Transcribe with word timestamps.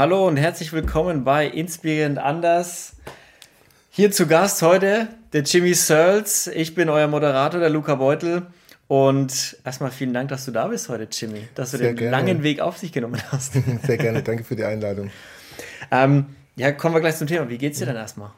Hallo 0.00 0.26
und 0.26 0.38
herzlich 0.38 0.72
willkommen 0.72 1.24
bei 1.24 1.46
Inspirierend 1.46 2.16
Anders. 2.16 2.94
Hier 3.90 4.10
zu 4.10 4.26
Gast 4.26 4.62
heute 4.62 5.08
der 5.34 5.42
Jimmy 5.42 5.74
Searles. 5.74 6.46
Ich 6.46 6.74
bin 6.74 6.88
euer 6.88 7.06
Moderator, 7.06 7.60
der 7.60 7.68
Luca 7.68 7.96
Beutel. 7.96 8.46
Und 8.88 9.58
erstmal 9.62 9.90
vielen 9.90 10.14
Dank, 10.14 10.30
dass 10.30 10.46
du 10.46 10.52
da 10.52 10.68
bist 10.68 10.88
heute, 10.88 11.06
Jimmy, 11.12 11.48
dass 11.54 11.72
du 11.72 11.76
Sehr 11.76 11.88
den 11.88 11.96
gerne. 11.96 12.12
langen 12.12 12.42
Weg 12.42 12.60
auf 12.60 12.78
sich 12.78 12.92
genommen 12.92 13.20
hast. 13.30 13.52
Sehr 13.86 13.98
gerne, 13.98 14.22
danke 14.22 14.42
für 14.42 14.56
die 14.56 14.64
Einladung. 14.64 15.10
Ähm, 15.90 16.24
ja, 16.56 16.72
kommen 16.72 16.94
wir 16.94 17.02
gleich 17.02 17.16
zum 17.16 17.26
Thema. 17.26 17.50
Wie 17.50 17.58
geht's 17.58 17.78
dir 17.78 17.84
denn 17.84 17.96
erstmal? 17.96 18.30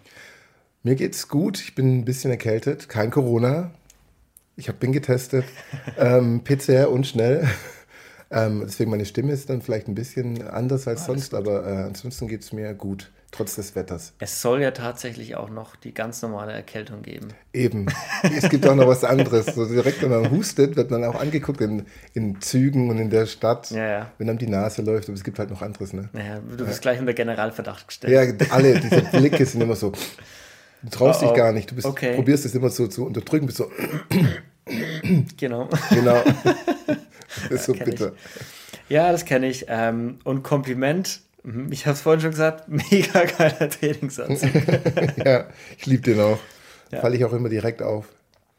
Mir 0.82 0.96
geht's 0.96 1.28
gut. 1.28 1.60
Ich 1.60 1.76
bin 1.76 1.98
ein 1.98 2.04
bisschen 2.04 2.32
erkältet. 2.32 2.88
Kein 2.88 3.12
Corona. 3.12 3.70
Ich 4.56 4.68
hab, 4.68 4.80
bin 4.80 4.90
getestet. 4.90 5.44
ähm, 5.96 6.42
PCR 6.42 6.90
und 6.90 7.06
schnell. 7.06 7.48
Ähm, 8.32 8.62
deswegen 8.64 8.90
meine 8.90 9.04
Stimme 9.04 9.32
ist 9.32 9.50
dann 9.50 9.60
vielleicht 9.60 9.88
ein 9.88 9.94
bisschen 9.94 10.46
anders 10.48 10.88
als 10.88 11.02
ah, 11.02 11.06
sonst, 11.06 11.34
aber 11.34 11.66
äh, 11.66 11.82
ansonsten 11.84 12.28
geht 12.28 12.42
es 12.42 12.52
mir 12.52 12.72
gut, 12.72 13.10
trotz 13.30 13.56
des 13.56 13.76
Wetters. 13.76 14.14
Es 14.20 14.40
soll 14.40 14.62
ja 14.62 14.70
tatsächlich 14.70 15.36
auch 15.36 15.50
noch 15.50 15.76
die 15.76 15.92
ganz 15.92 16.22
normale 16.22 16.52
Erkältung 16.52 17.02
geben. 17.02 17.28
Eben. 17.52 17.86
es 18.34 18.48
gibt 18.48 18.66
auch 18.66 18.74
noch 18.74 18.86
was 18.86 19.04
anderes. 19.04 19.46
So 19.46 19.66
direkt, 19.66 20.02
wenn 20.02 20.10
man 20.10 20.30
hustet, 20.30 20.76
wird 20.76 20.90
man 20.90 21.04
auch 21.04 21.20
angeguckt 21.20 21.60
in, 21.60 21.84
in 22.14 22.40
Zügen 22.40 22.88
und 22.88 22.98
in 22.98 23.10
der 23.10 23.26
Stadt, 23.26 23.70
ja, 23.70 23.86
ja. 23.86 24.12
wenn 24.16 24.28
dann 24.28 24.38
die 24.38 24.48
Nase 24.48 24.80
läuft. 24.80 25.08
Aber 25.08 25.16
es 25.16 25.24
gibt 25.24 25.38
halt 25.38 25.50
noch 25.50 25.60
anderes. 25.60 25.92
Ne? 25.92 26.08
Naja, 26.12 26.40
du 26.40 26.64
bist 26.64 26.78
ja. 26.78 26.80
gleich 26.80 27.00
unter 27.00 27.12
Generalverdacht 27.12 27.86
gestellt. 27.86 28.40
Ja, 28.40 28.46
alle, 28.50 28.80
diese 28.80 29.02
Blicke 29.02 29.44
sind 29.44 29.60
immer 29.60 29.76
so. 29.76 29.92
Du 30.82 30.88
traust 30.90 31.22
oh, 31.22 31.26
dich 31.26 31.36
gar 31.36 31.52
nicht. 31.52 31.70
Du 31.70 31.74
bist, 31.74 31.86
okay. 31.86 32.14
probierst 32.14 32.46
es 32.46 32.54
immer 32.54 32.70
so 32.70 32.86
zu 32.86 33.06
unterdrücken, 33.06 33.46
bist 33.46 33.58
so. 33.58 33.70
genau. 35.36 35.68
Genau. 35.90 36.22
Das 37.48 37.60
ist 37.60 37.64
so 37.64 37.72
bitter. 37.72 38.12
Ich. 38.12 38.90
Ja, 38.90 39.10
das 39.10 39.24
kenne 39.24 39.46
ich. 39.48 39.64
Ähm, 39.68 40.18
und 40.24 40.42
Kompliment, 40.42 41.20
mhm, 41.42 41.72
ich 41.72 41.86
habe 41.86 41.94
es 41.94 42.02
vorhin 42.02 42.20
schon 42.20 42.30
gesagt, 42.30 42.68
mega 42.90 43.24
geiler 43.24 43.70
Trainingssatz. 43.70 44.42
ja, 45.24 45.46
ich 45.78 45.86
liebe 45.86 46.02
den 46.02 46.20
auch. 46.20 46.38
Ja. 46.90 47.00
Falle 47.00 47.16
ich 47.16 47.24
auch 47.24 47.32
immer 47.32 47.48
direkt 47.48 47.82
auf. 47.82 48.08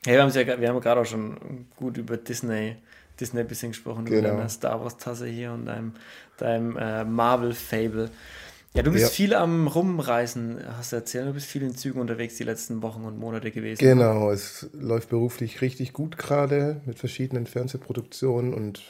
Ja, 0.05 0.13
wir, 0.13 0.41
ja, 0.41 0.59
wir 0.59 0.69
haben 0.69 0.81
gerade 0.81 1.01
auch 1.01 1.05
schon 1.05 1.67
gut 1.75 1.97
über 1.97 2.17
Disney, 2.17 2.75
Disney 3.19 3.41
ein 3.41 3.47
bisschen 3.47 3.71
gesprochen, 3.71 4.05
genau. 4.05 4.19
über 4.19 4.37
deine 4.37 4.49
Star 4.49 4.81
Wars-Tasse 4.81 5.27
hier 5.27 5.51
und 5.51 5.67
deinem, 5.67 5.93
deinem 6.37 6.77
äh, 6.77 7.05
Marvel-Fable. 7.05 8.09
Ja, 8.75 8.81
du 8.81 8.91
bist 8.91 9.05
ja. 9.05 9.09
viel 9.09 9.35
am 9.35 9.67
Rumreisen, 9.67 10.59
hast 10.77 10.91
du 10.91 10.95
erzählt. 10.95 11.27
Du 11.27 11.33
bist 11.33 11.45
viel 11.45 11.61
in 11.61 11.75
Zügen 11.75 12.01
unterwegs 12.01 12.37
die 12.37 12.43
letzten 12.43 12.81
Wochen 12.81 13.05
und 13.05 13.19
Monate 13.19 13.51
gewesen. 13.51 13.79
Genau, 13.79 14.31
es 14.31 14.67
läuft 14.73 15.09
beruflich 15.09 15.61
richtig 15.61 15.93
gut 15.93 16.17
gerade 16.17 16.81
mit 16.85 16.97
verschiedenen 16.97 17.45
Fernsehproduktionen 17.45 18.53
und 18.53 18.81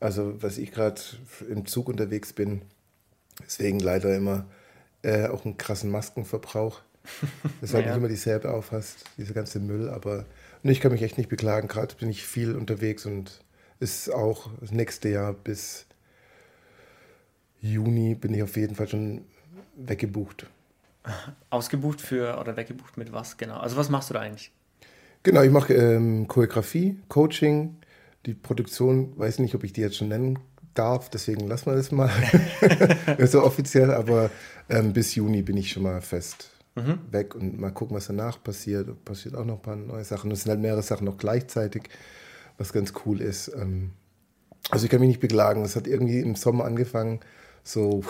also, 0.00 0.40
was 0.42 0.58
ich 0.58 0.72
gerade 0.72 1.00
im 1.48 1.66
Zug 1.66 1.88
unterwegs 1.88 2.32
bin, 2.32 2.62
deswegen 3.44 3.80
leider 3.80 4.14
immer 4.14 4.46
äh, 5.02 5.26
auch 5.26 5.44
einen 5.44 5.56
krassen 5.56 5.90
Maskenverbrauch. 5.90 6.80
Dass 7.60 7.72
halt 7.72 7.84
naja. 7.84 7.86
nicht 7.86 7.96
immer 7.96 8.08
dieselbe 8.08 8.50
aufhast, 8.50 9.04
dieser 9.16 9.32
ganze 9.32 9.60
Müll, 9.60 9.88
aber 9.88 10.26
und 10.62 10.70
ich 10.70 10.80
kann 10.80 10.92
mich 10.92 11.02
echt 11.02 11.16
nicht 11.16 11.30
beklagen. 11.30 11.68
Gerade 11.68 11.94
bin 11.94 12.10
ich 12.10 12.26
viel 12.26 12.54
unterwegs 12.54 13.06
und 13.06 13.40
ist 13.80 14.12
auch 14.12 14.50
das 14.60 14.72
nächste 14.72 15.08
Jahr 15.08 15.32
bis 15.32 15.86
Juni 17.60 18.14
bin 18.14 18.34
ich 18.34 18.42
auf 18.42 18.56
jeden 18.56 18.74
Fall 18.74 18.88
schon 18.88 19.22
weggebucht. 19.76 20.46
Ausgebucht 21.50 22.00
für 22.00 22.38
oder 22.38 22.56
weggebucht 22.56 22.96
mit 22.96 23.12
was 23.12 23.36
genau? 23.36 23.58
Also 23.58 23.76
was 23.76 23.88
machst 23.88 24.10
du 24.10 24.14
da 24.14 24.20
eigentlich? 24.20 24.52
Genau, 25.22 25.42
ich 25.42 25.50
mache 25.50 25.74
ähm, 25.74 26.28
Choreografie, 26.28 26.98
Coaching, 27.08 27.76
die 28.26 28.34
Produktion, 28.34 29.18
weiß 29.18 29.40
nicht, 29.40 29.54
ob 29.54 29.64
ich 29.64 29.72
die 29.72 29.80
jetzt 29.80 29.96
schon 29.96 30.08
nennen 30.08 30.38
darf, 30.74 31.08
deswegen 31.10 31.48
lassen 31.48 31.66
wir 31.66 31.76
das 31.76 31.90
mal 31.90 32.10
so 33.26 33.42
offiziell, 33.42 33.90
aber 33.90 34.30
ähm, 34.68 34.92
bis 34.92 35.14
Juni 35.14 35.42
bin 35.42 35.56
ich 35.56 35.72
schon 35.72 35.82
mal 35.82 36.00
fest 36.00 36.50
mhm. 36.78 37.00
weg 37.10 37.34
und 37.34 37.58
mal 37.58 37.70
gucken, 37.70 37.96
was 37.96 38.06
danach 38.06 38.42
passiert. 38.42 39.04
Passiert 39.04 39.34
auch 39.34 39.44
noch 39.44 39.56
ein 39.56 39.62
paar 39.62 39.76
neue 39.76 40.04
Sachen. 40.04 40.30
Es 40.30 40.42
sind 40.42 40.50
halt 40.50 40.60
mehrere 40.60 40.82
Sachen 40.82 41.04
noch 41.04 41.16
gleichzeitig, 41.16 41.84
was 42.56 42.72
ganz 42.72 42.92
cool 43.04 43.20
ist. 43.20 43.48
Ähm, 43.48 43.90
also 44.70 44.84
ich 44.84 44.90
kann 44.90 45.00
mich 45.00 45.08
nicht 45.08 45.20
beklagen. 45.20 45.64
Es 45.64 45.76
hat 45.76 45.86
irgendwie 45.86 46.20
im 46.20 46.34
Sommer 46.34 46.64
angefangen, 46.64 47.20
so 47.68 48.02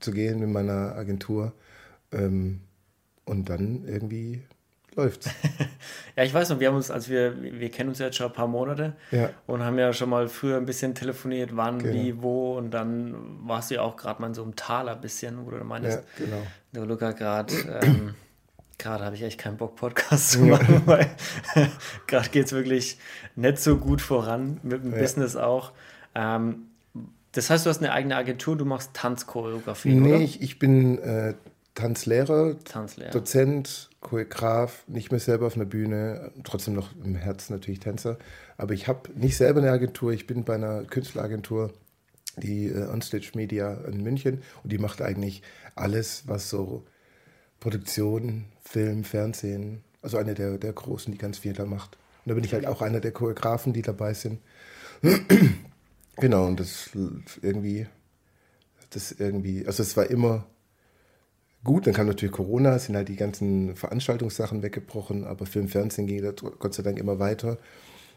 zu 0.00 0.10
gehen 0.12 0.40
mit 0.40 0.48
meiner 0.48 0.94
Agentur. 0.96 1.52
Ähm, 2.12 2.60
und 3.24 3.48
dann 3.48 3.84
irgendwie 3.86 4.42
läuft's. 4.94 5.30
ja, 6.16 6.24
ich 6.24 6.34
weiß 6.34 6.50
noch, 6.50 6.60
wir 6.60 6.68
haben 6.68 6.76
uns, 6.76 6.90
als 6.90 7.08
wir, 7.08 7.40
wir 7.40 7.70
kennen 7.70 7.90
uns 7.90 7.98
jetzt 7.98 8.16
schon 8.16 8.26
ein 8.26 8.32
paar 8.32 8.48
Monate 8.48 8.94
ja. 9.10 9.30
und 9.46 9.62
haben 9.62 9.78
ja 9.78 9.92
schon 9.92 10.10
mal 10.10 10.28
früher 10.28 10.56
ein 10.56 10.66
bisschen 10.66 10.94
telefoniert, 10.94 11.56
wann, 11.56 11.78
genau. 11.78 11.94
wie, 11.94 12.22
wo 12.22 12.56
und 12.58 12.72
dann 12.72 13.14
warst 13.46 13.70
du 13.70 13.76
ja 13.76 13.82
auch 13.82 13.96
gerade 13.96 14.20
mal 14.20 14.28
in 14.28 14.34
so 14.34 14.42
einem 14.42 14.56
Taler 14.56 14.96
bisschen, 14.96 15.46
wo 15.46 15.50
du 15.50 15.64
meinst, 15.64 15.90
ja, 15.90 16.24
genau. 16.24 16.42
der 16.72 16.86
Luca 16.86 17.12
gerade, 17.12 17.54
ähm, 17.82 18.14
gerade 18.78 19.04
habe 19.04 19.14
ich 19.14 19.22
echt 19.22 19.38
keinen 19.38 19.56
Bock, 19.56 19.76
Podcast 19.76 20.32
zu 20.32 20.40
machen, 20.40 20.82
weil 20.86 21.08
gerade 22.06 22.28
geht 22.28 22.46
es 22.46 22.52
wirklich 22.52 22.98
nicht 23.36 23.58
so 23.58 23.76
gut 23.78 24.00
voran, 24.00 24.58
mit 24.62 24.84
dem 24.84 24.92
ja. 24.92 24.98
Business 24.98 25.36
auch. 25.36 25.72
Ähm, 26.14 26.66
das 27.32 27.50
heißt, 27.50 27.64
du 27.64 27.70
hast 27.70 27.78
eine 27.78 27.92
eigene 27.92 28.16
Agentur, 28.16 28.56
du 28.56 28.64
machst 28.64 28.90
Tanzchoreografie, 28.94 29.94
nee, 29.94 30.08
oder? 30.08 30.18
Nee, 30.18 30.24
ich, 30.24 30.42
ich, 30.42 30.58
bin 30.58 30.98
äh, 30.98 31.34
Tanzlehrer, 31.74 32.56
Tanzlehrer, 32.64 33.10
Dozent, 33.10 33.88
Choreograf, 34.00 34.84
nicht 34.86 35.10
mehr 35.10 35.20
selber 35.20 35.46
auf 35.46 35.56
einer 35.56 35.64
Bühne, 35.64 36.30
trotzdem 36.44 36.74
noch 36.74 36.90
im 37.02 37.14
Herzen 37.14 37.54
natürlich 37.54 37.80
Tänzer. 37.80 38.18
Aber 38.58 38.74
ich 38.74 38.86
habe 38.86 39.10
nicht 39.14 39.36
selber 39.36 39.60
eine 39.60 39.70
Agentur, 39.70 40.12
ich 40.12 40.26
bin 40.26 40.44
bei 40.44 40.54
einer 40.54 40.84
Künstleragentur, 40.84 41.72
die 42.36 42.66
äh, 42.66 42.86
Onstage 42.88 43.30
Media 43.34 43.74
in 43.86 44.02
München 44.02 44.42
und 44.62 44.72
die 44.72 44.78
macht 44.78 45.00
eigentlich 45.00 45.42
alles, 45.74 46.24
was 46.26 46.50
so 46.50 46.84
Produktion, 47.60 48.44
Film, 48.62 49.04
Fernsehen, 49.04 49.82
also 50.02 50.18
eine 50.18 50.34
der, 50.34 50.58
der 50.58 50.72
Großen, 50.72 51.12
die 51.12 51.18
ganz 51.18 51.38
viel 51.38 51.52
da 51.52 51.64
macht. 51.64 51.96
Und 52.24 52.30
da 52.30 52.34
bin 52.34 52.44
ich 52.44 52.52
halt 52.52 52.66
auch 52.66 52.82
einer 52.82 53.00
der 53.00 53.12
Choreografen, 53.12 53.72
die 53.72 53.82
dabei 53.82 54.14
sind. 54.14 54.40
Genau, 56.16 56.46
und 56.46 56.60
das 56.60 56.90
irgendwie, 57.40 57.86
das 58.90 59.12
irgendwie, 59.12 59.66
also 59.66 59.82
es 59.82 59.96
war 59.96 60.10
immer 60.10 60.44
gut, 61.64 61.86
dann 61.86 61.94
kam 61.94 62.06
natürlich 62.06 62.34
Corona, 62.34 62.78
sind 62.78 62.96
halt 62.96 63.08
die 63.08 63.16
ganzen 63.16 63.76
Veranstaltungssachen 63.76 64.62
weggebrochen, 64.62 65.24
aber 65.24 65.46
Film, 65.46 65.68
Fernsehen 65.68 66.06
ging 66.06 66.22
das 66.22 66.34
Gott 66.36 66.74
sei 66.74 66.82
Dank 66.82 66.98
immer 66.98 67.18
weiter. 67.18 67.58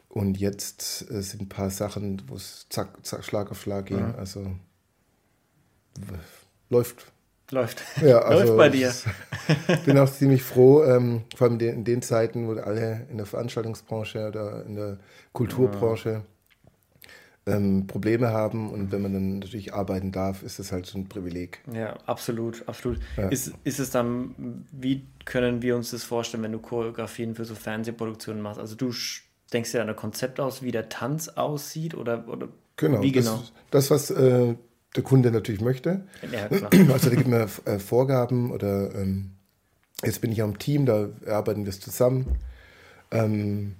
Und 0.09 0.37
jetzt 0.37 1.09
äh, 1.09 1.21
sind 1.21 1.43
ein 1.43 1.49
paar 1.49 1.69
Sachen, 1.69 2.21
wo 2.27 2.35
es 2.35 2.67
zack, 2.69 3.05
zack, 3.05 3.23
Schlag 3.23 3.51
auf 3.51 3.61
Schlag 3.61 3.87
ging. 3.87 3.99
Ja. 3.99 4.15
Also 4.15 4.55
läuft. 6.69 7.11
Läuft. 7.51 7.83
Ja, 8.01 8.19
also 8.19 8.55
läuft 8.55 8.57
bei 8.57 8.69
dir. 8.69 8.93
Ich 9.67 9.83
bin 9.83 9.97
auch 9.97 10.11
ziemlich 10.11 10.41
froh, 10.41 10.83
ähm, 10.83 11.23
vor 11.35 11.47
allem 11.47 11.59
in 11.59 11.83
den 11.83 12.01
Zeiten, 12.01 12.47
wo 12.47 12.53
alle 12.53 13.05
in 13.09 13.17
der 13.17 13.25
Veranstaltungsbranche 13.25 14.27
oder 14.27 14.65
in 14.65 14.75
der 14.75 14.97
Kulturbranche 15.33 16.09
ja 16.09 16.21
ähm, 17.47 17.85
Probleme 17.87 18.31
haben 18.31 18.71
und 18.71 18.91
wenn 18.91 19.01
man 19.01 19.13
dann 19.13 19.39
natürlich 19.39 19.73
arbeiten 19.73 20.11
darf, 20.11 20.41
ist 20.41 20.57
das 20.57 20.71
halt 20.71 20.85
so 20.85 20.97
ein 20.97 21.07
Privileg. 21.07 21.61
Ja, 21.71 21.97
absolut, 22.05 22.67
absolut. 22.67 22.99
Ja. 23.17 23.29
Ist, 23.29 23.53
ist 23.63 23.79
es 23.79 23.91
dann, 23.91 24.65
wie 24.71 25.05
können 25.25 25.61
wir 25.61 25.75
uns 25.75 25.91
das 25.91 26.03
vorstellen, 26.03 26.43
wenn 26.43 26.51
du 26.51 26.59
Choreografien 26.59 27.35
für 27.35 27.45
so 27.45 27.53
Fernsehproduktionen 27.53 28.41
machst? 28.41 28.59
Also 28.59 28.75
du 28.75 28.91
denkst 29.53 29.71
dir 29.71 29.81
ein 29.81 29.95
Konzept 29.95 30.39
aus, 30.39 30.63
wie 30.63 30.71
der 30.71 30.89
Tanz 30.89 31.29
aussieht 31.29 31.93
oder, 31.93 32.27
oder 32.27 32.47
genau, 32.77 33.03
wie 33.03 33.11
genau? 33.11 33.43
Das, 33.69 33.89
das 33.89 33.91
was 33.91 34.11
äh, 34.11 34.55
der 34.95 35.03
Kunde 35.03 35.29
natürlich 35.29 35.61
möchte. 35.61 36.05
Ja. 36.31 36.49
Also 36.91 37.09
da 37.09 37.15
gibt 37.15 37.27
mir 37.27 37.47
äh, 37.65 37.77
Vorgaben 37.77 38.51
oder 38.51 38.95
ähm, 38.95 39.31
jetzt 40.03 40.21
bin 40.21 40.31
ich 40.31 40.41
am 40.41 40.57
Team, 40.57 40.87
da 40.87 41.09
arbeiten 41.27 41.65
wir 41.65 41.69
es 41.69 41.79
zusammen. 41.79 42.39
Ähm, 43.11 43.75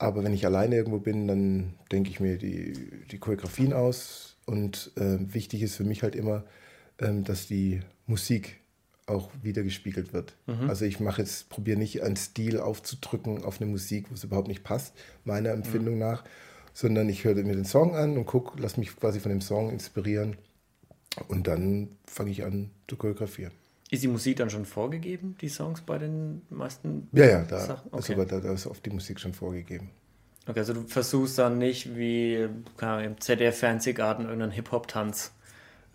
aber 0.00 0.24
wenn 0.24 0.32
ich 0.32 0.46
alleine 0.46 0.76
irgendwo 0.76 0.98
bin, 0.98 1.28
dann 1.28 1.74
denke 1.92 2.08
ich 2.08 2.20
mir 2.20 2.38
die, 2.38 2.72
die 3.10 3.18
Choreografien 3.18 3.74
aus. 3.74 4.36
Und 4.46 4.92
äh, 4.96 5.18
wichtig 5.34 5.60
ist 5.60 5.76
für 5.76 5.84
mich 5.84 6.02
halt 6.02 6.16
immer, 6.16 6.44
ähm, 6.98 7.22
dass 7.22 7.46
die 7.46 7.80
Musik 8.06 8.60
auch 9.04 9.30
wieder 9.42 9.62
gespiegelt 9.62 10.14
wird. 10.14 10.36
Mhm. 10.46 10.70
Also 10.70 10.86
ich 10.86 11.00
mache 11.00 11.20
jetzt, 11.20 11.50
probiere 11.50 11.78
nicht 11.78 12.02
einen 12.02 12.16
Stil 12.16 12.60
aufzudrücken 12.60 13.44
auf 13.44 13.60
eine 13.60 13.70
Musik, 13.70 14.06
wo 14.08 14.14
es 14.14 14.24
überhaupt 14.24 14.48
nicht 14.48 14.64
passt, 14.64 14.94
meiner 15.24 15.50
Empfindung 15.50 15.94
mhm. 15.94 16.00
nach, 16.00 16.24
sondern 16.72 17.10
ich 17.10 17.24
höre 17.24 17.34
mir 17.34 17.54
den 17.54 17.66
Song 17.66 17.94
an 17.94 18.16
und 18.16 18.24
gucke, 18.24 18.58
lasse 18.58 18.80
mich 18.80 18.96
quasi 18.96 19.20
von 19.20 19.30
dem 19.30 19.42
Song 19.42 19.68
inspirieren 19.68 20.38
und 21.28 21.46
dann 21.46 21.88
fange 22.06 22.30
ich 22.30 22.42
an 22.42 22.70
zu 22.88 22.96
choreografieren. 22.96 23.52
Ist 23.90 24.04
die 24.04 24.08
Musik 24.08 24.36
dann 24.36 24.50
schon 24.50 24.64
vorgegeben, 24.66 25.36
die 25.40 25.48
Songs 25.48 25.80
bei 25.80 25.98
den 25.98 26.42
meisten 26.48 27.08
Ja, 27.12 27.26
ja, 27.26 27.42
da, 27.42 27.58
Sachen? 27.58 27.88
Okay. 27.90 28.14
Also, 28.14 28.24
da, 28.24 28.40
da 28.40 28.52
ist 28.52 28.66
oft 28.66 28.86
die 28.86 28.90
Musik 28.90 29.18
schon 29.18 29.34
vorgegeben. 29.34 29.90
Okay, 30.46 30.60
also 30.60 30.74
du 30.74 30.86
versuchst 30.86 31.38
dann 31.38 31.58
nicht 31.58 31.96
wie 31.96 32.48
Ahnung, 32.78 33.04
im 33.04 33.20
ZDF-Fernsehgarten 33.20 34.24
irgendeinen 34.24 34.52
Hip-Hop-Tanz 34.52 35.32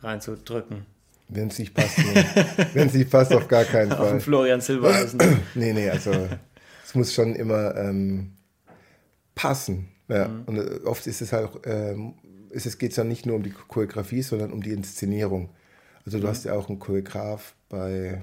reinzudrücken. 0.01 0.85
Wenn 1.29 1.47
es 1.47 1.57
nicht 1.57 1.73
passt, 1.73 1.97
nee. 1.97 2.23
Wenn 2.73 2.87
es 2.87 2.93
nicht 2.93 3.09
passt, 3.09 3.33
auf 3.33 3.47
gar 3.47 3.63
keinen 3.63 3.91
Fall. 3.91 4.17
Auf 4.17 4.23
Florian 4.23 4.61
Silbereisen. 4.61 5.19
nee, 5.55 5.73
nee, 5.73 5.89
also 5.89 6.11
es 6.85 6.93
muss 6.93 7.13
schon 7.13 7.33
immer 7.33 7.75
ähm, 7.75 8.33
passen. 9.33 9.87
Ja. 10.07 10.27
Mhm. 10.27 10.43
Und 10.45 10.57
äh, 10.57 10.79
oft 10.85 11.07
ist 11.07 11.21
es 11.21 11.33
halt 11.33 11.47
auch, 11.47 11.61
ähm, 11.65 12.13
es 12.51 12.77
geht 12.77 12.91
es 12.91 12.95
dann 12.97 13.07
nicht 13.07 13.25
nur 13.25 13.37
um 13.37 13.43
die 13.43 13.51
Choreografie, 13.51 14.21
sondern 14.21 14.51
um 14.51 14.61
die 14.61 14.71
Inszenierung. 14.71 15.49
Also 16.05 16.19
du 16.19 16.25
mhm. 16.25 16.29
hast 16.29 16.45
ja 16.45 16.53
auch 16.53 16.69
einen 16.69 16.79
Choreograf 16.79 17.55
bei, 17.69 18.21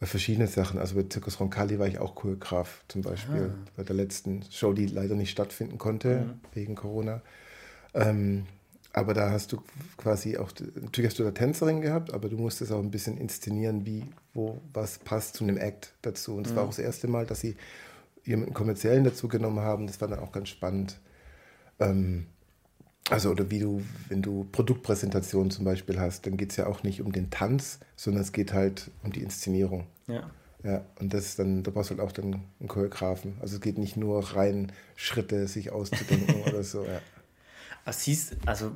bei 0.00 0.06
verschiedenen 0.06 0.48
Sachen. 0.48 0.78
Also 0.78 0.96
bei 0.96 1.02
Zirkus 1.08 1.38
Roncalli 1.38 1.78
war 1.78 1.86
ich 1.86 1.98
auch 1.98 2.14
Choreograf 2.14 2.84
zum 2.88 3.02
Beispiel. 3.02 3.52
Ah. 3.54 3.70
Bei 3.76 3.82
der 3.82 3.96
letzten 3.96 4.42
Show, 4.50 4.72
die 4.72 4.86
leider 4.86 5.14
nicht 5.14 5.30
stattfinden 5.30 5.78
konnte 5.78 6.20
mhm. 6.20 6.40
wegen 6.54 6.74
Corona. 6.74 7.22
Ähm, 7.94 8.46
aber 8.92 9.12
da 9.12 9.30
hast 9.30 9.52
du 9.52 9.62
quasi 9.98 10.38
auch, 10.38 10.50
natürlich 10.74 11.10
hast 11.10 11.18
du 11.18 11.24
da 11.24 11.30
Tänzerin 11.30 11.82
gehabt, 11.82 12.14
aber 12.14 12.30
du 12.30 12.38
musstest 12.38 12.72
auch 12.72 12.80
ein 12.80 12.90
bisschen 12.90 13.18
inszenieren, 13.18 13.84
wie, 13.84 14.04
wo, 14.32 14.62
was 14.72 14.98
passt 14.98 15.34
zu 15.34 15.44
einem 15.44 15.58
Act 15.58 15.92
dazu. 16.00 16.34
Und 16.34 16.46
es 16.46 16.52
mhm. 16.52 16.56
war 16.56 16.64
auch 16.64 16.68
das 16.68 16.78
erste 16.78 17.06
Mal, 17.06 17.26
dass 17.26 17.40
sie 17.40 17.56
jemanden 18.24 18.54
kommerziellen 18.54 19.04
dazu 19.04 19.28
genommen 19.28 19.60
haben. 19.60 19.86
Das 19.86 20.00
war 20.00 20.08
dann 20.08 20.20
auch 20.20 20.32
ganz 20.32 20.48
spannend. 20.48 20.98
Ähm, 21.78 22.26
also, 23.10 23.30
oder 23.30 23.50
wie 23.50 23.60
du, 23.60 23.82
wenn 24.08 24.22
du 24.22 24.44
Produktpräsentationen 24.50 25.50
zum 25.50 25.64
Beispiel 25.64 26.00
hast, 26.00 26.26
dann 26.26 26.36
geht 26.36 26.50
es 26.50 26.56
ja 26.56 26.66
auch 26.66 26.82
nicht 26.82 27.02
um 27.02 27.12
den 27.12 27.30
Tanz, 27.30 27.78
sondern 27.94 28.22
es 28.22 28.32
geht 28.32 28.52
halt 28.52 28.90
um 29.04 29.12
die 29.12 29.22
Inszenierung. 29.22 29.86
Ja. 30.08 30.30
Ja, 30.64 30.84
und 30.98 31.14
das 31.14 31.26
ist 31.26 31.38
dann, 31.38 31.62
da 31.62 31.70
brauchst 31.70 31.90
du 31.90 31.96
halt 31.96 32.06
auch 32.06 32.10
dann 32.10 32.42
einen 32.58 32.68
Choreografen. 32.68 33.36
Also 33.40 33.56
es 33.56 33.60
geht 33.60 33.78
nicht 33.78 33.96
nur 33.96 34.34
rein 34.34 34.72
Schritte 34.96 35.46
sich 35.46 35.70
auszudenken 35.70 36.42
oder 36.42 36.64
so, 36.64 36.84
ja. 36.84 37.00
Was 37.84 38.02
hieß, 38.02 38.38
also, 38.46 38.72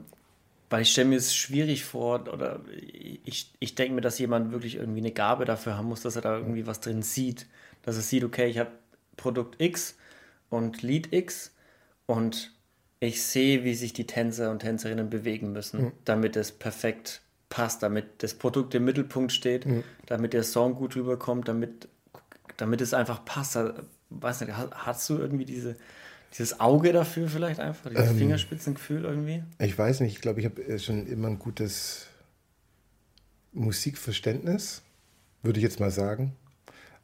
weil 0.68 0.82
ich 0.82 0.92
stelle 0.92 1.08
mir 1.08 1.16
es 1.16 1.34
schwierig 1.34 1.84
vor, 1.84 2.32
oder 2.32 2.60
ich, 2.70 3.52
ich 3.58 3.74
denke 3.74 3.94
mir, 3.94 4.02
dass 4.02 4.20
jemand 4.20 4.52
wirklich 4.52 4.76
irgendwie 4.76 5.00
eine 5.00 5.10
Gabe 5.10 5.44
dafür 5.44 5.76
haben 5.76 5.88
muss, 5.88 6.02
dass 6.02 6.14
er 6.14 6.22
da 6.22 6.38
irgendwie 6.38 6.68
was 6.68 6.78
drin 6.78 7.02
sieht. 7.02 7.46
Dass 7.82 7.96
er 7.96 8.02
sieht, 8.02 8.22
okay, 8.22 8.48
ich 8.48 8.58
habe 8.58 8.70
Produkt 9.16 9.60
X 9.60 9.96
und 10.48 10.82
Lied 10.82 11.12
X 11.12 11.52
und 12.06 12.52
ich 13.00 13.22
sehe, 13.22 13.64
wie 13.64 13.74
sich 13.74 13.94
die 13.94 14.06
Tänzer 14.06 14.50
und 14.50 14.60
Tänzerinnen 14.60 15.08
bewegen 15.08 15.52
müssen, 15.52 15.84
mhm. 15.84 15.92
damit 16.04 16.36
es 16.36 16.52
perfekt 16.52 17.22
passt, 17.48 17.82
damit 17.82 18.22
das 18.22 18.34
Produkt 18.34 18.74
im 18.74 18.84
Mittelpunkt 18.84 19.32
steht, 19.32 19.66
mhm. 19.66 19.82
damit 20.06 20.34
der 20.34 20.44
Song 20.44 20.74
gut 20.74 20.94
rüberkommt, 20.94 21.48
damit, 21.48 21.88
damit 22.58 22.80
es 22.82 22.94
einfach 22.94 23.24
passt. 23.24 23.58
Weiß 24.10 24.42
nicht, 24.42 24.52
hast 24.52 25.08
du 25.08 25.16
irgendwie 25.18 25.46
diese, 25.46 25.76
dieses 26.32 26.60
Auge 26.60 26.92
dafür 26.92 27.28
vielleicht 27.28 27.58
einfach, 27.58 27.90
dieses 27.90 28.10
ähm, 28.10 28.18
Fingerspitzengefühl 28.18 29.04
irgendwie? 29.04 29.42
Ich 29.58 29.76
weiß 29.76 30.00
nicht, 30.00 30.12
ich 30.12 30.20
glaube, 30.20 30.40
ich 30.40 30.46
habe 30.46 30.62
äh, 30.62 30.78
schon 30.78 31.06
immer 31.06 31.28
ein 31.28 31.38
gutes 31.38 32.06
Musikverständnis, 33.52 34.82
würde 35.42 35.58
ich 35.58 35.64
jetzt 35.64 35.80
mal 35.80 35.90
sagen. 35.90 36.36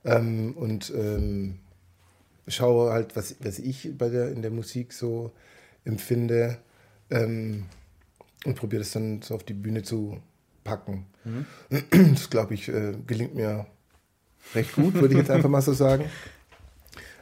Ähm, 0.04 0.52
und 0.56 0.92
ähm, 0.94 1.58
schaue 2.46 2.92
halt, 2.92 3.16
was, 3.16 3.36
was 3.40 3.58
ich 3.58 3.96
bei 3.96 4.10
der, 4.10 4.30
in 4.30 4.42
der 4.42 4.50
Musik 4.50 4.92
so 4.92 5.32
empfinde 5.86 6.58
ähm, 7.10 7.64
und 8.44 8.56
probiere 8.56 8.82
das 8.82 8.92
dann 8.92 9.22
so 9.22 9.34
auf 9.34 9.44
die 9.44 9.54
Bühne 9.54 9.82
zu 9.82 10.20
packen. 10.64 11.06
Mhm. 11.24 11.46
Das, 12.14 12.28
glaube 12.28 12.54
ich, 12.54 12.68
äh, 12.68 12.94
gelingt 13.06 13.34
mir 13.34 13.66
recht 14.54 14.74
gut, 14.74 14.94
würde 14.94 15.14
ich 15.14 15.18
jetzt 15.18 15.30
einfach 15.30 15.48
mal 15.48 15.62
so 15.62 15.72
sagen. 15.72 16.04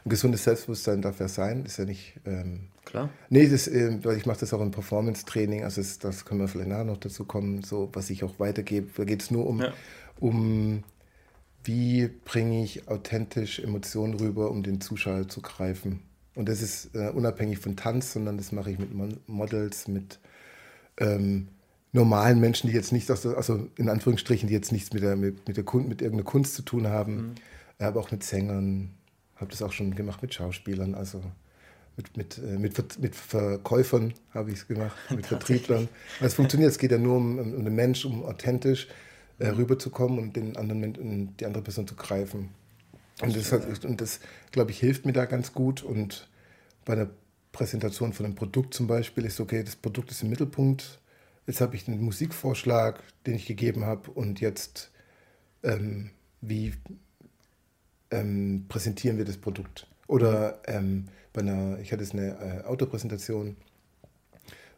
Ein 0.03 0.09
gesundes 0.09 0.43
Selbstbewusstsein 0.43 1.01
darf 1.01 1.19
ja 1.19 1.27
sein, 1.27 1.65
ist 1.65 1.77
ja 1.77 1.85
nicht. 1.85 2.19
Ähm, 2.25 2.67
Klar. 2.85 3.09
Nee, 3.29 3.47
das, 3.47 3.67
äh, 3.67 3.97
ich 4.15 4.25
mache 4.27 4.39
das 4.39 4.53
auch 4.53 4.61
im 4.61 4.69
Performance-Training, 4.69 5.63
also 5.63 5.81
das, 5.81 5.97
das 5.97 6.25
können 6.25 6.39
wir 6.41 6.47
vielleicht 6.47 6.69
nachher 6.69 6.83
noch 6.83 6.97
dazu 6.97 7.25
kommen, 7.25 7.63
so 7.63 7.89
was 7.93 8.11
ich 8.11 8.23
auch 8.23 8.39
weitergebe. 8.39 8.89
Da 8.95 9.03
geht 9.05 9.23
es 9.23 9.31
nur 9.31 9.47
um, 9.47 9.61
ja. 9.61 9.73
um 10.19 10.83
wie 11.63 12.07
bringe 12.25 12.63
ich 12.63 12.87
authentisch 12.87 13.59
Emotionen 13.59 14.13
rüber, 14.13 14.51
um 14.51 14.61
den 14.61 14.81
Zuschauer 14.81 15.27
zu 15.27 15.41
greifen. 15.41 16.01
Und 16.35 16.49
das 16.49 16.61
ist 16.61 16.93
äh, 16.95 17.09
unabhängig 17.09 17.59
von 17.59 17.75
Tanz, 17.75 18.13
sondern 18.13 18.37
das 18.37 18.51
mache 18.51 18.71
ich 18.71 18.77
mit 18.77 18.91
Models, 19.27 19.87
mit 19.87 20.19
ähm, 20.97 21.47
normalen 21.93 22.39
Menschen, 22.39 22.69
die 22.69 22.75
jetzt 22.75 22.91
nicht, 22.91 23.09
also 23.09 23.69
in 23.77 23.89
Anführungsstrichen, 23.89 24.47
die 24.47 24.53
jetzt 24.53 24.71
nichts 24.71 24.93
mit, 24.93 25.01
der, 25.01 25.15
mit, 25.15 25.47
mit, 25.47 25.57
der 25.57 25.63
Kunst, 25.63 25.87
mit 25.87 26.01
irgendeiner 26.01 26.29
Kunst 26.29 26.53
zu 26.53 26.61
tun 26.61 26.87
haben, 26.87 27.15
mhm. 27.15 27.35
aber 27.79 28.01
auch 28.01 28.11
mit 28.11 28.23
Sängern, 28.23 28.91
habe 29.37 29.49
das 29.49 29.61
auch 29.61 29.71
schon 29.71 29.95
gemacht 29.95 30.21
mit 30.21 30.33
Schauspielern, 30.33 30.93
also 30.93 31.21
mit, 31.95 32.17
mit, 32.17 32.37
äh, 32.37 32.57
mit, 32.57 32.99
mit 32.99 33.15
Verkäufern 33.15 34.13
habe 34.33 34.51
ich 34.51 34.57
es 34.57 34.67
gemacht, 34.67 34.97
mit 35.09 35.25
Vertrieblern. 35.25 35.87
Also 36.15 36.25
es 36.25 36.33
funktioniert, 36.33 36.71
es 36.71 36.77
geht 36.77 36.91
ja 36.91 36.97
nur 36.97 37.15
um, 37.15 37.39
um 37.39 37.63
den 37.63 37.75
Mensch, 37.75 38.03
um 38.03 38.25
authentisch 38.25 38.87
äh, 39.39 39.51
mhm. 39.51 39.57
rüberzukommen 39.57 40.19
und 40.19 40.35
den 40.35 40.57
anderen, 40.57 41.35
die 41.37 41.45
andere 41.45 41.63
Person 41.63 41.87
zu 41.87 41.95
greifen. 41.95 42.49
Und 43.21 43.35
das, 43.35 43.51
und 43.85 44.01
das, 44.01 44.19
glaube 44.51 44.71
ich, 44.71 44.79
hilft 44.79 45.05
mir 45.05 45.13
da 45.13 45.25
ganz 45.25 45.53
gut. 45.53 45.83
Und 45.83 46.29
bei 46.83 46.95
der 46.95 47.09
Präsentation 47.51 48.13
von 48.13 48.25
einem 48.25 48.35
Produkt 48.35 48.73
zum 48.73 48.87
Beispiel 48.87 49.25
ist 49.25 49.39
okay, 49.39 49.63
das 49.63 49.75
Produkt 49.75 50.11
ist 50.11 50.23
im 50.23 50.29
Mittelpunkt. 50.29 50.99
Jetzt 51.47 51.61
habe 51.61 51.75
ich 51.75 51.87
einen 51.87 52.01
Musikvorschlag, 52.01 53.01
den 53.25 53.35
ich 53.35 53.45
gegeben 53.45 53.85
habe. 53.85 54.11
Und 54.11 54.41
jetzt, 54.41 54.91
ähm, 55.63 56.11
wie 56.41 56.73
ähm, 58.11 58.65
präsentieren 58.67 59.17
wir 59.17 59.25
das 59.25 59.37
Produkt? 59.37 59.87
Oder 60.07 60.61
ähm, 60.67 61.07
bei 61.33 61.41
einer, 61.41 61.79
ich 61.79 61.91
hatte 61.91 62.03
jetzt 62.03 62.13
eine 62.13 62.61
äh, 62.63 62.65
Autopräsentation 62.65 63.55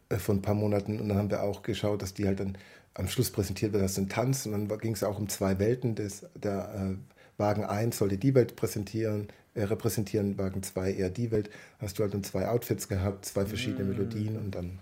äh, 0.08 0.16
vor 0.16 0.34
ein 0.34 0.42
paar 0.42 0.54
Monaten 0.54 1.00
und 1.00 1.08
dann 1.08 1.18
haben 1.18 1.30
wir 1.30 1.42
auch 1.42 1.62
geschaut, 1.62 2.02
dass 2.02 2.14
die 2.14 2.26
halt 2.26 2.40
dann 2.40 2.56
am 2.94 3.08
Schluss 3.08 3.30
präsentiert 3.30 3.72
wird, 3.72 3.84
das 3.84 3.92
ist 3.92 3.98
ein 3.98 4.08
Tanz 4.08 4.46
und 4.46 4.52
dann 4.52 4.78
ging 4.78 4.92
es 4.92 5.04
auch 5.04 5.18
um 5.18 5.28
zwei 5.28 5.58
Welten. 5.58 5.94
Des, 5.94 6.26
der 6.34 6.74
äh, 6.74 6.96
Wagen 7.38 7.64
1 7.64 7.96
sollte 7.96 8.18
die 8.18 8.34
Welt 8.34 8.56
präsentieren, 8.56 9.28
äh, 9.54 9.62
repräsentieren, 9.62 10.36
Wagen 10.38 10.62
2 10.62 10.92
eher 10.92 11.10
die 11.10 11.30
Welt. 11.30 11.50
Hast 11.80 11.98
du 11.98 12.02
halt 12.02 12.12
dann 12.12 12.24
zwei 12.24 12.48
Outfits 12.48 12.88
gehabt, 12.88 13.24
zwei 13.24 13.46
verschiedene 13.46 13.84
mm. 13.84 13.88
Melodien 13.88 14.36
und 14.36 14.54
dann 14.54 14.80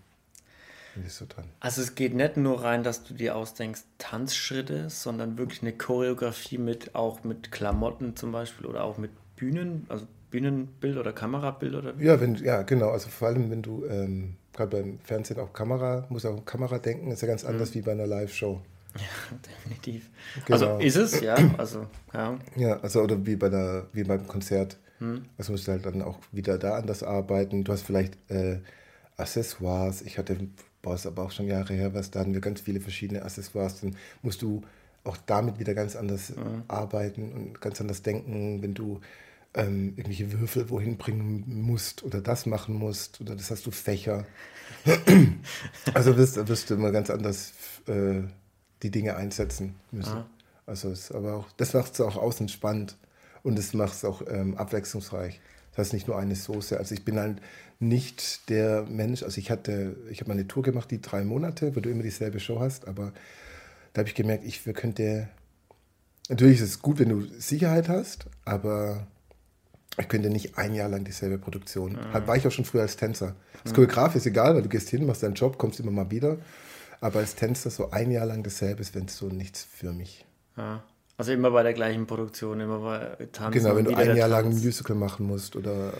bist 1.02 1.20
du 1.20 1.26
dran. 1.26 1.44
Also 1.60 1.82
es 1.82 1.94
geht 1.94 2.14
nicht 2.14 2.36
nur 2.36 2.62
rein, 2.62 2.82
dass 2.82 3.04
du 3.04 3.14
dir 3.14 3.36
ausdenkst 3.36 3.82
Tanzschritte, 3.98 4.88
sondern 4.90 5.38
wirklich 5.38 5.62
eine 5.62 5.72
Choreografie 5.72 6.58
mit 6.58 6.94
auch 6.94 7.22
mit 7.24 7.52
Klamotten 7.52 8.16
zum 8.16 8.32
Beispiel 8.32 8.66
oder 8.66 8.84
auch 8.84 8.96
mit 8.96 9.10
Bühnen, 9.36 9.86
also 9.88 10.06
Bühnenbild 10.30 10.96
oder 10.96 11.12
Kamerabild 11.12 11.74
oder 11.74 11.98
wie? 11.98 12.04
Ja, 12.04 12.20
wenn, 12.20 12.36
ja, 12.36 12.62
genau. 12.62 12.90
Also 12.90 13.08
vor 13.08 13.28
allem, 13.28 13.50
wenn 13.50 13.62
du 13.62 13.84
ähm, 13.86 14.36
gerade 14.52 14.76
beim 14.76 14.98
Fernsehen 15.00 15.38
auch 15.38 15.52
Kamera, 15.52 16.06
muss 16.08 16.24
auch 16.24 16.44
Kamera 16.44 16.78
denken, 16.78 17.10
ist 17.10 17.22
ja 17.22 17.28
ganz 17.28 17.44
anders 17.44 17.70
mhm. 17.70 17.74
wie 17.74 17.82
bei 17.82 17.92
einer 17.92 18.06
Live-Show. 18.06 18.60
Ja, 18.96 19.36
definitiv. 19.46 20.10
Genau. 20.46 20.74
Also 20.76 20.84
ist 20.84 20.96
es, 20.96 21.20
ja. 21.20 21.36
Also, 21.58 21.86
ja. 22.12 22.38
ja, 22.56 22.80
also 22.80 23.02
oder 23.02 23.24
wie 23.26 23.36
bei 23.36 23.48
der, 23.48 23.86
wie 23.92 24.04
beim 24.04 24.26
Konzert. 24.26 24.78
Hm. 24.98 25.26
Also 25.36 25.52
musst 25.52 25.68
du 25.68 25.72
halt 25.72 25.84
dann 25.84 26.02
auch 26.02 26.18
wieder 26.32 26.58
da 26.58 26.76
anders 26.76 27.02
arbeiten. 27.02 27.64
Du 27.64 27.72
hast 27.72 27.82
vielleicht 27.82 28.16
äh, 28.30 28.60
Accessoires. 29.16 30.02
Ich 30.02 30.18
hatte, 30.18 30.36
boah, 30.82 30.94
ist 30.94 31.06
aber 31.06 31.22
auch 31.22 31.30
schon 31.30 31.46
Jahre 31.46 31.74
her, 31.74 31.94
was, 31.94 32.10
da 32.10 32.20
hatten 32.20 32.34
wir 32.34 32.40
ganz 32.40 32.60
viele 32.60 32.80
verschiedene 32.80 33.22
Accessoires. 33.22 33.80
Dann 33.80 33.96
musst 34.22 34.42
du 34.42 34.62
auch 35.04 35.16
damit 35.26 35.58
wieder 35.58 35.74
ganz 35.74 35.96
anders 35.96 36.30
mhm. 36.30 36.64
arbeiten 36.68 37.32
und 37.32 37.60
ganz 37.60 37.80
anders 37.80 38.02
denken, 38.02 38.62
wenn 38.62 38.74
du 38.74 39.00
ähm, 39.54 39.94
irgendwelche 39.96 40.32
Würfel 40.32 40.68
wohin 40.68 40.98
bringen 40.98 41.44
musst 41.46 42.02
oder 42.02 42.20
das 42.20 42.46
machen 42.46 42.74
musst 42.74 43.20
oder 43.20 43.34
das 43.34 43.50
hast 43.50 43.66
du 43.66 43.70
Fächer. 43.70 44.26
also 45.94 46.16
wirst, 46.16 46.48
wirst 46.48 46.70
du 46.70 46.74
immer 46.74 46.92
ganz 46.92 47.10
anders 47.10 47.52
äh, 47.86 48.22
die 48.82 48.90
Dinge 48.90 49.16
einsetzen 49.16 49.74
müssen. 49.90 50.18
Ah. 50.18 50.26
Also 50.66 50.90
ist 50.90 51.12
aber 51.12 51.34
auch, 51.34 51.46
das 51.56 51.74
macht 51.74 51.94
es 51.94 52.00
auch 52.00 52.16
außen 52.16 52.48
spannend 52.48 52.96
und 53.42 53.58
es 53.58 53.72
macht 53.72 53.94
es 53.94 54.04
auch 54.04 54.22
ähm, 54.28 54.56
abwechslungsreich. 54.56 55.40
Das 55.70 55.78
heißt 55.86 55.92
nicht 55.92 56.08
nur 56.08 56.18
eine 56.18 56.34
Soße. 56.34 56.78
Also 56.78 56.94
ich 56.94 57.04
bin 57.04 57.18
halt 57.18 57.40
nicht 57.78 58.48
der 58.48 58.84
Mensch, 58.84 59.22
also 59.22 59.38
ich 59.38 59.50
hatte, 59.50 59.96
ich 60.10 60.20
habe 60.20 60.28
mal 60.28 60.34
eine 60.34 60.48
Tour 60.48 60.62
gemacht, 60.62 60.90
die 60.90 61.00
drei 61.00 61.24
Monate, 61.24 61.76
wo 61.76 61.80
du 61.80 61.90
immer 61.90 62.02
dieselbe 62.02 62.40
Show 62.40 62.60
hast, 62.60 62.88
aber 62.88 63.12
da 63.92 64.00
habe 64.00 64.08
ich 64.08 64.14
gemerkt, 64.14 64.44
ich 64.44 64.64
könnte, 64.74 65.28
natürlich 66.28 66.60
ist 66.60 66.68
es 66.68 66.82
gut, 66.82 66.98
wenn 66.98 67.10
du 67.10 67.22
Sicherheit 67.38 67.88
hast, 67.88 68.26
aber 68.44 69.06
ich 69.98 70.08
könnte 70.08 70.30
nicht 70.30 70.58
ein 70.58 70.74
Jahr 70.74 70.88
lang 70.88 71.04
dieselbe 71.04 71.38
Produktion. 71.38 71.92
Mhm. 71.92 72.26
War 72.26 72.36
ich 72.36 72.46
auch 72.46 72.50
schon 72.50 72.64
früher 72.64 72.82
als 72.82 72.96
Tänzer. 72.96 73.34
Als. 73.64 73.72
Choreograf 73.72 74.14
ist 74.14 74.26
egal, 74.26 74.54
weil 74.54 74.62
du 74.62 74.68
gehst 74.68 74.90
hin, 74.90 75.06
machst 75.06 75.22
deinen 75.22 75.34
Job, 75.34 75.56
kommst 75.58 75.80
immer 75.80 75.90
mal 75.90 76.10
wieder. 76.10 76.38
Aber 77.00 77.20
als 77.20 77.34
Tänzer 77.34 77.70
so 77.70 77.90
ein 77.90 78.10
Jahr 78.10 78.26
lang 78.26 78.42
dasselbe 78.42 78.80
ist, 78.80 78.94
wenn 78.94 79.06
es 79.06 79.16
so 79.16 79.26
nichts 79.26 79.64
für 79.64 79.92
mich. 79.92 80.24
Ja. 80.56 80.82
Also 81.18 81.32
immer 81.32 81.50
bei 81.50 81.62
der 81.62 81.72
gleichen 81.72 82.06
Produktion, 82.06 82.60
immer 82.60 82.78
bei 82.80 83.26
Tanzen. 83.32 83.62
Genau, 83.62 83.74
wenn 83.74 83.86
du 83.86 83.94
ein 83.94 84.16
Jahr 84.16 84.28
lang 84.28 84.46
ein 84.46 84.58
Musical 84.58 84.96
machen 84.96 85.26
musst 85.26 85.56
oder 85.56 85.94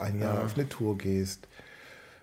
ein 0.00 0.18
Jahr 0.18 0.36
ja. 0.36 0.44
auf 0.44 0.54
eine 0.54 0.68
Tour 0.68 0.96
gehst. 0.96 1.46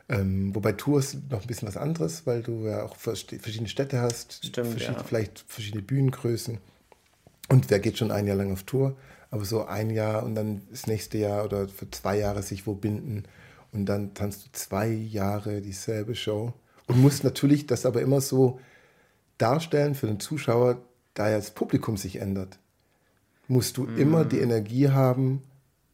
Ähm, 0.10 0.56
wobei 0.56 0.72
Tour 0.72 1.00
ist 1.00 1.30
noch 1.30 1.42
ein 1.42 1.48
bisschen 1.48 1.68
was 1.68 1.78
anderes, 1.78 2.26
weil 2.26 2.42
du 2.42 2.66
ja 2.66 2.84
auch 2.84 2.96
verschiedene 2.96 3.70
Städte 3.70 4.02
hast, 4.02 4.44
Stimmt, 4.44 4.70
verschiedene, 4.70 4.98
ja. 4.98 5.04
vielleicht 5.04 5.46
verschiedene 5.48 5.84
Bühnengrößen. 5.84 6.58
Und 7.50 7.70
wer 7.70 7.80
geht 7.80 8.00
schon 8.00 8.12
ein 8.12 8.26
Jahr 8.26 8.38
lang 8.38 8.52
auf 8.52 8.64
Tour? 8.64 8.96
Aber 9.30 9.46
so 9.46 9.66
ein 9.66 9.92
Jahr 9.92 10.24
und 10.24 10.34
dann 10.34 10.64
das 10.72 10.88
nächste 10.88 11.20
Jahr 11.20 11.46
oder 11.46 11.68
für 11.68 11.90
zwei 11.92 12.18
Jahre 12.18 12.42
sich 12.42 12.66
wo 12.66 12.74
binden 12.74 13.26
und 13.72 13.86
dann 13.86 14.16
tanzt 14.16 14.48
du 14.48 14.50
zwei 14.54 14.88
Jahre 14.88 15.62
dieselbe 15.62 16.16
Show 16.16 16.54
und 16.90 17.02
musst 17.02 17.24
natürlich 17.24 17.68
das 17.68 17.86
aber 17.86 18.02
immer 18.02 18.20
so 18.20 18.60
darstellen 19.38 19.96
für 19.96 20.08
den 20.08 20.20
Zuschauer, 20.20 20.82
da 21.14 21.30
ja 21.30 21.38
das 21.38 21.52
Publikum 21.52 21.98
sich 21.98 22.18
ändert. 22.18 22.58
Musst 23.48 23.78
du 23.78 23.84
mhm. 23.84 23.98
immer 23.98 24.26
die 24.26 24.40
Energie 24.40 24.90
haben 24.90 25.44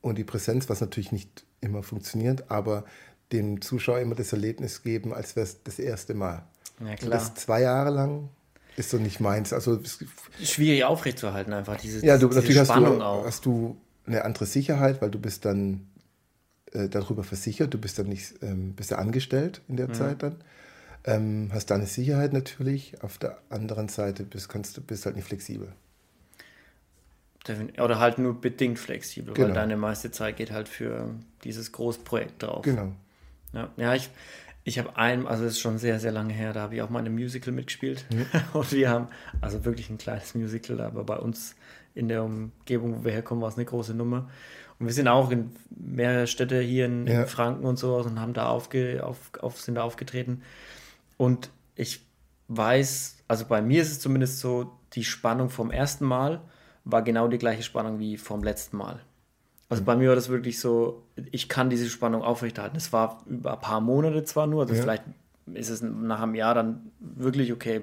und 0.01 0.17
die 0.17 0.23
Präsenz, 0.23 0.69
was 0.69 0.81
natürlich 0.81 1.11
nicht 1.11 1.45
immer 1.61 1.83
funktioniert, 1.83 2.49
aber 2.49 2.85
dem 3.31 3.61
Zuschauer 3.61 3.99
immer 3.99 4.15
das 4.15 4.31
Erlebnis 4.31 4.83
geben, 4.83 5.13
als 5.13 5.35
wäre 5.35 5.45
es 5.45 5.63
das 5.63 5.79
erste 5.79 6.13
Mal. 6.13 6.43
Ja, 6.79 6.95
klar. 6.95 7.03
Und 7.03 7.09
das 7.11 7.35
zwei 7.35 7.61
Jahre 7.61 7.89
lang 7.89 8.29
ist 8.77 8.89
so 8.89 8.97
nicht 8.97 9.19
meins. 9.19 9.51
Also 9.51 9.79
schwierig 10.41 10.85
aufrechtzuerhalten 10.85 11.53
einfach 11.53 11.77
diese, 11.77 12.05
ja, 12.05 12.17
du, 12.17 12.27
diese 12.27 12.39
natürlich 12.39 12.61
Spannung 12.63 12.93
hast 12.93 12.99
du, 12.99 13.03
auch. 13.03 13.25
hast 13.25 13.45
du 13.45 13.77
eine 14.05 14.23
andere 14.23 14.45
Sicherheit, 14.45 15.01
weil 15.01 15.11
du 15.11 15.19
bist 15.19 15.43
dann 15.43 15.87
äh, 16.71 16.87
darüber 16.87 17.23
versichert, 17.23 17.73
du 17.73 17.77
bist 17.79 17.99
dann 17.99 18.07
nicht, 18.07 18.35
ähm, 18.41 18.73
bist 18.75 18.91
ja 18.91 18.97
angestellt 18.97 19.61
in 19.67 19.75
der 19.75 19.89
mhm. 19.89 19.93
Zeit 19.93 20.23
dann. 20.23 20.37
Ähm, 21.05 21.49
hast 21.53 21.67
deine 21.67 21.85
Sicherheit 21.85 22.33
natürlich. 22.33 23.01
Auf 23.03 23.17
der 23.17 23.37
anderen 23.49 23.87
Seite 23.87 24.23
bist, 24.23 24.49
kannst 24.49 24.75
du 24.75 24.81
bist 24.81 25.05
halt 25.05 25.15
nicht 25.15 25.25
flexibel. 25.25 25.71
Oder 27.79 27.99
halt 27.99 28.17
nur 28.17 28.41
bedingt 28.41 28.79
flexibel, 28.79 29.35
genau. 29.35 29.49
weil 29.49 29.53
deine 29.53 29.77
meiste 29.77 30.09
Zeit 30.09 30.37
geht 30.37 30.51
halt 30.51 30.67
für 30.67 31.11
dieses 31.43 31.71
Großprojekt 31.71 32.41
drauf. 32.41 32.63
Genau. 32.63 32.91
Ja, 33.53 33.69
ja 33.77 33.93
ich, 33.93 34.09
ich 34.63 34.79
habe 34.79 34.97
ein, 34.97 35.27
also 35.27 35.45
es 35.45 35.53
ist 35.53 35.59
schon 35.59 35.77
sehr, 35.77 35.99
sehr 35.99 36.11
lange 36.11 36.33
her, 36.33 36.53
da 36.53 36.61
habe 36.61 36.75
ich 36.75 36.81
auch 36.81 36.89
mal 36.89 37.01
in 37.01 37.05
einem 37.05 37.15
Musical 37.15 37.53
mitgespielt. 37.53 38.05
Mhm. 38.11 38.25
Und 38.53 38.71
wir 38.71 38.89
haben, 38.89 39.09
also 39.41 39.63
wirklich 39.63 39.91
ein 39.91 39.99
kleines 39.99 40.33
Musical, 40.33 40.81
aber 40.81 41.03
bei 41.03 41.17
uns 41.17 41.55
in 41.93 42.07
der 42.07 42.23
Umgebung, 42.23 42.99
wo 42.99 43.05
wir 43.05 43.11
herkommen, 43.11 43.43
war 43.43 43.49
es 43.49 43.55
eine 43.55 43.65
große 43.65 43.93
Nummer. 43.93 44.27
Und 44.79 44.87
wir 44.87 44.93
sind 44.93 45.07
auch 45.07 45.29
in 45.29 45.51
mehrere 45.69 46.25
Städte 46.25 46.59
hier 46.59 46.87
in, 46.87 47.05
ja. 47.05 47.21
in 47.21 47.27
Franken 47.27 47.65
und 47.65 47.77
so 47.77 47.95
und 47.95 48.19
haben 48.19 48.33
da 48.33 48.47
aufge, 48.47 49.05
auf, 49.05 49.17
auf, 49.39 49.61
sind 49.61 49.75
da 49.75 49.83
aufgetreten. 49.83 50.41
Und 51.17 51.49
ich 51.75 52.05
weiß, 52.47 53.17
also 53.27 53.45
bei 53.45 53.61
mir 53.61 53.81
ist 53.81 53.91
es 53.91 53.99
zumindest 53.99 54.39
so, 54.39 54.77
die 54.93 55.03
Spannung 55.03 55.49
vom 55.49 55.71
ersten 55.71 56.05
Mal 56.05 56.41
war 56.83 57.01
genau 57.01 57.27
die 57.27 57.37
gleiche 57.37 57.63
Spannung 57.63 57.99
wie 57.99 58.17
vom 58.17 58.43
letzten 58.43 58.77
Mal. 58.77 59.01
Also 59.67 59.83
bei 59.83 59.95
mir 59.95 60.09
war 60.09 60.15
das 60.15 60.29
wirklich 60.29 60.59
so, 60.59 61.03
ich 61.31 61.49
kann 61.49 61.69
diese 61.69 61.89
Spannung 61.89 62.21
aufrechterhalten. 62.21 62.77
Es 62.77 62.93
war 62.93 63.23
über 63.25 63.53
ein 63.53 63.59
paar 63.59 63.81
Monate 63.81 64.23
zwar 64.23 64.45
nur, 64.45 64.61
also 64.61 64.75
ja. 64.75 64.81
vielleicht 64.81 65.03
ist 65.53 65.69
es 65.69 65.81
nach 65.81 66.21
einem 66.21 66.35
Jahr 66.35 66.53
dann 66.53 66.91
wirklich 66.99 67.51
okay, 67.51 67.81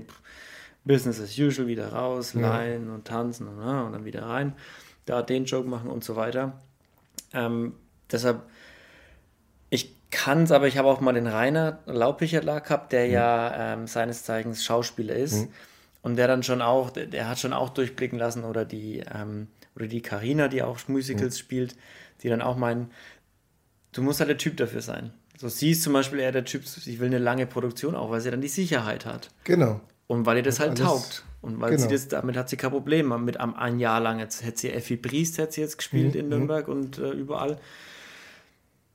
Business 0.85 1.21
as 1.21 1.37
usual, 1.39 1.69
wieder 1.69 1.93
raus, 1.93 2.35
ja. 2.35 2.41
leihen 2.41 2.91
und 2.91 3.05
tanzen 3.05 3.49
und, 3.49 3.59
ne, 3.59 3.85
und, 3.85 3.93
dann 3.93 4.05
wieder 4.05 4.27
rein, 4.27 4.55
da 5.07 5.23
den 5.23 5.45
Joke 5.45 5.69
machen 5.69 5.91
und 5.91 6.05
so 6.05 6.17
weiter. 6.17 6.61
Ähm, 7.33 7.75
deshalb, 8.11 8.43
ich 9.71 9.95
kann 10.13 10.45
es, 10.45 10.53
aber 10.53 10.69
ich 10.69 10.79
habe 10.79 10.87
auch 10.87 11.01
mal 11.01 11.15
den 11.15 11.27
Rainer 11.27 11.81
Laupicher 11.87 12.43
da 12.43 12.61
gehabt, 12.61 12.93
der 12.93 13.07
mhm. 13.07 13.13
ja 13.13 13.73
ähm, 13.73 13.87
seines 13.89 14.23
Zeichens 14.23 14.65
Schauspieler 14.65 15.17
ist. 15.17 15.35
Mhm. 15.35 15.49
Und 16.03 16.17
der 16.17 16.29
dann 16.29 16.43
schon 16.43 16.63
auch, 16.63 16.91
der, 16.91 17.07
der, 17.07 17.29
hat 17.29 17.39
schon 17.39 17.53
auch 17.53 17.71
durchblicken 17.71 18.19
lassen, 18.19 18.45
oder 18.45 18.65
die, 18.65 19.03
ähm, 19.13 19.49
oder 19.75 19.87
die 19.87 20.03
Carina, 20.03 20.49
die 20.49 20.63
auch 20.63 20.79
Musicals 20.89 21.37
mhm. 21.37 21.39
spielt, 21.39 21.77
die 22.23 22.29
dann 22.29 22.43
auch 22.43 22.57
meinen, 22.57 22.91
du 23.93 24.03
musst 24.03 24.21
halt 24.21 24.29
der 24.29 24.39
Typ 24.39 24.57
dafür 24.57 24.83
sein. 24.83 25.13
So, 25.39 25.49
sie 25.49 25.71
ist 25.71 25.83
zum 25.83 25.93
Beispiel 25.93 26.21
eher 26.21 26.33
der 26.33 26.45
Typ, 26.45 26.63
ich 26.65 27.01
will 27.01 27.07
eine 27.07 27.19
lange 27.19 27.47
Produktion, 27.47 27.95
auch 27.95 28.11
weil 28.11 28.21
sie 28.21 28.31
dann 28.31 28.41
die 28.41 28.49
Sicherheit 28.49 29.07
hat. 29.07 29.31
Genau. 29.45 29.81
Und 30.07 30.27
weil 30.27 30.39
ihr 30.39 30.43
das 30.43 30.61
halt 30.61 30.71
Alles, 30.71 30.83
taugt. 30.83 31.25
Und 31.41 31.61
weil 31.61 31.71
genau. 31.71 31.83
sie 31.83 31.89
das, 31.89 32.09
damit 32.09 32.37
hat 32.37 32.49
sie 32.49 32.57
kein 32.57 32.71
Problem. 32.71 33.25
Mit 33.25 33.41
einem, 33.41 33.55
ein 33.55 33.81
Jahr 33.81 34.01
lang 34.01 34.19
jetzt 34.19 34.45
hätte 34.45 34.59
sie 34.59 34.71
Effi 34.71 34.97
Briest 34.97 35.39
hätte 35.39 35.53
sie 35.53 35.61
jetzt 35.63 35.79
gespielt 35.79 36.15
mhm. 36.15 36.21
in 36.21 36.29
Nürnberg 36.29 36.69
und 36.69 36.99
äh, 36.99 37.11
überall. 37.11 37.59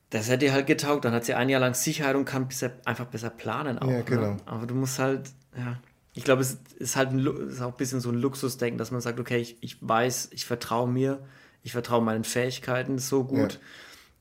Das 0.10 0.30
hätte 0.30 0.46
ihr 0.46 0.54
halt 0.54 0.68
getaugt. 0.68 1.06
Dann 1.06 1.14
hat 1.14 1.26
sie 1.26 1.34
ein 1.34 1.50
Jahr 1.50 1.60
lang 1.60 1.74
Sicherheit 1.74 2.16
und 2.16 2.26
kann 2.26 2.48
besser, 2.48 2.72
einfach 2.86 3.06
besser 3.06 3.30
planen 3.30 3.80
auch. 3.80 3.90
Ja, 3.90 4.02
genau. 4.02 4.34
Ne? 4.34 4.38
Aber 4.46 4.66
du 4.66 4.76
musst 4.76 5.00
halt, 5.00 5.30
ja. 5.58 5.80
Ich 6.14 6.24
glaube, 6.24 6.42
es 6.42 6.58
ist 6.80 6.96
halt 6.96 7.12
ein, 7.12 7.26
ist 7.50 7.62
auch 7.62 7.74
ein 7.74 7.78
bisschen 7.78 8.00
so 8.00 8.10
ein 8.10 8.16
Luxusdenken, 8.16 8.80
dass 8.80 8.90
man 8.90 9.02
sagt, 9.02 9.20
okay, 9.20 9.38
ich, 9.38 9.58
ich 9.62 9.78
weiß, 9.82 10.30
ich 10.32 10.46
vertraue 10.46 10.90
mir, 10.90 11.20
ich 11.62 11.74
vertraue 11.74 12.02
meinen 12.02 12.24
Fähigkeiten 12.24 12.98
so 12.98 13.24
gut, 13.24 13.54
ja. 13.54 13.60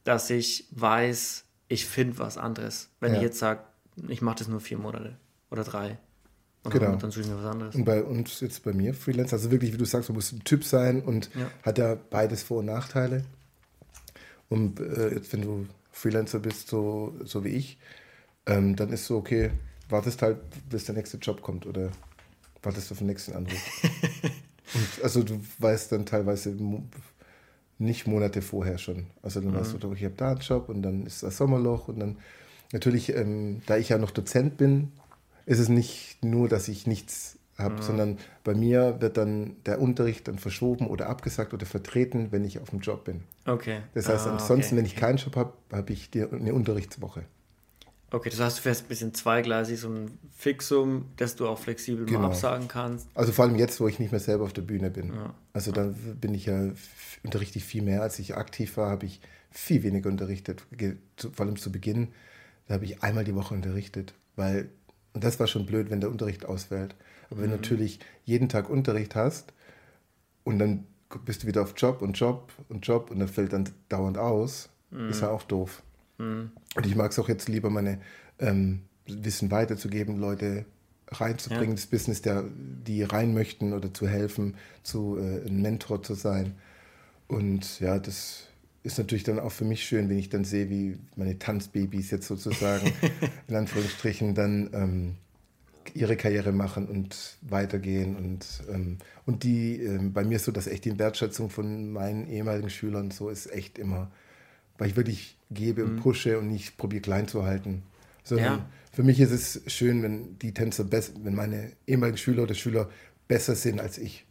dass 0.05 0.29
ich 0.29 0.67
weiß, 0.73 1.45
ich 1.69 1.87
finde 1.87 2.19
was 2.19 2.37
anderes. 2.37 2.91
Wenn 3.01 3.13
ja. 3.13 3.19
ich 3.19 3.23
jetzt 3.23 3.39
sage, 3.39 3.61
ich 4.09 4.21
mache 4.21 4.37
das 4.37 4.49
nur 4.49 4.61
vier 4.61 4.77
Monate 4.77 5.17
oder 5.51 5.65
drei. 5.65 5.99
Und 6.65 6.73
genau. 6.73 6.97
Dann 6.97 7.11
suche 7.11 7.23
ich 7.23 7.31
mir 7.31 7.39
was 7.39 7.47
anderes. 7.47 7.75
Und 7.77 7.85
bei 7.85 8.03
uns 8.03 8.41
jetzt 8.41 8.65
bei 8.65 8.73
mir, 8.73 8.93
Freelance, 8.93 9.35
also 9.35 9.51
wirklich, 9.51 9.73
wie 9.73 9.79
du 9.79 9.85
sagst, 9.85 10.09
du 10.09 10.13
musst 10.13 10.33
ein 10.33 10.43
Typ 10.45 10.65
sein 10.65 11.01
und 11.01 11.31
ja. 11.35 11.49
hat 11.63 11.79
ja 11.79 11.95
beides 11.95 12.43
Vor- 12.43 12.59
und 12.59 12.67
Nachteile. 12.67 13.25
Und 14.49 14.81
äh, 14.81 15.15
jetzt, 15.15 15.33
wenn 15.33 15.43
du 15.43 15.67
Freelancer 15.97 16.41
bist, 16.41 16.69
so, 16.69 17.15
so 17.25 17.43
wie 17.43 17.49
ich, 17.49 17.79
ähm, 18.45 18.77
dann 18.77 18.91
ist 18.91 19.07
so, 19.07 19.17
okay, 19.17 19.51
wartest 19.89 20.21
halt, 20.21 20.39
bis 20.69 20.85
der 20.85 20.95
nächste 20.95 21.17
Job 21.17 21.41
kommt 21.41 21.65
oder 21.65 21.91
wartest 22.63 22.93
auf 22.93 22.99
den 22.99 23.07
nächsten 23.07 23.33
Anruf. 23.33 23.83
und, 24.75 25.03
also 25.03 25.23
du 25.23 25.41
weißt 25.59 25.93
dann 25.93 26.05
teilweise 26.05 26.55
nicht 27.79 28.07
Monate 28.07 28.43
vorher 28.43 28.77
schon. 28.77 29.07
Also 29.23 29.41
dann 29.41 29.53
mhm. 29.53 29.57
weißt 29.57 29.83
du, 29.83 29.93
ich 29.95 30.05
habe 30.05 30.15
da 30.17 30.33
einen 30.33 30.41
Job 30.41 30.69
und 30.69 30.83
dann 30.83 31.07
ist 31.07 31.23
das 31.23 31.39
Sommerloch 31.39 31.89
und 31.89 31.99
dann 31.99 32.19
natürlich, 32.73 33.15
ähm, 33.15 33.63
da 33.65 33.79
ich 33.79 33.89
ja 33.89 33.97
noch 33.97 34.11
Dozent 34.11 34.59
bin, 34.59 34.93
ist 35.47 35.61
es 35.61 35.71
nicht 35.71 36.19
nur, 36.23 36.49
dass 36.49 36.69
ich 36.69 36.87
nichts 36.87 37.36
habe, 37.59 37.77
mhm. 37.77 37.83
sondern 37.83 38.19
bei 38.45 38.55
mir 38.55 39.01
wird 39.01 39.17
dann 39.17 39.57
der 39.65 39.81
Unterricht 39.81 40.29
dann 40.29 40.39
verschoben 40.39 40.87
oder 40.87 41.09
abgesagt 41.09 41.55
oder 41.55 41.67
vertreten, 41.67 42.29
wenn 42.31 42.45
ich 42.45 42.59
auf 42.59 42.71
dem 42.71 42.81
Job 42.81 43.05
bin. 43.05 43.23
Okay. 43.47 43.81
Das 43.95 44.09
heißt, 44.09 44.27
ah, 44.27 44.33
ansonsten, 44.33 44.75
okay. 44.75 44.77
wenn 44.79 44.85
ich 44.85 44.97
keinen 44.97 45.17
Job 45.17 45.37
habe, 45.37 45.53
habe 45.73 45.93
ich 45.93 46.11
die, 46.11 46.23
eine 46.23 46.53
Unterrichtswoche. 46.55 47.25
Okay, 48.11 48.31
das 48.31 48.39
heißt, 48.39 48.59
du 48.59 48.63
fährst 48.63 48.85
ein 48.85 48.89
bisschen 48.89 49.15
zweigleisig, 49.15 49.81
so 49.81 49.89
ein 49.89 50.19
Fixum, 50.37 51.07
dass 51.17 51.35
du 51.35 51.49
auch 51.49 51.59
flexibel 51.59 52.07
genau. 52.07 52.21
mal 52.21 52.27
absagen 52.29 52.69
kannst. 52.69 53.09
Also 53.15 53.33
vor 53.33 53.45
allem 53.45 53.57
jetzt, 53.57 53.81
wo 53.81 53.89
ich 53.89 53.99
nicht 53.99 54.13
mehr 54.13 54.21
selber 54.21 54.45
auf 54.45 54.53
der 54.53 54.63
Bühne 54.63 54.91
bin. 54.91 55.13
Ja. 55.13 55.35
Also 55.53 55.73
dann 55.73 55.95
bin 56.21 56.33
ich 56.33 56.47
ja, 56.47 56.71
unterrichte 57.25 57.59
ich 57.59 57.65
viel 57.65 57.83
mehr. 57.83 58.03
Als 58.03 58.19
ich 58.21 58.37
aktiv 58.37 58.77
war, 58.77 58.91
habe 58.91 59.07
ich 59.07 59.21
viel 59.51 59.83
weniger 59.83 60.09
unterrichtet. 60.09 60.63
Vor 61.33 61.47
allem 61.47 61.57
zu 61.57 61.73
Beginn, 61.73 62.09
da 62.69 62.75
habe 62.75 62.85
ich 62.85 63.03
einmal 63.03 63.25
die 63.25 63.35
Woche 63.35 63.55
unterrichtet, 63.55 64.15
weil 64.37 64.71
und 65.17 65.25
das 65.25 65.41
war 65.41 65.47
schon 65.47 65.65
blöd, 65.65 65.89
wenn 65.89 66.03
der 66.03 66.11
Unterricht 66.11 66.45
ausfällt. 66.45 66.95
Aber 67.31 67.43
wenn 67.43 67.51
du 67.51 67.57
natürlich 67.57 68.01
jeden 68.25 68.49
Tag 68.49 68.71
Unterricht 68.71 69.15
hast 69.15 69.53
und 70.45 70.59
dann 70.59 70.87
bist 71.25 71.43
du 71.43 71.47
wieder 71.47 71.63
auf 71.63 71.75
Job 71.77 72.03
und 72.03 72.19
Job 72.19 72.53
und 72.69 72.87
Job 72.87 73.11
und 73.11 73.19
dann 73.19 73.29
fällt 73.29 73.53
dann 73.53 73.69
dauernd 73.89 74.19
aus, 74.19 74.69
mhm. 74.91 75.09
ist 75.09 75.23
ja 75.23 75.31
auch 75.31 75.43
doof. 75.43 75.83
Mhm. 76.19 76.51
Und 76.75 76.87
ich 76.87 76.95
mag 76.95 77.13
es 77.13 77.19
auch 77.19 77.29
jetzt 77.29 77.49
lieber, 77.49 77.71
meine 77.71 78.01
ähm, 78.39 78.83
Wissen 79.07 79.51
weiterzugeben, 79.51 80.19
Leute 80.19 80.65
reinzubringen, 81.09 81.71
ja. 81.71 81.75
das 81.75 81.87
Business, 81.87 82.23
der, 82.23 82.45
die 82.53 83.03
rein 83.03 83.33
möchten 83.33 83.73
oder 83.73 83.95
zu 83.95 84.09
helfen, 84.09 84.57
zu 84.83 85.19
äh, 85.19 85.47
ein 85.47 85.63
Mentor 85.63 86.03
zu 86.03 86.15
sein. 86.15 86.55
Und 87.29 87.81
ja, 87.81 87.99
das 87.99 88.49
ist 88.83 88.99
natürlich 88.99 89.25
dann 89.25 89.39
auch 89.39 89.53
für 89.53 89.65
mich 89.65 89.85
schön, 89.85 90.09
wenn 90.09 90.19
ich 90.19 90.29
dann 90.29 90.45
sehe, 90.45 90.71
wie 90.71 90.99
meine 91.17 91.39
Tanzbabys 91.39 92.11
jetzt 92.11 92.27
sozusagen 92.27 92.93
in 93.49 93.57
Anführungsstrichen 93.57 94.35
dann 94.35 94.71
ähm, 94.73 95.15
ihre 95.95 96.17
Karriere 96.17 96.53
machen 96.53 96.87
und 96.87 97.37
weitergehen. 97.43 98.17
Und, 98.17 98.47
ähm, 98.73 98.99
und 99.27 99.43
die, 99.43 99.81
ähm, 99.83 100.13
bei 100.13 100.25
mir 100.25 100.37
ist 100.37 100.45
so, 100.45 100.53
dass 100.53 100.67
echt 100.67 100.85
die 100.85 100.99
Wertschätzung 100.99 101.51
von 101.51 101.93
meinen 101.93 102.29
ehemaligen 102.29 102.71
Schülern 102.71 103.11
so 103.11 103.29
ist 103.29 103.53
echt 103.53 103.79
immer, 103.79 104.11
weil 104.79 104.89
ich 104.89 104.97
wirklich 104.97 105.37
gebe 105.51 105.85
und 105.85 105.97
mhm. 105.97 106.01
pushe 106.01 106.39
und 106.39 106.49
nicht 106.49 106.77
probiere 106.77 107.03
klein 107.03 107.29
zu 107.29 107.45
halten. 107.45 107.83
Sondern 108.25 108.59
ja. 108.59 108.67
für 108.93 109.03
mich 109.03 109.21
ist 109.21 109.31
es 109.31 109.63
schön, 109.73 110.03
wenn 110.03 110.39
die 110.39 110.53
Tänzer 110.53 110.85
besser, 110.85 111.13
wenn 111.23 111.35
meine 111.35 111.73
ehemaligen 111.87 112.19
Schüler 112.19 112.43
oder 112.43 112.55
Schüler 112.55 112.91
besser 113.29 113.55
sind 113.55 113.81
als 113.81 113.99
ich. 113.99 114.25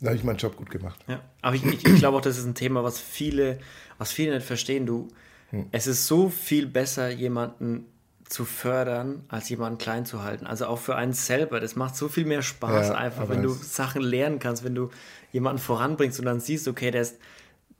Da 0.00 0.06
habe 0.06 0.16
ich 0.16 0.24
meinen 0.24 0.36
Job 0.36 0.56
gut 0.56 0.70
gemacht. 0.70 1.02
Ja, 1.08 1.22
aber 1.40 1.56
ich, 1.56 1.64
ich, 1.64 1.86
ich 1.86 1.98
glaube 1.98 2.18
auch, 2.18 2.22
das 2.22 2.38
ist 2.38 2.44
ein 2.44 2.54
Thema, 2.54 2.84
was 2.84 3.00
viele, 3.00 3.58
was 3.98 4.12
viele 4.12 4.34
nicht 4.34 4.46
verstehen. 4.46 4.86
Du, 4.86 5.08
hm. 5.50 5.66
es 5.72 5.86
ist 5.86 6.06
so 6.06 6.28
viel 6.28 6.66
besser, 6.66 7.10
jemanden 7.10 7.86
zu 8.28 8.44
fördern, 8.44 9.24
als 9.28 9.48
jemanden 9.48 9.78
klein 9.78 10.04
zu 10.04 10.22
halten. 10.22 10.46
Also 10.46 10.66
auch 10.66 10.78
für 10.78 10.96
einen 10.96 11.12
selber. 11.12 11.60
Das 11.60 11.76
macht 11.76 11.96
so 11.96 12.08
viel 12.08 12.24
mehr 12.24 12.42
Spaß 12.42 12.88
ja, 12.88 12.94
einfach, 12.94 13.28
wenn 13.28 13.42
du 13.42 13.50
Sachen 13.50 14.02
lernen 14.02 14.38
kannst, 14.38 14.64
wenn 14.64 14.74
du 14.74 14.90
jemanden 15.32 15.60
voranbringst 15.60 16.18
und 16.18 16.26
dann 16.26 16.40
siehst, 16.40 16.66
okay, 16.66 16.90
der 16.90 17.02
ist 17.02 17.16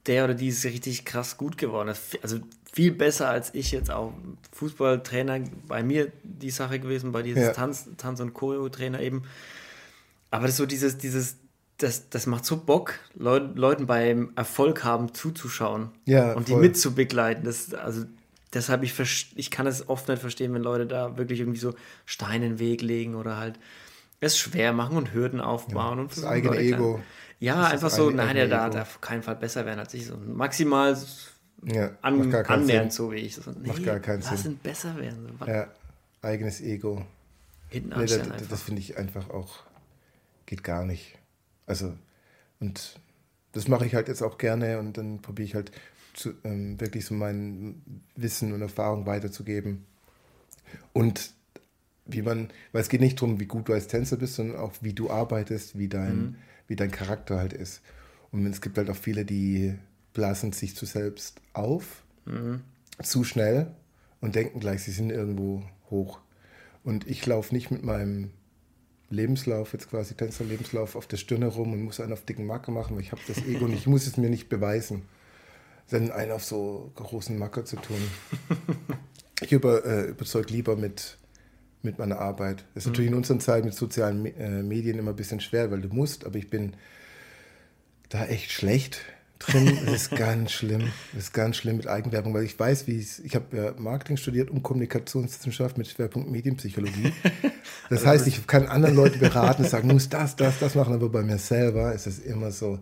der 0.06 0.24
oder 0.24 0.34
die 0.34 0.48
ist 0.48 0.64
richtig 0.64 1.04
krass 1.04 1.36
gut 1.36 1.58
geworden. 1.58 1.92
Also 2.22 2.38
viel 2.72 2.92
besser 2.92 3.28
als 3.28 3.54
ich 3.54 3.72
jetzt 3.72 3.90
auch 3.90 4.12
Fußballtrainer 4.52 5.40
bei 5.66 5.82
mir 5.82 6.12
die 6.22 6.50
Sache 6.50 6.78
gewesen, 6.78 7.12
bei 7.12 7.22
ist 7.22 7.36
ja. 7.36 7.52
Tanz, 7.52 7.88
Tanz- 7.96 8.20
und 8.20 8.34
Choreo-Trainer 8.34 9.00
eben. 9.00 9.24
Aber 10.30 10.42
das 10.42 10.52
ist 10.52 10.58
so 10.58 10.66
dieses, 10.66 10.98
dieses, 10.98 11.36
das, 11.78 12.08
das 12.08 12.26
macht 12.26 12.44
so 12.44 12.58
Bock, 12.58 12.94
Leut, 13.14 13.56
Leuten 13.56 13.86
beim 13.86 14.32
Erfolg 14.36 14.84
haben 14.84 15.14
zuzuschauen 15.14 15.90
ja, 16.04 16.32
und 16.34 16.48
voll. 16.48 16.60
die 16.60 16.68
mitzubegleiten. 16.68 17.44
Das, 17.44 17.74
also 17.74 18.04
deshalb, 18.56 18.82
ich, 18.82 19.32
ich 19.36 19.50
kann 19.50 19.66
es 19.66 19.88
oft 19.88 20.08
nicht 20.08 20.20
verstehen, 20.20 20.52
wenn 20.54 20.62
Leute 20.62 20.86
da 20.86 21.16
wirklich 21.16 21.40
irgendwie 21.40 21.58
so 21.58 21.74
Steine 22.04 22.46
in 22.46 22.52
den 22.54 22.58
Weg 22.58 22.82
legen 22.82 23.14
oder 23.14 23.36
halt 23.36 23.58
es 24.20 24.38
schwer 24.38 24.72
machen 24.72 24.96
und 24.96 25.12
Hürden 25.12 25.40
aufbauen. 25.40 25.98
Ja, 25.98 26.02
und 26.02 26.10
das 26.10 26.24
eigene 26.24 26.56
Leute. 26.56 26.62
Ego. 26.62 27.00
Ja, 27.38 27.62
das 27.62 27.72
einfach 27.74 27.90
so, 27.90 28.10
nein, 28.10 28.34
der 28.34 28.48
darf 28.48 28.96
auf 28.96 29.00
keinen 29.00 29.22
Fall 29.22 29.36
besser 29.36 29.66
werden 29.66 29.78
als 29.78 29.92
ich. 29.92 30.06
So 30.06 30.16
maximal 30.16 30.96
ja, 31.64 31.90
an, 32.00 32.34
annähernd 32.34 32.92
so 32.92 33.12
wie 33.12 33.16
ich. 33.16 33.36
So, 33.36 33.50
nee, 33.50 33.68
macht 33.68 33.84
gar 33.84 34.00
keinen 34.00 34.22
lass 34.22 34.42
Sinn. 34.42 34.52
ihn 34.52 34.58
besser 34.58 34.96
werden. 34.96 35.36
So, 35.38 35.46
ja, 35.46 35.68
eigenes 36.22 36.60
Ego. 36.60 37.04
Hinten 37.68 37.90
nee, 37.90 38.06
das, 38.06 38.48
das 38.48 38.62
finde 38.62 38.80
ich 38.80 38.96
einfach 38.96 39.28
auch, 39.30 39.58
geht 40.46 40.64
gar 40.64 40.84
nicht. 40.84 41.18
Also, 41.66 41.92
und 42.60 42.98
das 43.52 43.68
mache 43.68 43.84
ich 43.84 43.94
halt 43.94 44.08
jetzt 44.08 44.22
auch 44.22 44.38
gerne 44.38 44.78
und 44.78 44.96
dann 44.96 45.20
probiere 45.20 45.46
ich 45.46 45.54
halt 45.54 45.72
zu, 46.16 46.34
ähm, 46.44 46.80
wirklich 46.80 47.04
so 47.04 47.14
mein 47.14 47.82
Wissen 48.16 48.52
und 48.52 48.62
Erfahrung 48.62 49.06
weiterzugeben. 49.06 49.84
Und 50.92 51.32
wie 52.06 52.22
man, 52.22 52.48
weil 52.72 52.82
es 52.82 52.88
geht 52.88 53.00
nicht 53.00 53.20
darum, 53.20 53.40
wie 53.40 53.46
gut 53.46 53.68
du 53.68 53.72
als 53.72 53.88
Tänzer 53.88 54.16
bist, 54.16 54.34
sondern 54.34 54.58
auch 54.58 54.72
wie 54.80 54.92
du 54.92 55.10
arbeitest, 55.10 55.78
wie 55.78 55.88
dein, 55.88 56.16
mhm. 56.16 56.34
wie 56.68 56.76
dein 56.76 56.90
Charakter 56.90 57.38
halt 57.38 57.52
ist. 57.52 57.82
Und 58.30 58.46
es 58.46 58.60
gibt 58.60 58.78
halt 58.78 58.90
auch 58.90 58.96
viele, 58.96 59.24
die 59.24 59.74
blasen 60.12 60.52
sich 60.52 60.74
zu 60.74 60.86
selbst 60.86 61.40
auf, 61.52 62.04
mhm. 62.24 62.62
zu 63.02 63.24
schnell 63.24 63.74
und 64.20 64.34
denken 64.34 64.60
gleich, 64.60 64.82
sie 64.82 64.92
sind 64.92 65.10
irgendwo 65.10 65.62
hoch. 65.90 66.20
Und 66.84 67.06
ich 67.08 67.24
laufe 67.26 67.54
nicht 67.54 67.70
mit 67.70 67.84
meinem 67.84 68.30
Lebenslauf, 69.10 69.72
jetzt 69.72 69.90
quasi 69.90 70.14
Tänzerlebenslauf, 70.14 70.96
auf 70.96 71.06
der 71.06 71.16
Stirne 71.16 71.46
rum 71.46 71.72
und 71.72 71.82
muss 71.82 72.00
einen 72.00 72.12
auf 72.12 72.24
dicken 72.24 72.46
Macker 72.46 72.72
machen, 72.72 72.96
weil 72.96 73.02
ich 73.02 73.12
habe 73.12 73.22
das 73.26 73.38
Ego 73.38 73.66
und 73.66 73.72
ich 73.72 73.86
muss 73.86 74.06
es 74.06 74.16
mir 74.16 74.30
nicht 74.30 74.48
beweisen, 74.48 75.02
sondern 75.86 76.12
einen 76.12 76.32
auf 76.32 76.44
so 76.44 76.90
großen 76.96 77.38
Macker 77.38 77.64
zu 77.64 77.76
tun. 77.76 78.00
Ich 79.42 79.52
über, 79.52 79.84
äh, 79.84 80.08
überzeug 80.08 80.50
lieber 80.50 80.76
mit, 80.76 81.18
mit 81.82 81.98
meiner 81.98 82.18
Arbeit. 82.18 82.64
Das 82.74 82.84
ist 82.84 82.86
mhm. 82.86 82.92
natürlich 82.92 83.10
in 83.10 83.16
unserer 83.16 83.38
Zeit 83.38 83.64
mit 83.64 83.74
sozialen 83.74 84.24
äh, 84.24 84.62
Medien 84.62 84.98
immer 84.98 85.10
ein 85.10 85.16
bisschen 85.16 85.40
schwer, 85.40 85.70
weil 85.70 85.82
du 85.82 85.88
musst, 85.88 86.24
aber 86.24 86.36
ich 86.36 86.48
bin 86.48 86.74
da 88.08 88.24
echt 88.26 88.50
schlecht 88.50 89.00
drin. 89.38 89.78
Das 89.84 89.94
ist 89.94 90.10
ganz 90.16 90.52
schlimm. 90.52 90.90
Das 91.12 91.24
ist 91.24 91.32
ganz 91.34 91.56
schlimm 91.56 91.76
mit 91.76 91.86
Eigenwerbung, 91.86 92.32
weil 92.34 92.44
ich 92.44 92.58
weiß, 92.58 92.86
wie 92.86 92.98
es. 92.98 93.18
Ich 93.20 93.34
habe 93.34 93.56
ja 93.56 93.74
Marketing 93.78 94.16
studiert 94.16 94.50
und 94.50 94.62
Kommunikationswissenschaft 94.62 95.76
mit 95.76 95.86
Schwerpunkt 95.88 96.30
Medienpsychologie. 96.30 97.12
Das 97.88 98.00
also 98.00 98.06
heißt, 98.06 98.26
ich 98.26 98.46
kann 98.46 98.66
anderen 98.66 98.96
Leute 98.96 99.18
beraten 99.18 99.62
und 99.62 99.68
sagen, 99.68 99.88
muss 99.88 100.08
das, 100.08 100.34
das, 100.34 100.58
das 100.58 100.74
machen, 100.74 100.94
aber 100.94 101.08
bei 101.08 101.22
mir 101.22 101.38
selber 101.38 101.92
ist 101.92 102.06
es 102.06 102.18
immer 102.18 102.50
so, 102.50 102.80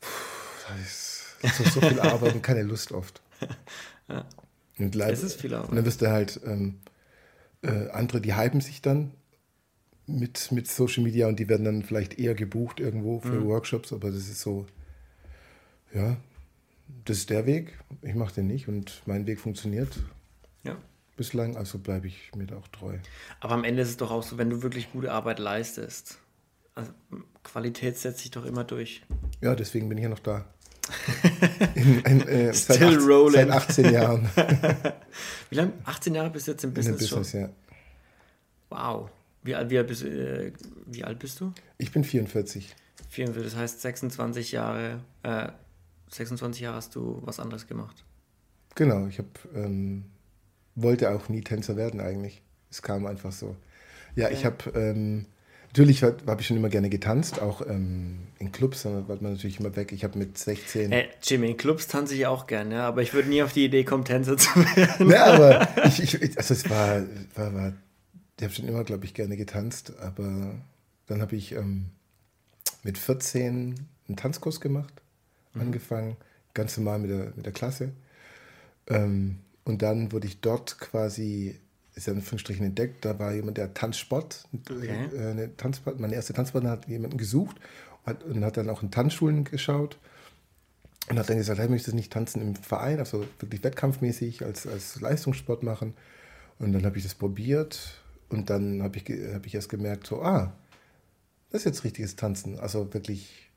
das 0.00 0.80
ist 0.80 1.01
so, 1.42 1.64
so 1.64 1.80
viel 1.80 2.00
Arbeit 2.00 2.34
und 2.34 2.42
keine 2.42 2.62
Lust 2.62 2.92
oft. 2.92 3.20
Ja. 4.08 4.26
Und 4.78 4.94
leider, 4.96 5.12
es 5.12 5.22
ist 5.22 5.40
viel 5.40 5.54
Arbeit. 5.54 5.70
Und 5.70 5.76
dann 5.76 5.84
wirst 5.86 6.02
du 6.02 6.10
halt 6.10 6.40
ähm, 6.44 6.80
äh, 7.62 7.88
andere, 7.90 8.20
die 8.20 8.36
hypen 8.36 8.60
sich 8.60 8.82
dann 8.82 9.12
mit, 10.06 10.50
mit 10.52 10.68
Social 10.68 11.04
Media 11.04 11.28
und 11.28 11.38
die 11.38 11.48
werden 11.48 11.64
dann 11.64 11.82
vielleicht 11.82 12.18
eher 12.18 12.34
gebucht 12.34 12.80
irgendwo 12.80 13.20
für 13.20 13.40
mhm. 13.40 13.46
Workshops, 13.46 13.92
aber 13.92 14.10
das 14.10 14.28
ist 14.28 14.40
so, 14.40 14.66
ja, 15.94 16.16
das 17.04 17.18
ist 17.18 17.30
der 17.30 17.46
Weg. 17.46 17.78
Ich 18.02 18.14
mache 18.14 18.34
den 18.34 18.46
nicht 18.48 18.68
und 18.68 19.02
mein 19.06 19.26
Weg 19.26 19.40
funktioniert. 19.40 20.00
Ja. 20.64 20.76
Bislang, 21.16 21.56
also 21.56 21.78
bleibe 21.78 22.06
ich 22.06 22.30
mir 22.34 22.46
da 22.46 22.56
auch 22.56 22.68
treu. 22.68 22.96
Aber 23.40 23.54
am 23.54 23.64
Ende 23.64 23.82
ist 23.82 23.90
es 23.90 23.96
doch 23.96 24.10
auch 24.10 24.22
so, 24.22 24.38
wenn 24.38 24.50
du 24.50 24.62
wirklich 24.62 24.92
gute 24.92 25.12
Arbeit 25.12 25.38
leistest. 25.38 26.18
Also 26.74 26.92
Qualität 27.42 27.98
setzt 27.98 28.20
sich 28.20 28.30
doch 28.30 28.44
immer 28.44 28.64
durch. 28.64 29.02
Ja, 29.40 29.54
deswegen 29.54 29.88
bin 29.88 29.98
ich 29.98 30.04
ja 30.04 30.08
noch 30.08 30.20
da. 30.20 30.46
In, 31.74 32.00
in, 32.00 32.28
äh, 32.28 32.52
seit, 32.54 32.76
Still 32.76 32.96
18, 32.96 33.08
rolling. 33.08 33.32
seit 33.32 33.50
18 33.50 33.92
Jahren. 33.92 34.30
Wie 35.50 35.54
lange? 35.54 35.72
18 35.84 36.14
Jahre 36.14 36.30
bist 36.30 36.46
du 36.46 36.52
jetzt 36.52 36.64
im 36.64 36.74
Business, 36.74 37.02
in 37.02 37.08
Business 37.08 37.30
schon? 37.30 37.40
Ja. 37.40 37.48
Wow. 38.70 39.10
Wie, 39.42 39.52
wie, 39.52 39.82
bist, 39.82 40.04
äh, 40.04 40.52
wie 40.86 41.04
alt 41.04 41.18
bist 41.18 41.40
du? 41.40 41.52
Ich 41.78 41.92
bin 41.92 42.04
44. 42.04 42.74
44, 43.10 43.52
das 43.52 43.60
heißt 43.60 43.80
26 43.82 44.52
Jahre, 44.52 45.00
äh, 45.22 45.48
26 46.10 46.62
Jahre 46.62 46.76
hast 46.76 46.94
du 46.94 47.20
was 47.24 47.40
anderes 47.40 47.66
gemacht. 47.66 48.04
Genau, 48.74 49.06
ich 49.06 49.18
habe 49.18 49.28
ähm, 49.54 50.04
wollte 50.74 51.10
auch 51.10 51.28
nie 51.28 51.42
Tänzer 51.42 51.76
werden 51.76 52.00
eigentlich. 52.00 52.42
Es 52.70 52.80
kam 52.80 53.06
einfach 53.06 53.32
so. 53.32 53.56
Ja, 54.14 54.26
okay. 54.26 54.34
ich 54.34 54.44
habe 54.44 54.70
ähm, 54.74 55.26
natürlich 55.72 56.02
habe 56.02 56.36
ich 56.38 56.46
schon 56.46 56.56
immer 56.56 56.68
gerne 56.68 56.90
getanzt, 56.90 57.40
auch 57.40 57.66
ähm, 57.66 58.18
in 58.38 58.52
Clubs, 58.52 58.82
da 58.82 59.08
war 59.08 59.16
man 59.20 59.32
natürlich 59.32 59.58
immer 59.58 59.74
weg. 59.74 59.92
Ich 59.92 60.04
habe 60.04 60.18
mit 60.18 60.36
16. 60.36 60.92
Hey, 60.92 61.08
Jimmy, 61.22 61.50
in 61.50 61.56
Clubs 61.56 61.88
tanze 61.88 62.14
ich 62.14 62.26
auch 62.26 62.46
gerne, 62.46 62.74
ja, 62.74 62.88
aber 62.88 63.02
ich 63.02 63.14
würde 63.14 63.30
nie 63.30 63.42
auf 63.42 63.54
die 63.54 63.64
Idee 63.64 63.84
kommen, 63.84 64.04
Tänzer 64.04 64.36
zu 64.36 64.54
werden. 64.56 65.10
Ja, 65.10 65.24
aber 65.24 65.68
ich, 65.86 66.14
ich, 66.14 66.36
also 66.36 66.54
es 66.54 66.68
war, 66.68 67.02
war, 67.34 67.54
war 67.54 67.72
ich 68.38 68.44
habe 68.44 68.54
schon 68.54 68.68
immer, 68.68 68.82
glaube 68.82 69.04
ich, 69.04 69.14
gerne 69.14 69.36
getanzt, 69.36 69.92
aber 70.00 70.60
dann 71.06 71.22
habe 71.22 71.36
ich 71.36 71.52
ähm, 71.52 71.86
mit 72.82 72.98
14 72.98 73.86
einen 74.08 74.16
Tanzkurs 74.16 74.60
gemacht 74.60 74.92
mhm. 75.54 75.60
angefangen, 75.60 76.16
ganz 76.52 76.76
normal 76.76 76.98
mit 76.98 77.10
der, 77.10 77.32
mit 77.36 77.46
der 77.46 77.52
Klasse. 77.52 77.92
Ähm, 78.88 79.38
und 79.64 79.82
dann 79.82 80.10
wurde 80.10 80.26
ich 80.26 80.40
dort 80.40 80.80
quasi, 80.80 81.56
ist 81.94 82.06
ja 82.06 82.12
in 82.12 82.20
Anführungsstrichen 82.20 82.64
entdeckt, 82.64 83.04
da 83.04 83.18
war 83.18 83.32
jemand, 83.32 83.58
der 83.58 83.74
Tanzsport, 83.74 84.48
okay. 84.70 85.08
äh, 85.14 85.30
eine 85.30 85.56
Tanzsport, 85.56 86.00
meine 86.00 86.14
erste 86.14 86.32
Tanzpartner 86.32 86.70
hat 86.70 86.88
jemanden 86.88 87.18
gesucht 87.18 87.56
und 88.04 88.06
hat, 88.06 88.24
und 88.24 88.44
hat 88.44 88.56
dann 88.56 88.70
auch 88.70 88.82
in 88.82 88.90
Tanzschulen 88.90 89.44
geschaut 89.44 89.98
und 91.10 91.18
hat 91.18 91.28
dann 91.28 91.36
gesagt, 91.36 91.58
hey, 91.58 91.68
möchtest 91.68 91.92
du 91.92 91.96
nicht 91.96 92.12
tanzen 92.12 92.40
im 92.40 92.54
Verein, 92.54 92.98
also 92.98 93.24
wirklich 93.38 93.62
wettkampfmäßig 93.62 94.44
als, 94.44 94.66
als 94.66 95.00
Leistungssport 95.00 95.62
machen. 95.62 95.94
Und 96.58 96.72
dann 96.72 96.84
habe 96.84 96.96
ich 96.96 97.02
das 97.02 97.14
probiert 97.14 98.00
und 98.28 98.48
dann 98.48 98.82
habe 98.82 98.96
ich, 98.96 99.04
hab 99.34 99.44
ich 99.46 99.54
erst 99.54 99.68
gemerkt, 99.68 100.06
so, 100.06 100.22
ah, 100.22 100.52
das 101.50 101.62
ist 101.62 101.64
jetzt 101.66 101.84
richtiges 101.84 102.16
Tanzen. 102.16 102.58
Also 102.58 102.94
wirklich 102.94 103.50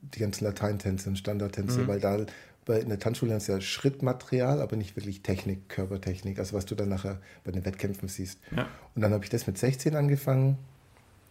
die 0.00 0.20
ganzen 0.20 0.44
Lateintänze 0.44 1.08
und 1.08 1.16
Standardtänze, 1.16 1.80
mhm. 1.80 1.88
weil 1.88 2.00
da 2.00 2.26
bei, 2.64 2.80
in 2.80 2.88
der 2.88 2.98
Tanzschule 2.98 3.30
lernst 3.30 3.48
ja 3.48 3.60
Schrittmaterial, 3.60 4.60
aber 4.60 4.76
nicht 4.76 4.96
wirklich 4.96 5.22
Technik, 5.22 5.68
Körpertechnik, 5.68 6.38
also 6.38 6.56
was 6.56 6.66
du 6.66 6.74
dann 6.74 6.88
nachher 6.88 7.20
bei 7.44 7.52
den 7.52 7.64
Wettkämpfen 7.64 8.08
siehst. 8.08 8.40
Ja. 8.54 8.68
Und 8.94 9.02
dann 9.02 9.12
habe 9.12 9.24
ich 9.24 9.30
das 9.30 9.46
mit 9.46 9.58
16 9.58 9.94
angefangen 9.96 10.58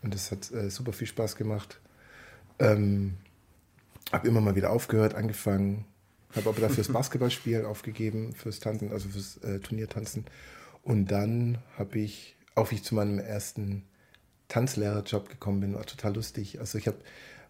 und 0.02 0.14
das 0.14 0.32
hat 0.32 0.52
äh, 0.52 0.70
super 0.70 0.94
viel 0.94 1.08
Spaß 1.08 1.36
gemacht. 1.36 1.80
Ähm, 2.60 3.18
habe 4.12 4.28
immer 4.28 4.42
mal 4.42 4.56
wieder 4.56 4.72
aufgehört, 4.72 5.16
angefangen, 5.16 5.86
habe 6.36 6.50
aber 6.50 6.62
dafür 6.62 6.84
das 6.84 6.88
Basketballspielen 6.94 7.66
aufgegeben, 7.66 8.34
fürs 8.34 8.60
Tanzen, 8.60 8.92
also 8.92 9.10
fürs 9.10 9.38
äh, 9.38 9.60
Turniertanzen. 9.60 10.26
Und 10.84 11.08
dann 11.08 11.58
habe 11.78 12.00
ich, 12.00 12.36
auch 12.56 12.72
wie 12.72 12.76
ich 12.76 12.84
zu 12.84 12.96
meinem 12.96 13.20
ersten 13.20 13.84
Tanzlehrerjob 14.50 15.30
gekommen 15.30 15.62
bin, 15.62 15.74
war 15.74 15.86
total 15.86 16.14
lustig. 16.14 16.60
Also 16.60 16.78
ich 16.78 16.88
habe 16.88 16.98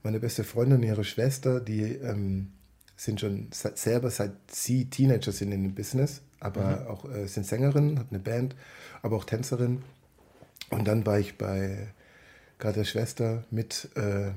meine 0.04 0.20
beste 0.20 0.44
Freundin 0.44 0.78
und 0.78 0.84
ihre 0.84 1.04
Schwester, 1.04 1.60
die 1.60 1.84
ähm, 1.84 2.52
sind 3.04 3.20
schon 3.20 3.50
selber 3.52 4.10
seit 4.10 4.32
sie 4.50 4.90
Teenager 4.90 5.32
sind 5.32 5.52
in 5.52 5.64
dem 5.64 5.76
Business, 5.76 6.22
aber 6.40 6.82
mhm. 6.82 6.88
auch 6.88 7.10
äh, 7.10 7.28
sind 7.28 7.46
Sängerin, 7.46 8.00
hat 8.00 8.08
eine 8.10 8.20
Band, 8.20 8.56
aber 9.02 9.18
auch 9.18 9.26
Tänzerin. 9.26 9.84
Und 10.70 10.88
dann 10.88 11.06
war 11.06 11.20
ich 11.20 11.38
bei 11.38 11.88
gerade 12.60 12.80
der 12.80 12.86
Schwester 12.86 13.44
mit 13.52 13.90
äh, 13.96 14.32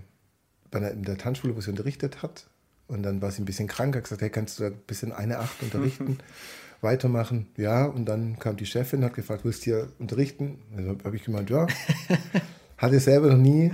bei 0.71 0.79
einer, 0.79 0.91
in 0.91 1.05
der 1.05 1.17
Tanzschule, 1.17 1.55
wo 1.55 1.61
sie 1.61 1.71
unterrichtet 1.71 2.23
hat. 2.23 2.49
Und 2.89 3.03
dann 3.03 3.23
war 3.23 3.31
sie 3.31 3.43
ein 3.43 3.47
bisschen 3.47 3.69
krank, 3.69 3.95
hat 3.97 4.05
gesagt, 4.05 4.23
hey, 4.23 4.31
kannst 4.31 4.59
du 4.59 4.65
ein 4.65 4.77
bisschen 4.87 5.13
eine 5.13 5.39
Acht 5.39 5.63
unterrichten, 5.63 6.19
weitermachen? 6.81 7.47
Ja, 7.57 7.87
und 7.87 8.07
dann 8.07 8.39
kam 8.39 8.57
die 8.57 8.67
Chefin, 8.67 9.05
hat 9.05 9.15
gefragt, 9.15 9.45
willst 9.45 9.63
du 9.63 9.65
hier 9.65 9.93
unterrichten? 9.99 10.59
Also 10.77 10.97
habe 11.05 11.17
ich 11.17 11.25
gemeint, 11.25 11.51
ja. 11.51 11.67
Hatte 12.79 13.01
selber 13.01 13.29
noch 13.29 13.39
nie 13.39 13.73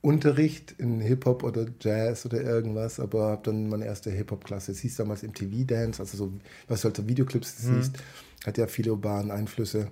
Unterricht 0.00 0.74
in 0.78 1.00
Hip-Hop 1.00 1.42
oder 1.42 1.66
Jazz 1.80 2.24
oder 2.24 2.40
irgendwas, 2.40 3.00
aber 3.00 3.30
habe 3.30 3.42
dann 3.44 3.68
meine 3.68 3.84
erste 3.84 4.10
Hip-Hop-Klasse. 4.10 4.72
Es 4.72 4.78
hieß 4.80 4.96
damals 4.96 5.22
MTV 5.22 5.66
Dance, 5.66 6.00
also 6.00 6.16
so, 6.16 6.32
was 6.68 6.82
du 6.82 6.86
halt 6.86 6.96
so 6.96 7.08
Videoclips 7.08 7.64
mhm. 7.64 7.82
siehst, 7.82 7.98
hat 8.46 8.58
ja 8.58 8.68
viele 8.68 8.92
urbanen 8.92 9.32
Einflüsse. 9.32 9.88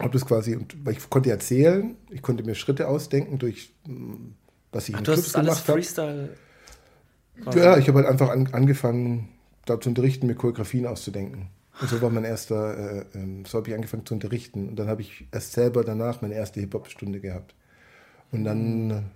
Habe 0.00 0.12
das 0.12 0.24
quasi, 0.24 0.56
und 0.56 0.76
ich 0.88 1.10
konnte 1.10 1.30
erzählen, 1.30 1.96
ich 2.10 2.22
konnte 2.22 2.44
mir 2.44 2.54
Schritte 2.54 2.88
ausdenken 2.88 3.38
durch, 3.38 3.74
mm, 3.86 4.32
was 4.72 4.88
ich 4.88 4.94
Ach, 4.94 5.00
in 5.00 5.04
Clubs 5.04 5.32
gemacht 5.32 5.68
habe. 5.68 6.30
Ja, 7.54 7.76
ich 7.76 7.88
habe 7.88 7.98
halt 7.98 8.08
einfach 8.08 8.30
an, 8.30 8.48
angefangen, 8.52 9.28
da 9.66 9.78
zu 9.78 9.90
unterrichten, 9.90 10.26
mir 10.26 10.36
Choreografien 10.36 10.86
auszudenken. 10.86 11.48
Und 11.80 11.90
so 11.90 12.00
war 12.00 12.10
mein 12.10 12.24
erster, 12.24 13.04
äh, 13.14 13.18
äh, 13.18 13.44
so 13.46 13.58
habe 13.58 13.68
ich 13.68 13.74
angefangen 13.74 14.06
zu 14.06 14.14
unterrichten. 14.14 14.68
Und 14.68 14.76
dann 14.76 14.88
habe 14.88 15.02
ich 15.02 15.26
erst 15.30 15.52
selber 15.52 15.84
danach 15.84 16.22
meine 16.22 16.34
erste 16.34 16.60
Hip-Hop-Stunde 16.60 17.20
gehabt. 17.20 17.54
Und 18.32 18.44
dann 18.44 19.10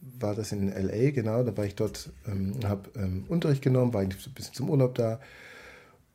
war 0.00 0.34
das 0.34 0.52
in 0.52 0.68
LA, 0.68 1.10
genau, 1.10 1.42
da 1.42 1.56
war 1.56 1.64
ich 1.64 1.74
dort, 1.74 2.10
ähm, 2.26 2.54
habe 2.64 2.90
ähm, 2.96 3.24
Unterricht 3.28 3.62
genommen, 3.62 3.92
war 3.92 4.00
ein 4.00 4.08
bisschen 4.08 4.54
zum 4.54 4.70
Urlaub 4.70 4.94
da. 4.94 5.20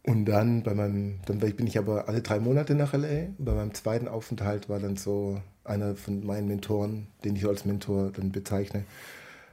Und 0.04 0.26
dann 0.26 0.62
bei 0.62 0.76
meinem, 0.76 1.20
dann 1.26 1.40
bin 1.40 1.66
ich 1.66 1.80
aber 1.80 2.08
alle 2.08 2.22
drei 2.22 2.40
Monate 2.40 2.76
nach 2.76 2.94
LA. 2.94 3.30
Bei 3.40 3.54
meinem 3.54 3.74
zweiten 3.74 4.08
Aufenthalt 4.08 4.70
war 4.70 4.80
dann 4.80 4.98
so 4.98 5.42
einer 5.64 5.96
von 5.96 6.26
meinen 6.26 6.48
Mentoren, 6.48 7.08
den 7.24 7.36
ich 7.36 7.46
als 7.46 7.66
Mentor 7.66 8.12
dann 8.12 8.32
bezeichne, 8.32 8.86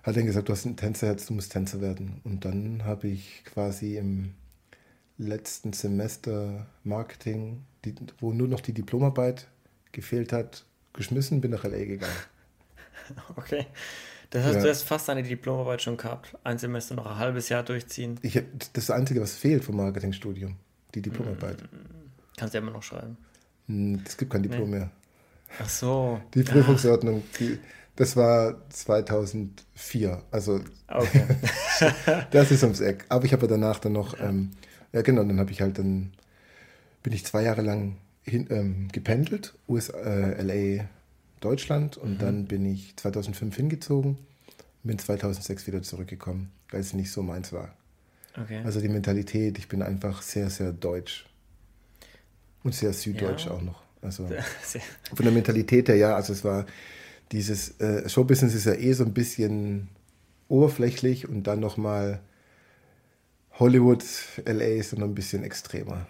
hat 0.03 0.17
dann 0.17 0.27
gesagt, 0.27 0.49
du 0.49 0.53
hast 0.53 0.67
ein 0.67 0.77
Tänzerherz, 0.77 1.27
du 1.27 1.35
musst 1.35 1.53
Tänzer 1.53 1.81
werden. 1.81 2.21
Und 2.25 2.45
dann 2.45 2.85
habe 2.85 3.09
ich 3.09 3.45
quasi 3.45 3.97
im 3.97 4.35
letzten 5.17 5.73
Semester 5.73 6.67
Marketing, 6.85 7.65
die, 7.85 7.95
wo 8.21 8.33
nur 8.33 8.49
noch 8.49 8.61
die 8.61 8.75
Diplomarbeit 8.75 9.49
gefehlt 9.93 10.33
hat, 10.33 10.65
geschmissen, 10.93 11.41
bin 11.41 11.51
nach 11.53 11.65
LA 11.65 11.85
gegangen. 11.85 12.13
Okay. 13.37 13.67
Das 14.33 14.45
heißt, 14.45 14.57
ja. 14.57 14.63
du 14.63 14.69
hast 14.71 14.83
fast 14.85 15.09
deine 15.09 15.23
Diplomarbeit 15.23 15.83
schon 15.83 15.99
gehabt. 15.99 16.35
Ein 16.43 16.57
Semester 16.57 16.95
noch 16.95 17.07
ein 17.07 17.19
halbes 17.19 17.51
Jahr 17.51 17.63
durchziehen. 17.63 18.19
Ich, 18.23 18.33
das 18.33 18.43
ist 18.69 18.77
das 18.77 18.91
Einzige, 18.91 19.21
was 19.21 19.35
fehlt 19.35 19.63
vom 19.63 19.77
Marketingstudium. 19.77 20.57
Die 20.95 21.03
Diplomarbeit. 21.03 21.63
Mm, 21.63 21.77
kannst 22.39 22.55
du 22.55 22.59
ja 22.59 22.63
immer 22.63 22.73
noch 22.73 22.83
schreiben. 22.83 23.19
Hm, 23.67 24.03
es 24.07 24.17
gibt 24.17 24.33
kein 24.33 24.43
Diplom 24.43 24.71
nee. 24.71 24.79
mehr. 24.79 24.91
Ach 25.61 25.69
so. 25.69 26.19
Die 26.33 26.45
Prüfungsordnung, 26.45 27.23
die, 27.39 27.59
das 27.95 28.17
war 28.17 28.57
2004. 28.71 30.23
Also, 30.31 30.61
okay. 30.89 31.27
das 32.31 32.51
ist 32.51 32.63
ums 32.63 32.81
Eck. 32.81 33.05
Aber 33.11 33.27
ich 33.27 33.35
habe 33.35 33.47
danach 33.47 33.81
dann 33.81 33.93
noch, 33.93 34.19
ähm, 34.19 34.53
ja 34.95 35.03
genau, 35.03 35.25
dann 35.25 35.41
habe 35.41 35.51
ich 35.51 35.61
halt 35.61 35.79
dann, 35.79 36.15
bin 37.03 37.13
ich 37.13 37.27
zwei 37.27 37.43
Jahre 37.43 37.61
lang 37.61 37.99
hin, 38.23 38.47
ähm, 38.49 38.89
gependelt, 38.93 39.53
USA, 39.69 39.99
äh, 39.99 40.43
LA, 40.43 40.85
Deutschland 41.45 41.97
und 41.97 42.15
mhm. 42.15 42.19
dann 42.19 42.45
bin 42.47 42.65
ich 42.65 42.97
2005 42.97 43.57
hingezogen 43.57 44.13
und 44.13 44.89
bin 44.89 44.99
2006 44.99 45.67
wieder 45.67 45.83
zurückgekommen, 45.83 46.51
weil 46.71 46.81
es 46.81 46.95
nicht 46.95 47.11
so 47.11 47.23
meins 47.23 47.53
war. 47.53 47.75
Okay. 48.41 48.63
Also 48.65 48.81
die 48.81 48.89
Mentalität, 48.89 49.59
ich 49.59 49.69
bin 49.69 49.83
einfach 49.83 50.23
sehr, 50.23 50.49
sehr 50.51 50.73
deutsch. 50.73 51.27
Und 52.65 52.75
sehr 52.75 52.93
süddeutsch 52.93 53.47
ja. 53.47 53.53
auch 53.53 53.63
noch. 53.63 53.83
Also 54.01 54.29
von 55.15 55.25
der 55.25 55.33
Mentalität 55.33 55.89
her, 55.89 55.97
ja, 55.97 56.15
also 56.15 56.33
es 56.33 56.45
war 56.45 56.67
dieses 57.33 57.81
äh, 57.81 58.09
Showbusiness 58.09 58.55
ist 58.55 58.67
ja 58.67 58.75
eh 58.75 58.93
so 58.93 59.05
ein 59.05 59.15
bisschen 59.15 59.89
oberflächlich 60.49 61.29
und 61.29 61.45
dann 61.45 61.61
nochmal 61.61 62.21
Hollywood, 63.59 64.05
LA 64.45 64.65
ist 64.65 64.93
dann 64.93 65.01
noch 65.01 65.07
ein 65.07 65.15
bisschen 65.15 65.43
extremer. 65.45 66.07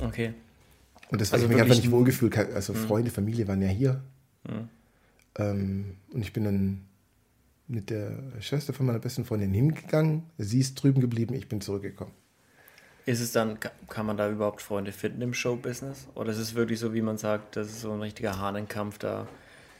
Okay. 0.00 0.34
Und 1.10 1.20
das 1.20 1.32
also 1.32 1.44
ich 1.44 1.52
mich 1.52 1.60
einfach 1.60 1.76
nicht 1.76 1.90
wohlgefühlt. 1.90 2.36
Also 2.36 2.72
mh. 2.72 2.80
Freunde, 2.80 3.10
Familie 3.10 3.46
waren 3.46 3.62
ja 3.62 3.68
hier. 3.68 4.02
Mhm. 4.48 4.68
Ähm, 5.36 5.96
und 6.12 6.22
ich 6.22 6.32
bin 6.32 6.44
dann 6.44 6.80
mit 7.66 7.90
der 7.90 8.18
Schwester 8.40 8.72
von 8.72 8.86
meiner 8.86 8.98
besten 8.98 9.24
Freundin 9.24 9.52
hingegangen. 9.52 10.24
Sie 10.38 10.60
ist 10.60 10.74
drüben 10.74 11.00
geblieben, 11.00 11.34
ich 11.34 11.48
bin 11.48 11.60
zurückgekommen. 11.60 12.12
Ist 13.06 13.20
es 13.20 13.32
dann, 13.32 13.58
kann 13.88 14.06
man 14.06 14.16
da 14.16 14.30
überhaupt 14.30 14.62
Freunde 14.62 14.92
finden 14.92 15.20
im 15.20 15.34
Showbusiness? 15.34 16.08
Oder 16.14 16.32
ist 16.32 16.38
es 16.38 16.54
wirklich 16.54 16.78
so, 16.78 16.94
wie 16.94 17.02
man 17.02 17.18
sagt, 17.18 17.56
das 17.56 17.68
ist 17.68 17.80
so 17.82 17.92
ein 17.92 18.00
richtiger 18.00 18.38
Hahnenkampf, 18.38 18.98
da 18.98 19.28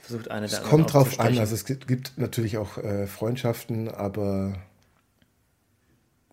versucht 0.03 0.31
eine 0.31 0.47
der 0.47 0.59
Es 0.59 0.65
kommt 0.65 0.93
drauf 0.93 1.19
an, 1.19 1.39
also 1.39 1.55
es 1.55 1.65
gibt 1.65 2.19
natürlich 2.19 2.59
auch 2.59 2.77
äh, 2.77 3.07
Freundschaften, 3.07 3.89
aber 3.89 4.59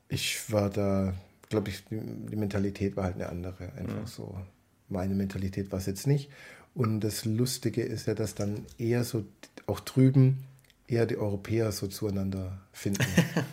ich 0.10 0.52
war 0.52 0.70
da, 0.70 1.14
glaube 1.48 1.70
ich, 1.70 1.86
die, 1.86 2.00
die, 2.02 2.36
Mentalität 2.36 2.98
war 2.98 3.06
halt 3.06 3.16
eine 3.16 3.30
andere. 3.30 3.72
Einfach 3.74 4.02
mhm. 4.02 4.08
so. 4.08 4.38
Meine 4.92 5.16
Mentalität 5.16 5.72
war 5.72 5.80
es 5.80 5.86
jetzt 5.86 6.08
nicht. 6.08 6.30
Und 6.74 7.02
das 7.02 7.26
Lustige 7.26 7.82
ist 7.82 8.08
ja, 8.08 8.14
dass 8.14 8.36
dann 8.36 8.66
eher 8.78 9.04
so 9.04 9.26
auch 9.68 9.80
drüben 9.80 10.44
eher 10.92 11.06
die 11.06 11.18
Europäer 11.18 11.72
so 11.72 11.88
zueinander 11.88 12.60
finden. 12.74 13.06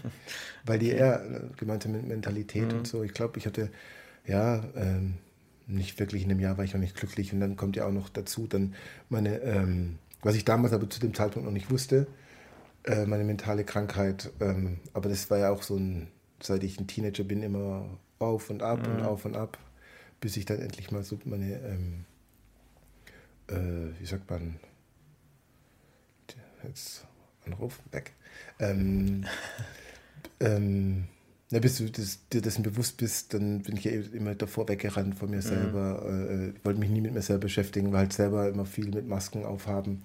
Weil 0.64 0.78
die 0.80 0.90
eher 0.90 1.24
äh, 1.24 1.40
gemeinte 1.56 1.88
Mentalität 1.88 2.72
mhm. 2.72 2.78
und 2.78 2.86
so. 2.86 3.02
Ich 3.04 3.14
glaube, 3.14 3.38
ich 3.38 3.46
hatte, 3.46 3.70
ja, 4.26 4.64
ähm, 4.74 5.14
nicht 5.66 6.00
wirklich 6.00 6.24
in 6.24 6.30
einem 6.30 6.40
Jahr 6.40 6.58
war 6.58 6.64
ich 6.64 6.74
auch 6.74 6.80
nicht 6.80 6.96
glücklich. 6.96 7.32
Und 7.32 7.40
dann 7.40 7.56
kommt 7.56 7.76
ja 7.76 7.86
auch 7.86 7.92
noch 7.92 8.08
dazu, 8.08 8.46
dann 8.46 8.74
meine, 9.08 9.40
ähm, 9.42 9.98
was 10.22 10.34
ich 10.34 10.44
damals 10.44 10.72
aber 10.72 10.90
zu 10.90 10.98
dem 10.98 11.14
Zeitpunkt 11.14 11.46
noch 11.46 11.52
nicht 11.52 11.70
wusste, 11.70 12.08
äh, 12.84 13.06
meine 13.06 13.24
mentale 13.24 13.64
Krankheit. 13.64 14.30
Ähm, 14.40 14.78
aber 14.92 15.08
das 15.08 15.30
war 15.30 15.38
ja 15.38 15.50
auch 15.50 15.62
so 15.62 15.76
ein, 15.76 16.08
seit 16.42 16.64
ich 16.64 16.80
ein 16.80 16.86
Teenager 16.86 17.24
bin, 17.24 17.42
immer 17.42 17.86
auf 18.18 18.50
und 18.50 18.62
ab 18.62 18.86
mhm. 18.86 18.96
und 18.96 19.02
auf 19.02 19.24
und 19.24 19.36
ab, 19.36 19.58
bis 20.20 20.36
ich 20.36 20.44
dann 20.44 20.60
endlich 20.60 20.90
mal 20.90 21.02
so 21.02 21.18
meine, 21.24 21.54
ähm, 21.60 22.04
äh, 23.48 24.00
wie 24.00 24.06
sagt 24.06 24.28
man, 24.30 24.58
jetzt 26.64 27.06
Anruf, 27.46 27.80
weg. 27.92 28.12
Ähm, 28.58 29.24
ähm, 30.40 31.04
na, 31.50 31.60
bis 31.60 31.78
du 31.78 31.90
das, 31.90 32.28
dir 32.28 32.42
dessen 32.42 32.62
bewusst 32.62 32.98
bist, 32.98 33.32
dann 33.32 33.62
bin 33.62 33.76
ich 33.76 33.84
ja 33.84 33.92
immer 33.92 34.34
davor 34.34 34.68
weggerannt 34.68 35.14
von 35.14 35.30
mir 35.30 35.36
mhm. 35.36 35.42
selber. 35.42 36.02
Äh, 36.06 36.48
ich 36.50 36.64
wollte 36.64 36.80
mich 36.80 36.90
nie 36.90 37.00
mit 37.00 37.14
mir 37.14 37.22
selber 37.22 37.42
beschäftigen, 37.42 37.92
weil 37.92 38.00
halt 38.00 38.12
selber 38.12 38.48
immer 38.48 38.66
viel 38.66 38.88
mit 38.88 39.08
Masken 39.08 39.44
aufhaben. 39.44 40.02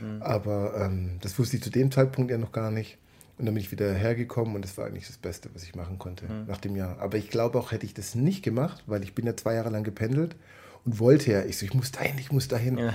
Mhm. 0.00 0.22
Aber 0.22 0.80
ähm, 0.80 1.18
das 1.20 1.38
wusste 1.38 1.56
ich 1.56 1.62
zu 1.62 1.70
dem 1.70 1.90
Zeitpunkt 1.90 2.30
ja 2.30 2.38
noch 2.38 2.52
gar 2.52 2.70
nicht. 2.70 2.98
Und 3.38 3.44
dann 3.44 3.54
bin 3.54 3.62
ich 3.62 3.70
wieder 3.70 3.92
hergekommen 3.92 4.54
und 4.56 4.64
das 4.64 4.78
war 4.78 4.86
eigentlich 4.86 5.06
das 5.06 5.18
Beste, 5.18 5.50
was 5.52 5.62
ich 5.62 5.74
machen 5.74 5.98
konnte 5.98 6.24
mhm. 6.24 6.46
nach 6.46 6.58
dem 6.58 6.74
Jahr. 6.74 6.98
Aber 7.00 7.18
ich 7.18 7.28
glaube 7.28 7.58
auch, 7.58 7.70
hätte 7.70 7.84
ich 7.84 7.92
das 7.92 8.14
nicht 8.14 8.42
gemacht, 8.42 8.84
weil 8.86 9.02
ich 9.02 9.14
bin 9.14 9.26
ja 9.26 9.36
zwei 9.36 9.54
Jahre 9.54 9.70
lang 9.70 9.84
gependelt 9.84 10.36
und 10.84 10.98
wollte 10.98 11.32
ja, 11.32 11.44
ich 11.44 11.58
so, 11.58 11.66
ich 11.66 11.74
muss 11.74 11.92
dahin, 11.92 12.18
ich 12.18 12.32
muss 12.32 12.48
dahin. 12.48 12.78
Ja. 12.78 12.94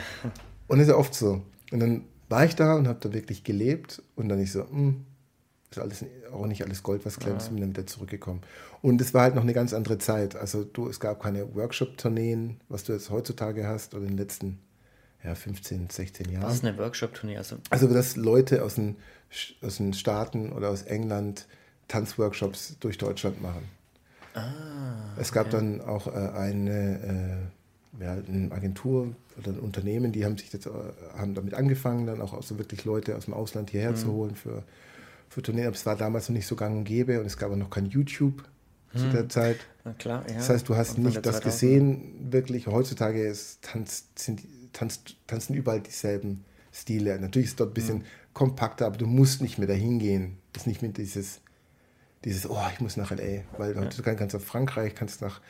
Und 0.68 0.80
das 0.80 0.88
ist 0.88 0.92
ja 0.94 0.98
oft 0.98 1.14
so. 1.14 1.44
Und 1.72 1.80
dann 1.80 2.06
war 2.30 2.46
ich 2.46 2.56
da 2.56 2.76
und 2.76 2.88
habe 2.88 3.00
da 3.02 3.14
wirklich 3.14 3.44
gelebt 3.44 4.02
und 4.16 4.30
dann 4.30 4.40
ich 4.40 4.52
so, 4.52 4.62
mh, 4.62 4.70
hm, 4.72 5.06
ist 5.70 5.80
alles, 5.80 6.06
auch 6.32 6.48
nicht 6.48 6.64
alles 6.64 6.84
Gold, 6.84 7.06
was 7.06 7.18
glänzt, 7.18 7.48
ja. 7.48 7.54
bin 7.54 7.62
dann 7.62 7.70
wieder 7.70 7.88
zurückgekommen. 7.88 8.42
Und 8.82 9.00
es 9.00 9.14
war 9.14 9.24
halt 9.24 9.36
noch 9.36 9.44
eine 9.44 9.54
ganz 9.54 9.74
andere 9.74 9.98
Zeit. 10.00 10.36
Also 10.36 10.64
du, 10.64 10.90
es 10.90 11.00
gab 11.00 11.22
keine 11.22 11.56
Workshop-Tourneen, 11.56 12.60
was 12.68 12.84
du 12.84 12.94
jetzt 12.94 13.10
heutzutage 13.10 13.68
hast 13.68 13.94
oder 13.94 14.04
in 14.04 14.10
den 14.10 14.18
letzten 14.18 14.60
ja, 15.24 15.36
15, 15.36 15.90
16 15.90 16.32
Jahren. 16.32 16.44
Was 16.44 16.56
ist 16.56 16.66
eine 16.66 16.78
Workshop-Tournee? 16.78 17.38
Also, 17.38 17.58
also 17.70 17.88
dass 17.94 18.16
Leute 18.16 18.64
aus 18.64 18.76
den, 18.76 18.98
aus 19.62 19.78
den 19.78 19.94
Staaten 19.94 20.52
oder 20.52 20.70
aus 20.70 20.84
England 20.84 21.48
Tanzworkshops 21.88 22.78
durch 22.80 22.98
Deutschland 22.98 23.42
machen. 23.42 23.64
Ah, 24.34 25.16
es 25.18 25.32
gab 25.32 25.48
okay. 25.48 25.58
dann 25.58 25.82
auch 25.82 26.08
äh, 26.08 26.12
eine, 26.12 27.50
äh, 28.00 28.04
ja, 28.04 28.14
eine 28.14 28.52
Agentur, 28.52 29.14
oder 29.38 29.62
Unternehmen, 29.62 30.12
die 30.12 30.26
haben 30.26 30.38
sich 30.38 30.52
jetzt, 30.52 30.66
äh, 30.66 30.72
haben 31.18 31.34
damit 31.34 31.54
angefangen, 31.54 32.08
dann 32.08 32.22
auch 32.22 32.42
so 32.44 32.58
wirklich 32.58 32.86
Leute 32.86 33.16
aus 33.16 33.26
dem 33.26 33.34
Ausland 33.34 33.70
hierher 33.70 33.92
mhm. 33.92 33.96
zu 33.96 34.12
holen 34.12 34.36
für, 34.36 34.64
für 35.30 35.42
Tourneen. 35.42 35.68
Aber 35.68 35.76
es 35.76 35.86
war 35.86 35.96
damals 35.96 36.30
noch 36.30 36.36
nicht 36.36 36.48
so 36.48 36.56
gang 36.56 36.78
und 36.78 36.84
gäbe 36.84 37.20
und 37.20 37.26
es 37.26 37.38
gab 37.38 37.52
auch 37.52 37.56
noch 37.56 37.70
kein 37.70 37.88
YouTube 37.88 38.44
mhm. 38.94 38.98
zu 38.98 39.10
der 39.10 39.30
Zeit. 39.30 39.60
Klar, 39.98 40.24
ja. 40.28 40.36
Das 40.36 40.50
heißt, 40.50 40.68
du 40.70 40.76
hast 40.76 40.98
nicht 40.98 41.26
das 41.26 41.42
gesehen, 41.42 42.32
wirklich. 42.32 42.68
Heutzutage 42.68 43.26
ist, 43.26 43.62
tanzt, 43.64 44.20
sind, 44.20 44.42
tanzt, 44.74 45.16
tanzen 45.28 45.56
überall 45.56 45.82
dieselben 45.82 46.46
Stile. 46.74 47.20
Natürlich 47.20 47.48
ist 47.48 47.52
es 47.54 47.58
dort 47.58 47.72
ein 47.72 47.74
bisschen 47.74 47.98
mhm. 48.00 48.06
kompakter, 48.34 48.86
aber 48.86 48.98
du 48.98 49.08
musst 49.08 49.42
nicht 49.42 49.58
mehr 49.58 49.68
dahin 49.68 50.00
gehen. 50.00 50.38
Das 50.54 50.64
ist 50.64 50.68
nicht 50.68 50.82
mehr 50.82 50.92
dieses, 50.92 51.42
dieses, 52.24 52.50
oh, 52.50 52.62
ich 52.74 52.80
muss 52.80 52.98
nach 52.98 53.12
L.A., 53.12 53.44
weil 53.58 53.76
ja. 53.76 53.82
heutzutage 53.82 54.18
kannst 54.18 54.34
du 54.34 54.40
nach 54.40 54.46
Frankreich, 54.46 54.96
kannst 54.96 55.22
nach 55.22 55.42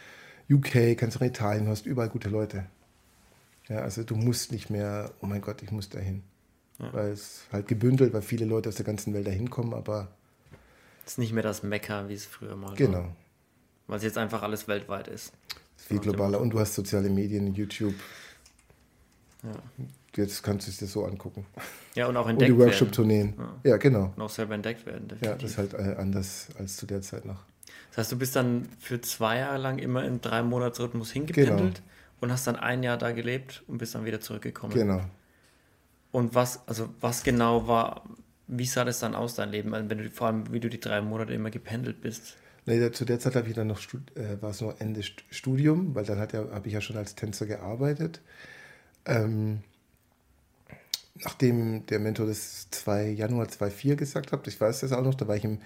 UK, 0.49 0.97
kannst 0.97 1.19
nach 1.19 1.27
Italien, 1.27 1.65
du 1.65 1.71
hast 1.71 1.85
überall 1.85 2.09
gute 2.09 2.29
Leute. 2.29 2.65
Ja, 3.69 3.79
also 3.79 4.03
du 4.03 4.15
musst 4.15 4.51
nicht 4.51 4.69
mehr, 4.69 5.11
oh 5.21 5.25
mein 5.25 5.41
Gott, 5.41 5.61
ich 5.63 5.71
muss 5.71 5.89
dahin. 5.89 6.23
Ja. 6.79 6.93
Weil 6.93 7.11
es 7.11 7.43
halt 7.51 7.67
gebündelt, 7.67 8.13
weil 8.13 8.21
viele 8.21 8.45
Leute 8.45 8.69
aus 8.69 8.75
der 8.75 8.85
ganzen 8.85 9.13
Welt 9.13 9.27
dahin 9.27 9.49
kommen, 9.49 9.73
aber. 9.73 10.09
Es 11.05 11.13
ist 11.13 11.17
nicht 11.19 11.33
mehr 11.33 11.43
das 11.43 11.63
Mecker, 11.63 12.09
wie 12.09 12.13
es 12.13 12.25
früher 12.25 12.55
mal 12.55 12.75
genau. 12.75 12.93
war. 12.93 13.01
Genau. 13.01 13.15
Weil 13.87 13.97
es 13.97 14.03
jetzt 14.03 14.17
einfach 14.17 14.41
alles 14.43 14.67
weltweit 14.67 15.07
ist. 15.07 15.33
ist 15.77 15.85
viel 15.87 15.99
globaler 15.99 16.39
und 16.39 16.51
du 16.51 16.59
hast 16.59 16.73
soziale 16.73 17.09
Medien, 17.09 17.53
YouTube. 17.53 17.95
Ja. 19.43 19.85
Jetzt 20.15 20.43
kannst 20.43 20.67
du 20.67 20.71
es 20.71 20.77
dir 20.77 20.87
so 20.87 21.05
angucken. 21.05 21.45
Ja, 21.95 22.07
und 22.07 22.17
auch 22.17 22.27
entdeckt 22.27 22.51
und 22.51 22.57
die 22.57 22.63
Workshop-Tourneen. 22.63 23.33
Ja. 23.37 23.71
ja. 23.71 23.77
genau. 23.77 24.13
Und 24.15 24.21
auch 24.21 24.29
selber 24.29 24.55
entdeckt 24.55 24.85
werden. 24.85 25.07
Definitiv. 25.07 25.27
Ja, 25.27 25.35
das 25.35 25.51
ist 25.51 25.57
halt 25.57 25.73
äh, 25.73 25.95
anders 25.99 26.47
als 26.57 26.77
zu 26.77 26.85
der 26.85 27.01
Zeit 27.01 27.25
noch. 27.25 27.43
Das 27.89 27.99
heißt, 27.99 28.11
du 28.11 28.17
bist 28.17 28.35
dann 28.35 28.67
für 28.79 29.01
zwei 29.01 29.39
Jahre 29.39 29.57
lang 29.57 29.77
immer 29.77 30.05
im 30.05 30.21
Drei-Monats-Rhythmus 30.21 31.11
hingependelt. 31.11 31.75
Genau 31.75 31.91
und 32.21 32.31
hast 32.31 32.47
dann 32.47 32.55
ein 32.55 32.83
Jahr 32.83 32.97
da 32.97 33.11
gelebt 33.11 33.63
und 33.67 33.79
bist 33.79 33.95
dann 33.95 34.05
wieder 34.05 34.21
zurückgekommen. 34.21 34.73
Genau. 34.73 35.01
Und 36.11 36.35
was, 36.35 36.67
also 36.67 36.89
was 37.01 37.23
genau 37.23 37.67
war, 37.67 38.03
wie 38.47 38.65
sah 38.65 38.85
das 38.85 38.99
dann 38.99 39.15
aus, 39.15 39.35
dein 39.35 39.49
Leben? 39.49 39.73
Also 39.73 39.89
wenn 39.89 39.97
du, 39.97 40.09
vor 40.09 40.27
allem, 40.27 40.53
wie 40.53 40.59
du 40.59 40.69
die 40.69 40.79
drei 40.79 41.01
Monate 41.01 41.33
immer 41.33 41.49
gependelt 41.49 42.01
bist? 42.01 42.37
Nee, 42.65 42.91
zu 42.91 43.05
der 43.05 43.19
Zeit 43.19 43.35
habe 43.35 43.47
ich 43.49 43.55
dann 43.55 43.67
noch 43.67 43.81
äh, 44.15 44.39
war 44.39 44.51
es 44.51 44.61
noch 44.61 44.79
Ende 44.79 45.01
Studium, 45.03 45.95
weil 45.95 46.05
dann 46.05 46.19
hat 46.19 46.31
ja, 46.31 46.47
habe 46.51 46.67
ich 46.67 46.73
ja 46.73 46.81
schon 46.81 46.95
als 46.95 47.15
Tänzer 47.15 47.47
gearbeitet. 47.47 48.21
Ähm, 49.05 49.63
nachdem 51.23 51.85
der 51.87 51.99
Mentor 51.99 52.27
das 52.27 52.69
2 52.71 53.09
Januar 53.09 53.47
2004 53.47 53.95
gesagt 53.95 54.31
hat, 54.31 54.47
ich 54.47 54.59
weiß 54.59 54.81
das 54.81 54.91
auch 54.91 55.03
noch, 55.03 55.15
da 55.15 55.27
war 55.27 55.35
ich 55.35 55.43
im 55.43 55.59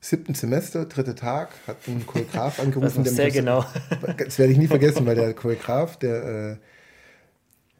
siebten 0.00 0.34
Semester, 0.34 0.84
dritter 0.84 1.16
Tag, 1.16 1.50
hat 1.66 1.76
ein 1.88 2.06
Choreograf 2.06 2.60
angerufen. 2.60 3.04
Das 3.04 3.16
sehr 3.16 3.30
genau. 3.30 3.64
Das 4.18 4.38
werde 4.38 4.52
ich 4.52 4.58
nie 4.58 4.68
vergessen, 4.68 5.06
weil 5.06 5.16
der 5.16 5.34
Choreograf, 5.34 5.96
der, 5.98 6.24
äh, 6.24 6.56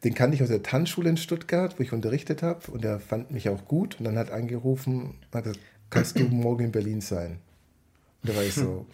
den 0.03 0.13
kannte 0.13 0.35
ich 0.35 0.43
aus 0.43 0.49
der 0.49 0.63
Tanzschule 0.63 1.09
in 1.09 1.17
Stuttgart, 1.17 1.77
wo 1.77 1.83
ich 1.83 1.93
unterrichtet 1.93 2.43
habe 2.43 2.71
und 2.71 2.83
der 2.83 2.99
fand 2.99 3.31
mich 3.31 3.49
auch 3.49 3.65
gut 3.65 3.97
und 3.99 4.05
dann 4.05 4.17
hat 4.17 4.31
angerufen, 4.31 5.15
hat 5.33 5.45
gesagt, 5.45 5.63
kannst 5.89 6.19
du 6.19 6.23
morgen 6.25 6.65
in 6.65 6.71
Berlin 6.71 7.01
sein? 7.01 7.39
Und 8.21 8.31
da 8.31 8.35
war 8.35 8.43
ich 8.43 8.53
so, 8.53 8.85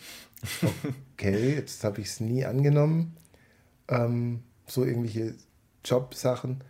okay, 1.14 1.56
jetzt 1.56 1.84
habe 1.84 2.02
ich 2.02 2.08
es 2.08 2.20
nie 2.20 2.46
angenommen, 2.46 3.18
ähm, 3.90 4.44
so 4.68 4.86
irgendwelche 4.86 5.36
Jobsachen. 5.86 6.64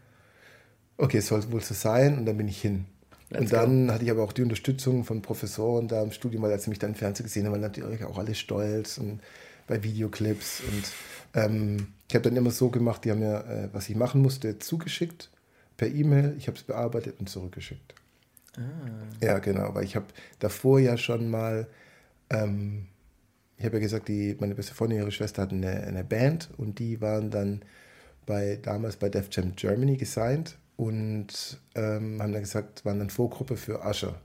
Okay, 0.98 1.18
es 1.18 1.28
soll 1.28 1.52
wohl 1.52 1.62
so 1.62 1.74
sein 1.74 2.18
und 2.18 2.26
dann 2.26 2.38
bin 2.38 2.48
ich 2.48 2.62
hin. 2.62 2.86
Let's 3.30 3.42
und 3.42 3.54
dann 3.54 3.88
go. 3.88 3.94
hatte 3.94 4.04
ich 4.04 4.12
aber 4.12 4.24
auch 4.24 4.34
die 4.34 4.44
Unterstützung 4.44 5.04
von 5.04 5.22
Professoren 5.22 5.88
da 5.88 6.04
im 6.04 6.12
Studium, 6.12 6.44
weil 6.44 6.52
als 6.52 6.64
sie 6.64 6.70
mich 6.70 6.80
dann 6.80 6.92
im 6.92 6.96
Fernsehen 6.96 7.26
gesehen 7.26 7.46
haben, 7.46 7.54
waren 7.54 7.62
natürlich 7.62 8.04
auch 8.04 8.18
alle 8.18 8.36
stolz 8.36 8.98
und 8.98 9.22
bei 9.68 9.82
Videoclips. 9.84 10.62
Und 10.62 11.42
ähm, 11.42 11.88
ich 12.08 12.16
habe 12.16 12.24
dann 12.30 12.38
immer 12.38 12.52
so 12.52 12.70
gemacht, 12.70 13.06
die 13.06 13.12
haben 13.12 13.20
mir, 13.20 13.46
äh, 13.46 13.70
was 13.74 13.90
ich 13.90 13.96
machen 13.96 14.22
musste, 14.22 14.60
zugeschickt 14.60 15.30
per 15.78 15.88
E-Mail. 15.88 16.36
Ich 16.38 16.48
habe 16.48 16.58
es 16.58 16.64
bearbeitet 16.64 17.16
und 17.20 17.30
zurückgeschickt. 17.30 17.96
Ah. 18.58 18.62
Ja, 19.26 19.40
genau, 19.40 19.74
weil 19.74 19.84
ich 19.84 19.96
habe 19.96 20.06
davor 20.40 20.80
ja 20.80 20.96
schon 20.98 21.30
mal, 21.30 21.68
ähm, 22.30 22.88
ich 23.58 23.66
habe 23.66 23.78
ja 23.78 23.82
gesagt, 23.82 24.08
die, 24.08 24.38
meine 24.40 24.54
beste 24.54 24.76
Freundin, 24.76 25.00
ihre 25.00 25.12
Schwester 25.12 25.42
hatten 25.42 25.64
eine, 25.64 25.82
eine 25.84 26.04
Band 26.04 26.50
und 26.58 26.78
die 26.80 27.02
waren 27.02 27.32
dann 27.32 27.64
bei 28.26 28.60
damals 28.62 28.96
bei 28.96 29.10
Def 29.10 29.28
Jam 29.32 29.56
Germany 29.56 29.98
gesigned 29.98 30.58
und 30.76 31.60
ähm, 31.76 32.22
haben 32.22 32.34
dann 32.34 32.42
gesagt, 32.42 32.86
waren 32.86 33.00
dann 33.00 33.10
Vorgruppe 33.10 33.58
für 33.58 33.80
Usher. 33.86 34.16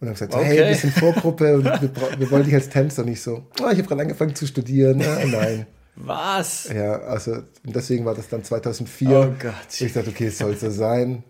Und 0.00 0.08
haben 0.08 0.14
gesagt, 0.14 0.34
okay. 0.34 0.44
hey, 0.44 0.68
wir 0.68 0.74
sind 0.74 0.92
Vorgruppe 0.94 1.54
und 1.54 1.64
wir, 1.64 2.18
wir 2.18 2.30
wollen 2.30 2.44
dich 2.44 2.54
als 2.54 2.68
Tänzer 2.68 3.04
nicht 3.04 3.22
so. 3.22 3.46
Oh, 3.60 3.70
ich 3.70 3.78
habe 3.78 3.82
gerade 3.82 4.02
angefangen 4.02 4.34
zu 4.34 4.46
studieren. 4.46 5.02
Ah, 5.02 5.24
nein. 5.24 5.66
Was? 5.96 6.68
Ja, 6.74 7.00
also 7.02 7.42
deswegen 7.62 8.04
war 8.04 8.14
das 8.14 8.28
dann 8.28 8.42
2004. 8.42 9.08
Oh 9.10 9.34
Gott. 9.38 9.80
Ich 9.80 9.92
dachte, 9.92 10.10
okay, 10.10 10.26
es 10.26 10.38
soll 10.38 10.56
so 10.56 10.70
sein. 10.70 11.22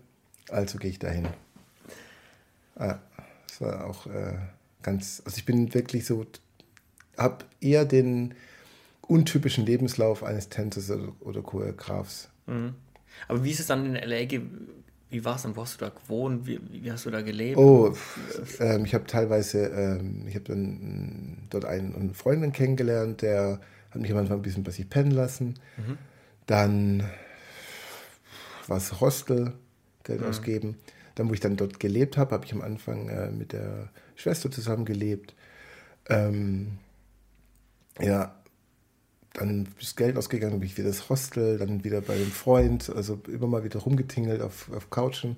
Also 0.49 0.77
gehe 0.79 0.89
ich 0.89 0.99
dahin. 0.99 1.27
Ja, 2.79 2.99
das 3.47 3.61
war 3.61 3.85
auch 3.85 4.07
äh, 4.07 4.37
ganz, 4.81 5.21
also 5.25 5.37
ich 5.37 5.45
bin 5.45 5.73
wirklich 5.73 6.05
so, 6.05 6.25
habe 7.17 7.45
eher 7.61 7.85
den 7.85 8.33
untypischen 9.07 9.65
Lebenslauf 9.65 10.23
eines 10.23 10.49
Tänzers 10.49 10.91
oder, 11.19 11.41
Choreografs. 11.41 12.29
Mhm. 12.47 12.75
Aber 13.27 13.43
wie 13.43 13.51
ist 13.51 13.59
es 13.59 13.67
dann 13.67 13.85
in 13.85 13.95
L.A. 13.95 14.27
Wie 15.09 15.23
war 15.23 15.35
es 15.35 15.43
dann? 15.43 15.55
Wo 15.55 15.61
hast 15.61 15.79
du 15.79 15.85
da 15.85 15.89
gewohnt? 15.89 16.45
Wie, 16.47 16.59
wie 16.69 16.91
hast 16.91 17.05
du 17.05 17.11
da 17.11 17.21
gelebt? 17.21 17.57
Oh, 17.57 17.95
ähm, 18.59 18.85
ich 18.85 18.93
habe 18.93 19.05
teilweise, 19.05 19.67
ähm, 19.67 20.25
ich 20.27 20.35
habe 20.35 20.45
dann 20.45 21.47
dort 21.49 21.65
einen, 21.65 21.95
einen 21.95 22.13
Freundin 22.13 22.51
kennengelernt, 22.51 23.21
der 23.21 23.61
hat 23.91 24.01
mich 24.01 24.11
am 24.11 24.17
Anfang 24.17 24.39
ein 24.39 24.41
bisschen 24.41 24.63
bei 24.63 24.71
sich 24.71 24.89
pennen 24.89 25.11
lassen. 25.11 25.55
Mhm. 25.77 25.97
Dann 26.47 27.09
war 28.67 28.77
es 28.77 28.99
Hostel, 28.99 29.53
Geld 30.03 30.21
mhm. 30.21 30.27
ausgeben. 30.27 30.75
Dann, 31.15 31.29
wo 31.29 31.33
ich 31.33 31.39
dann 31.39 31.55
dort 31.55 31.79
gelebt 31.79 32.17
habe, 32.17 32.31
habe 32.31 32.45
ich 32.45 32.53
am 32.53 32.61
Anfang 32.61 33.07
äh, 33.07 33.31
mit 33.31 33.53
der 33.53 33.89
Schwester 34.15 34.51
zusammen 34.51 34.85
gelebt. 34.85 35.33
Ähm, 36.09 36.77
ja, 38.01 38.35
dann 39.37 39.67
ist 39.79 39.97
Geld 39.97 40.17
ausgegangen, 40.17 40.59
bin 40.59 40.69
ich 40.69 40.77
wieder 40.77 40.87
das 40.87 41.09
Hostel, 41.09 41.57
dann 41.57 41.83
wieder 41.83 42.01
bei 42.01 42.17
dem 42.17 42.31
Freund, 42.31 42.89
also 42.89 43.19
immer 43.27 43.47
mal 43.47 43.63
wieder 43.63 43.79
rumgetingelt 43.79 44.41
auf, 44.41 44.71
auf 44.73 44.89
Couchen. 44.89 45.37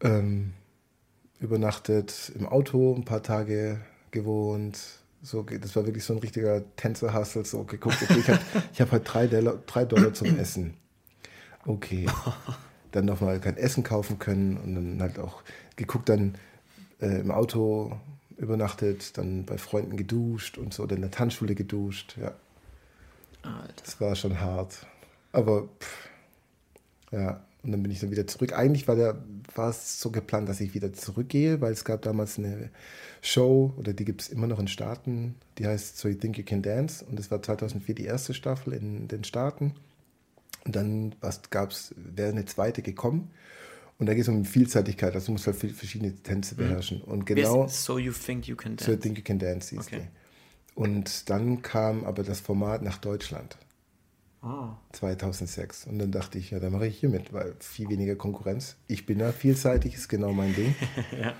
Ähm, 0.00 0.52
übernachtet 1.40 2.32
im 2.38 2.46
Auto 2.46 2.94
ein 2.94 3.04
paar 3.04 3.22
Tage 3.22 3.80
gewohnt. 4.10 4.78
So, 5.22 5.42
das 5.42 5.74
war 5.74 5.86
wirklich 5.86 6.04
so 6.04 6.14
ein 6.14 6.20
richtiger 6.20 6.62
Tänzer-Hustle. 6.76 7.44
So 7.44 7.64
geguckt, 7.64 7.98
okay, 8.02 8.18
ich 8.20 8.28
habe 8.28 8.40
ich 8.72 8.80
hab 8.80 8.92
halt 8.92 9.02
drei 9.04 9.26
Dollar, 9.26 9.58
drei 9.66 9.84
Dollar 9.84 10.14
zum 10.14 10.38
Essen. 10.38 10.74
Okay. 11.66 12.06
Dann 12.92 13.04
nochmal 13.04 13.40
kein 13.40 13.56
Essen 13.56 13.82
kaufen 13.82 14.18
können 14.18 14.56
und 14.56 14.74
dann 14.74 15.02
halt 15.02 15.18
auch 15.18 15.42
geguckt, 15.76 16.08
dann 16.08 16.36
äh, 17.02 17.20
im 17.20 17.30
Auto 17.30 17.94
übernachtet, 18.38 19.18
dann 19.18 19.44
bei 19.44 19.58
Freunden 19.58 19.98
geduscht 19.98 20.56
und 20.56 20.72
so, 20.72 20.86
dann 20.86 20.96
in 20.96 21.02
der 21.02 21.10
Tanzschule 21.10 21.54
geduscht, 21.54 22.16
ja. 22.18 22.32
Alter. 23.42 23.82
Das 23.84 24.00
war 24.00 24.16
schon 24.16 24.40
hart. 24.40 24.86
Aber 25.32 25.68
pff, 25.80 26.08
ja, 27.12 27.44
und 27.62 27.72
dann 27.72 27.82
bin 27.82 27.90
ich 27.90 28.00
dann 28.00 28.10
wieder 28.10 28.26
zurück. 28.26 28.52
Eigentlich 28.52 28.86
war, 28.86 28.96
der, 28.96 29.22
war 29.54 29.70
es 29.70 30.00
so 30.00 30.10
geplant, 30.10 30.48
dass 30.48 30.60
ich 30.60 30.74
wieder 30.74 30.92
zurückgehe, 30.92 31.60
weil 31.60 31.72
es 31.72 31.84
gab 31.84 32.02
damals 32.02 32.38
eine 32.38 32.70
Show, 33.20 33.74
oder 33.76 33.92
die 33.92 34.04
gibt 34.04 34.22
es 34.22 34.28
immer 34.28 34.46
noch 34.46 34.60
in 34.60 34.68
Staaten, 34.68 35.34
die 35.58 35.66
heißt 35.66 35.98
So 35.98 36.08
You 36.08 36.14
Think 36.14 36.38
You 36.38 36.44
Can 36.44 36.62
Dance. 36.62 37.04
Und 37.04 37.18
das 37.18 37.30
war 37.30 37.42
2004 37.42 37.94
die 37.94 38.04
erste 38.04 38.32
Staffel 38.32 38.72
in 38.72 39.08
den 39.08 39.24
Staaten. 39.24 39.74
Und 40.64 40.76
dann 40.76 41.14
gab 41.50 41.72
es, 41.72 41.94
wäre 41.96 42.30
eine 42.30 42.44
zweite 42.44 42.82
gekommen. 42.82 43.30
Und 43.98 44.06
da 44.06 44.14
geht 44.14 44.22
es 44.22 44.28
um 44.28 44.44
Vielseitigkeit, 44.44 45.12
also 45.14 45.26
du 45.26 45.32
musst 45.32 45.48
halt 45.48 45.56
verschiedene 45.56 46.14
Tänze 46.14 46.54
mhm. 46.54 46.58
beherrschen. 46.58 47.02
Und 47.02 47.26
genau. 47.26 47.66
So 47.66 47.98
You 47.98 48.12
Think 48.12 48.46
You 48.46 48.54
Can 48.54 48.76
Dance. 48.76 48.84
So 48.84 48.92
You 48.92 48.98
Think 48.98 49.18
You 49.18 49.24
Can 49.24 49.38
Dance 49.40 49.74
ist 49.74 49.88
okay. 49.88 50.02
die. 50.02 50.27
Und 50.78 51.28
dann 51.28 51.60
kam 51.60 52.04
aber 52.04 52.22
das 52.22 52.38
Format 52.38 52.82
nach 52.82 52.98
Deutschland. 52.98 53.58
Ah. 54.42 54.76
2006. 54.92 55.86
Und 55.86 55.98
dann 55.98 56.12
dachte 56.12 56.38
ich, 56.38 56.52
ja, 56.52 56.60
dann 56.60 56.70
mache 56.70 56.86
ich 56.86 57.00
hier 57.00 57.08
mit, 57.08 57.32
weil 57.32 57.56
viel 57.58 57.88
weniger 57.88 58.14
Konkurrenz. 58.14 58.76
Ich 58.86 59.04
bin 59.04 59.18
da 59.18 59.32
vielseitig, 59.32 59.96
ist 59.96 60.06
genau 60.06 60.32
mein 60.32 60.54
Ding. 60.54 60.76
ja. 61.20 61.34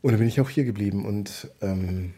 Und 0.00 0.10
dann 0.10 0.18
bin 0.18 0.26
ich 0.26 0.40
auch 0.40 0.50
hier 0.50 0.64
geblieben 0.64 1.06
und 1.06 1.52
ähm, 1.60 2.14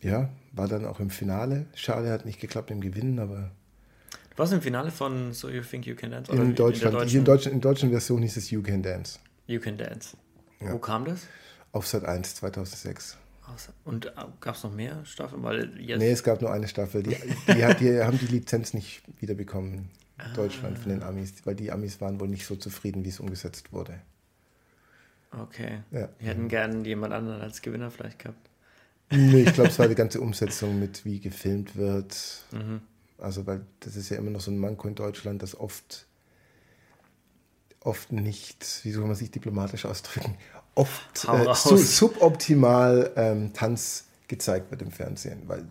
ja, 0.00 0.30
war 0.52 0.68
dann 0.68 0.86
auch 0.86 1.00
im 1.00 1.10
Finale. 1.10 1.66
Schade, 1.74 2.10
hat 2.10 2.24
nicht 2.24 2.40
geklappt 2.40 2.70
im 2.70 2.80
Gewinnen, 2.80 3.18
aber. 3.18 3.50
Du 4.30 4.38
warst 4.38 4.54
im 4.54 4.62
Finale 4.62 4.90
von 4.90 5.34
So 5.34 5.50
You 5.50 5.60
Think 5.60 5.86
You 5.86 5.96
Can 5.96 6.12
Dance? 6.12 6.32
in, 6.32 6.54
Deutschland. 6.54 6.62
In 6.74 6.80
der 6.80 6.90
deutschen, 6.92 7.18
in, 7.18 7.24
deutschen, 7.26 7.52
in 7.52 7.60
deutschen 7.60 7.90
Version 7.90 8.22
hieß 8.22 8.38
es 8.38 8.50
You 8.50 8.62
Can 8.62 8.82
Dance. 8.82 9.18
You 9.48 9.60
Can 9.60 9.76
Dance. 9.76 10.16
Ja. 10.62 10.72
Wo 10.72 10.78
kam 10.78 11.04
das? 11.04 11.26
Auf 11.72 11.86
Sat 11.86 12.06
1 12.06 12.36
2006. 12.36 13.18
Und 13.84 14.06
äh, 14.06 14.10
gab 14.40 14.56
es 14.56 14.64
noch 14.64 14.72
mehr 14.72 15.04
Staffeln? 15.04 15.42
Weil 15.42 15.80
jetzt 15.80 15.98
nee, 15.98 16.10
es 16.10 16.22
gab 16.22 16.40
nur 16.40 16.52
eine 16.52 16.68
Staffel. 16.68 17.02
Die, 17.02 17.16
die, 17.46 17.64
hat, 17.64 17.80
die 17.80 18.00
haben 18.00 18.18
die 18.18 18.26
Lizenz 18.26 18.74
nicht 18.74 19.02
wiederbekommen 19.20 19.74
in 19.74 19.88
ah. 20.18 20.34
Deutschland 20.34 20.78
von 20.78 20.90
den 20.90 21.02
Amis, 21.02 21.34
weil 21.44 21.54
die 21.54 21.70
Amis 21.70 22.00
waren 22.00 22.18
wohl 22.20 22.28
nicht 22.28 22.46
so 22.46 22.56
zufrieden, 22.56 23.04
wie 23.04 23.08
es 23.08 23.20
umgesetzt 23.20 23.72
wurde. 23.72 24.00
Okay. 25.30 25.80
Ja. 25.90 26.08
Die 26.20 26.24
hätten 26.24 26.48
gerne 26.48 26.86
jemand 26.86 27.12
anderen 27.12 27.40
als 27.40 27.62
Gewinner 27.62 27.90
vielleicht 27.90 28.18
gehabt. 28.18 28.48
Nee, 29.10 29.42
ich 29.42 29.52
glaube, 29.52 29.70
es 29.70 29.78
war 29.78 29.88
die 29.88 29.94
ganze 29.96 30.20
Umsetzung 30.20 30.78
mit, 30.80 31.04
wie 31.04 31.20
gefilmt 31.20 31.76
wird. 31.76 32.16
Mhm. 32.52 32.80
Also, 33.18 33.46
weil 33.46 33.64
das 33.80 33.96
ist 33.96 34.08
ja 34.08 34.16
immer 34.16 34.30
noch 34.30 34.40
so 34.40 34.50
ein 34.50 34.58
Manko 34.58 34.88
in 34.88 34.94
Deutschland, 34.94 35.42
das 35.42 35.58
oft, 35.58 36.06
oft 37.80 38.12
nicht, 38.12 38.80
wie 38.82 38.90
soll 38.90 39.06
man 39.06 39.14
sich 39.14 39.30
diplomatisch 39.30 39.86
ausdrücken, 39.86 40.36
oft 40.76 41.24
äh, 41.24 41.54
suboptimal 41.54 43.12
ähm, 43.16 43.52
Tanz 43.52 44.04
gezeigt 44.28 44.70
wird 44.70 44.82
im 44.82 44.92
Fernsehen. 44.92 45.42
Weil, 45.46 45.64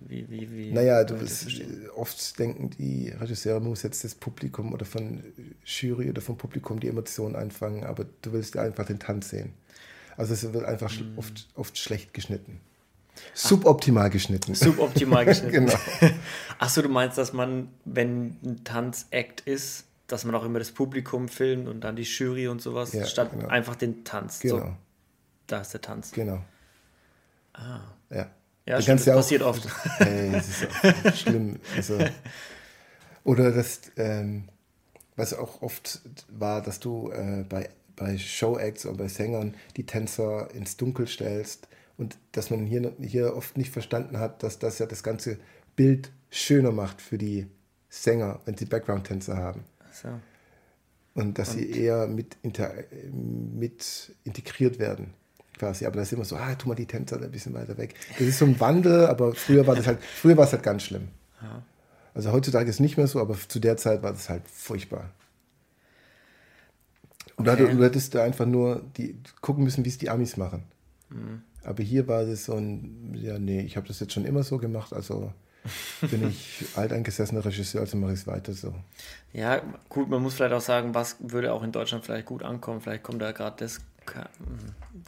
wie, 0.00 0.28
wie, 0.30 0.50
wie? 0.50 0.72
Naja, 0.72 1.04
du 1.04 1.20
wirst, 1.20 1.48
oft 1.94 2.38
denken 2.38 2.70
die 2.70 3.08
Regisseure, 3.08 3.60
man 3.60 3.70
muss 3.70 3.82
jetzt 3.82 4.04
das 4.04 4.14
Publikum 4.14 4.72
oder 4.72 4.84
von 4.84 5.22
Jury 5.64 6.08
oder 6.08 6.22
vom 6.22 6.36
Publikum 6.36 6.80
die 6.80 6.88
Emotionen 6.88 7.36
einfangen, 7.36 7.84
aber 7.84 8.06
du 8.22 8.32
willst 8.32 8.56
einfach 8.56 8.86
den 8.86 8.98
Tanz 8.98 9.30
sehen. 9.30 9.52
Also 10.16 10.34
es 10.34 10.52
wird 10.52 10.64
einfach 10.64 10.92
mhm. 10.92 11.18
oft, 11.18 11.48
oft 11.54 11.78
schlecht 11.78 12.14
geschnitten. 12.14 12.60
Suboptimal 13.34 14.10
geschnitten. 14.10 14.54
Suboptimal 14.54 15.24
geschnitten. 15.24 15.66
genau. 15.66 15.78
Achso, 16.58 16.82
du 16.82 16.88
meinst, 16.88 17.18
dass 17.18 17.32
man, 17.32 17.68
wenn 17.84 18.36
ein 18.44 18.64
Tanzact 18.64 19.40
ist, 19.42 19.84
dass 20.12 20.24
man 20.24 20.34
auch 20.34 20.44
immer 20.44 20.58
das 20.58 20.72
Publikum 20.72 21.28
filmt 21.28 21.68
und 21.68 21.80
dann 21.80 21.96
die 21.96 22.02
Jury 22.02 22.48
und 22.48 22.60
sowas, 22.60 22.92
ja, 22.92 23.06
statt 23.06 23.30
genau. 23.32 23.48
einfach 23.48 23.76
den 23.76 24.04
Tanz. 24.04 24.40
Genau. 24.40 24.58
So, 24.58 24.76
da 25.46 25.60
ist 25.62 25.72
der 25.72 25.80
Tanz. 25.80 26.12
Genau. 26.12 26.44
Ah. 27.54 27.80
Ja. 28.10 28.30
Ja, 28.66 28.80
stimmt, 28.80 29.00
das 29.00 29.06
ja 29.06 29.14
passiert 29.14 29.42
oft. 29.42 29.66
Ey, 29.98 30.30
das 30.30 30.48
ist 30.48 30.66
auch 31.04 31.14
schlimm. 31.16 31.58
Also, 31.74 31.98
oder 33.24 33.50
das, 33.50 33.80
ähm, 33.96 34.48
was 35.16 35.34
auch 35.34 35.62
oft 35.62 36.00
war, 36.28 36.62
dass 36.62 36.78
du 36.78 37.10
äh, 37.10 37.44
bei, 37.48 37.70
bei 37.96 38.18
Show-Acts 38.18 38.86
oder 38.86 38.98
bei 38.98 39.08
Sängern 39.08 39.56
die 39.76 39.86
Tänzer 39.86 40.50
ins 40.54 40.76
Dunkel 40.76 41.08
stellst 41.08 41.68
und 41.96 42.18
dass 42.32 42.50
man 42.50 42.66
hier, 42.66 42.92
hier 43.00 43.34
oft 43.34 43.56
nicht 43.56 43.72
verstanden 43.72 44.18
hat, 44.18 44.42
dass 44.42 44.58
das 44.58 44.78
ja 44.78 44.86
das 44.86 45.02
ganze 45.02 45.38
Bild 45.74 46.12
schöner 46.30 46.70
macht 46.70 47.00
für 47.00 47.18
die 47.18 47.48
Sänger, 47.88 48.40
wenn 48.44 48.56
sie 48.56 48.66
Background-Tänzer 48.66 49.36
haben. 49.36 49.64
So. 50.02 50.08
Und 51.14 51.38
dass 51.38 51.50
und 51.54 51.60
sie 51.60 51.70
eher 51.70 52.06
mit, 52.06 52.36
mit 52.42 54.12
integriert 54.24 54.78
werden. 54.78 55.14
Quasi. 55.58 55.84
Aber 55.86 55.96
das 55.96 56.08
ist 56.08 56.12
immer 56.14 56.24
so, 56.24 56.36
ah, 56.36 56.54
tu 56.54 56.68
mal 56.68 56.74
die 56.74 56.86
Tänzer 56.86 57.20
ein 57.20 57.30
bisschen 57.30 57.54
weiter 57.54 57.76
weg. 57.76 57.94
Das 58.18 58.26
ist 58.26 58.38
so 58.38 58.46
ein 58.46 58.58
Wandel, 58.58 59.06
aber 59.06 59.34
früher 59.34 59.66
war 59.66 59.76
das 59.76 59.86
halt, 59.86 60.02
früher 60.02 60.36
war 60.36 60.44
es 60.44 60.52
halt 60.52 60.62
ganz 60.62 60.82
schlimm. 60.82 61.08
Ja. 61.42 61.62
Also 62.14 62.32
heutzutage 62.32 62.68
ist 62.68 62.76
es 62.76 62.80
nicht 62.80 62.96
mehr 62.96 63.06
so, 63.06 63.20
aber 63.20 63.36
zu 63.48 63.60
der 63.60 63.76
Zeit 63.76 64.02
war 64.02 64.12
das 64.12 64.28
halt 64.28 64.42
furchtbar. 64.48 65.10
Und 67.36 67.48
okay. 67.48 67.66
du, 67.66 67.76
du 67.76 67.84
hättest 67.84 68.14
da 68.14 68.24
einfach 68.24 68.46
nur 68.46 68.82
die, 68.96 69.18
gucken 69.40 69.64
müssen, 69.64 69.84
wie 69.84 69.88
es 69.88 69.98
die 69.98 70.10
Amis 70.10 70.36
machen. 70.36 70.64
Mhm. 71.10 71.42
Aber 71.64 71.82
hier 71.82 72.08
war 72.08 72.22
es 72.22 72.46
so 72.46 72.54
ein, 72.54 73.14
ja, 73.14 73.38
nee, 73.38 73.60
ich 73.60 73.76
habe 73.76 73.86
das 73.86 74.00
jetzt 74.00 74.12
schon 74.12 74.24
immer 74.24 74.42
so 74.42 74.58
gemacht, 74.58 74.92
also 74.92 75.32
bin 76.00 76.28
ich 76.28 76.64
alteingesessener 76.76 77.44
Regisseur, 77.44 77.82
also 77.82 77.96
mache 77.96 78.12
ich 78.12 78.20
es 78.20 78.26
weiter 78.26 78.52
so. 78.52 78.74
Ja, 79.32 79.62
gut, 79.88 80.08
man 80.08 80.22
muss 80.22 80.34
vielleicht 80.34 80.54
auch 80.54 80.60
sagen, 80.60 80.94
was 80.94 81.16
würde 81.20 81.52
auch 81.52 81.62
in 81.62 81.72
Deutschland 81.72 82.04
vielleicht 82.04 82.26
gut 82.26 82.42
ankommen. 82.42 82.80
Vielleicht 82.80 83.02
kommt 83.02 83.22
da 83.22 83.32
gerade 83.32 83.56
das 83.58 83.80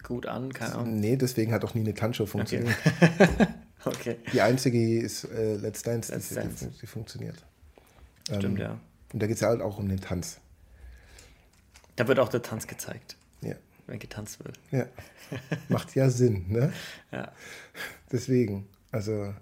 gut 0.03 0.27
an, 0.27 0.53
keine 0.53 0.75
Ahnung. 0.77 1.01
Nee, 1.01 1.17
deswegen 1.17 1.53
hat 1.53 1.64
auch 1.64 1.75
nie 1.75 1.81
eine 1.81 1.95
Tanzshow 1.95 2.27
funktioniert. 2.27 2.77
Okay. 3.01 3.47
okay. 3.85 4.17
Die 4.33 4.40
einzige 4.40 5.01
ist 5.01 5.25
äh, 5.25 5.57
Let's 5.57 5.83
Dance, 5.83 6.12
Let's 6.12 6.29
die, 6.29 6.35
Dance. 6.35 6.69
Die, 6.69 6.81
die, 6.81 6.87
funktioniert. 6.87 7.37
Stimmt, 8.27 8.45
ähm, 8.45 8.57
ja. 8.57 8.79
Und 9.12 9.23
da 9.23 9.27
geht 9.27 9.37
es 9.37 9.40
ja 9.40 9.49
halt 9.49 9.61
auch 9.61 9.79
um 9.79 9.88
den 9.88 10.01
Tanz. 10.01 10.38
Da 11.97 12.09
wird 12.09 12.19
auch 12.19 12.29
der 12.29 12.43
Tanz 12.43 12.67
gezeigt. 12.67 13.17
Ja. 13.40 13.55
Wenn 13.87 13.99
getanzt 13.99 14.43
wird. 14.45 14.59
Ja. 14.71 14.87
Macht 15.69 15.95
ja 15.95 16.09
Sinn, 16.09 16.47
ne? 16.49 16.73
Ja. 17.12 17.33
Deswegen, 18.11 18.67
also 18.90 19.35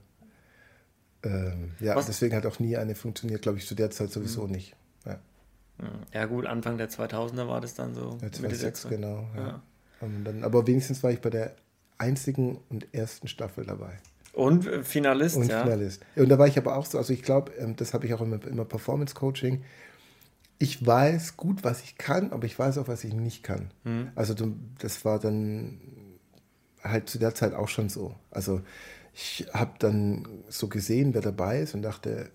ähm, 1.25 1.73
ja, 1.81 1.95
Was? 1.97 2.07
deswegen 2.07 2.35
hat 2.35 2.47
auch 2.47 2.59
nie 2.59 2.77
eine 2.77 2.95
funktioniert, 2.95 3.43
glaube 3.43 3.59
ich, 3.59 3.67
zu 3.67 3.75
der 3.75 3.91
Zeit 3.91 4.11
sowieso 4.11 4.45
mhm. 4.47 4.53
nicht. 4.53 4.77
Ja. 5.07 5.19
ja. 6.13 6.27
gut, 6.27 6.47
Anfang 6.47 6.79
der 6.79 6.91
2000er 6.91 7.49
war 7.49 7.61
das 7.61 7.75
dann 7.75 7.95
so. 7.95 8.19
Ja, 8.21 8.33
2006, 8.33 8.89
genau. 8.89 9.27
Ja. 9.37 9.63
Dann, 10.01 10.43
aber 10.43 10.67
wenigstens 10.67 11.03
war 11.05 11.13
ich 11.13 11.21
bei 11.21 11.31
der 11.31 11.55
einzigen 11.99 12.59
und 12.69 12.93
ersten 12.93 13.29
Staffel 13.29 13.65
dabei. 13.65 13.99
Und 14.33 14.65
Finalist, 14.85 15.37
und 15.37 15.49
ja. 15.49 15.63
Finalist. 15.63 16.03
Und 16.17 16.29
da 16.29 16.39
war 16.39 16.47
ich 16.47 16.59
aber 16.59 16.77
auch 16.77 16.87
so, 16.87 16.99
also 16.99 17.13
ich 17.13 17.23
glaube, 17.23 17.53
ähm, 17.53 17.77
das 17.77 17.95
habe 17.95 18.07
ich 18.07 18.15
auch 18.15 18.21
immer, 18.21 18.45
immer 18.47 18.65
Performance-Coaching. 18.65 19.63
Ich 20.59 20.85
weiß 20.85 21.37
gut, 21.37 21.65
was 21.65 21.83
ich 21.83 21.99
kann, 21.99 22.33
aber 22.33 22.47
ich 22.47 22.59
weiß 22.59 22.79
auch, 22.79 22.89
was 22.89 23.05
ich 23.05 23.15
nicht 23.15 23.43
kann. 23.43 23.71
Mhm. 23.85 24.11
Also 24.15 24.35
das 24.79 25.05
war 25.05 25.19
dann 25.19 25.81
halt 26.83 27.09
zu 27.09 27.19
der 27.19 27.35
Zeit 27.35 27.55
auch 27.55 27.69
schon 27.69 27.89
so. 27.89 28.15
Also 28.31 28.63
ich 29.15 29.47
habe 29.53 29.75
dann 29.79 30.27
so 30.49 30.69
gesehen, 30.69 31.15
wer 31.15 31.21
dabei 31.21 31.61
ist 31.61 31.75
und 31.75 31.83
dachte, 31.83 32.31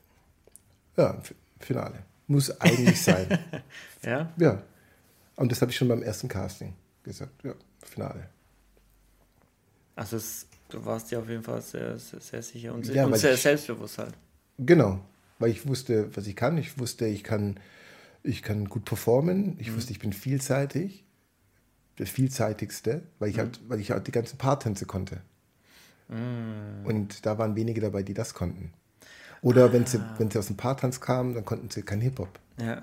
ja, 0.95 1.21
Finale. 1.59 2.03
Muss 2.27 2.59
eigentlich 2.61 3.01
sein. 3.01 3.39
ja? 4.03 4.31
Ja. 4.37 4.61
Und 5.35 5.51
das 5.51 5.61
habe 5.61 5.71
ich 5.71 5.77
schon 5.77 5.87
beim 5.87 6.03
ersten 6.03 6.27
Casting 6.27 6.73
gesagt. 7.03 7.43
Ja, 7.43 7.53
Finale. 7.83 8.29
Also 9.95 10.17
es, 10.17 10.45
du 10.69 10.83
warst 10.85 11.09
dir 11.09 11.19
auf 11.19 11.29
jeden 11.29 11.43
Fall 11.43 11.61
sehr, 11.61 11.97
sehr, 11.97 12.19
sehr 12.19 12.41
sicher 12.43 12.73
und, 12.73 12.85
ja, 12.87 13.05
und 13.05 13.17
sehr 13.17 13.33
ich, 13.33 13.41
selbstbewusst 13.41 13.97
halt. 13.97 14.13
Genau, 14.59 14.99
weil 15.39 15.51
ich 15.51 15.67
wusste, 15.67 16.15
was 16.15 16.27
ich 16.27 16.35
kann. 16.35 16.57
Ich 16.57 16.77
wusste, 16.79 17.07
ich 17.07 17.23
kann, 17.23 17.59
ich 18.23 18.43
kann 18.43 18.67
gut 18.67 18.85
performen. 18.85 19.55
Ich 19.59 19.71
mhm. 19.71 19.77
wusste, 19.77 19.91
ich 19.91 19.99
bin 19.99 20.13
vielseitig. 20.13 21.05
Der 21.97 22.05
vielseitigste, 22.05 23.01
weil 23.17 23.29
ich, 23.29 23.37
mhm. 23.37 23.41
halt, 23.41 23.59
weil 23.69 23.79
ich 23.79 23.89
halt 23.89 24.05
die 24.05 24.11
ganzen 24.11 24.37
Paartänze 24.37 24.85
konnte. 24.85 25.21
Mhm. 26.09 26.85
Und 26.85 27.25
da 27.25 27.37
waren 27.37 27.55
wenige 27.55 27.81
dabei, 27.81 28.03
die 28.03 28.13
das 28.13 28.33
konnten. 28.33 28.71
Oder 29.41 29.65
ah. 29.65 29.73
wenn, 29.73 29.85
sie, 29.85 29.99
wenn 30.17 30.31
sie 30.31 30.39
aus 30.39 30.47
dem 30.47 30.57
Paartanz 30.57 30.99
kamen, 30.99 31.33
dann 31.33 31.45
konnten 31.45 31.69
sie 31.69 31.83
kein 31.83 32.01
Hip-Hop. 32.01 32.39
Ja. 32.59 32.81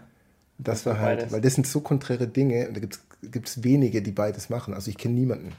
Das, 0.59 0.85
das 0.85 0.87
war 0.87 1.01
halt, 1.01 1.19
beides. 1.19 1.33
weil 1.33 1.41
das 1.41 1.55
sind 1.55 1.67
so 1.67 1.81
konträre 1.81 2.29
Dinge 2.29 2.69
und 2.69 2.77
da 2.77 2.81
gibt 2.81 3.49
es 3.49 3.65
wenige, 3.65 4.03
die 4.03 4.13
beides 4.13 4.51
machen. 4.51 4.73
Also 4.73 4.91
ich 4.91 4.97
kenne 4.97 5.15
niemanden. 5.15 5.53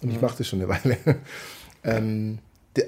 Und 0.00 0.08
mhm. 0.08 0.16
ich 0.16 0.20
mache 0.20 0.38
das 0.38 0.48
schon 0.48 0.60
eine 0.60 0.68
Weile. 0.68 0.96
ähm, 1.84 2.38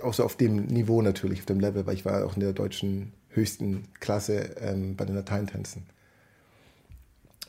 auch 0.02 0.12
so 0.12 0.24
auf 0.24 0.36
dem 0.36 0.66
Niveau 0.66 1.00
natürlich, 1.00 1.40
auf 1.40 1.46
dem 1.46 1.60
Level, 1.60 1.86
weil 1.86 1.94
ich 1.94 2.04
war 2.04 2.26
auch 2.26 2.34
in 2.34 2.40
der 2.40 2.52
deutschen 2.52 3.12
höchsten 3.30 3.84
Klasse 4.00 4.56
ähm, 4.60 4.96
bei 4.96 5.04
den 5.04 5.14
Lateintänzen. 5.14 5.86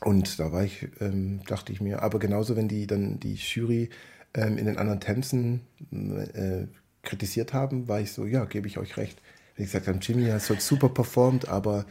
Und 0.02 0.38
da 0.38 0.50
war 0.50 0.64
ich, 0.64 0.88
ähm, 1.00 1.40
dachte 1.46 1.72
ich 1.72 1.80
mir, 1.80 2.02
aber 2.02 2.18
genauso, 2.18 2.56
wenn 2.56 2.68
die 2.68 2.86
dann 2.86 3.20
die 3.20 3.34
Jury 3.34 3.90
ähm, 4.34 4.58
in 4.58 4.66
den 4.66 4.78
anderen 4.78 5.00
Tänzen 5.00 5.60
äh, 5.90 6.66
kritisiert 7.02 7.52
haben, 7.52 7.88
war 7.88 8.00
ich 8.00 8.12
so, 8.12 8.26
ja, 8.26 8.44
gebe 8.44 8.66
ich 8.68 8.78
euch 8.78 8.96
recht. 8.96 9.20
Wie 9.56 9.64
gesagt 9.64 9.88
haben, 9.88 10.00
Jimmy 10.00 10.26
hat 10.26 10.42
so 10.42 10.54
super 10.54 10.88
performt, 10.88 11.48
aber 11.48 11.84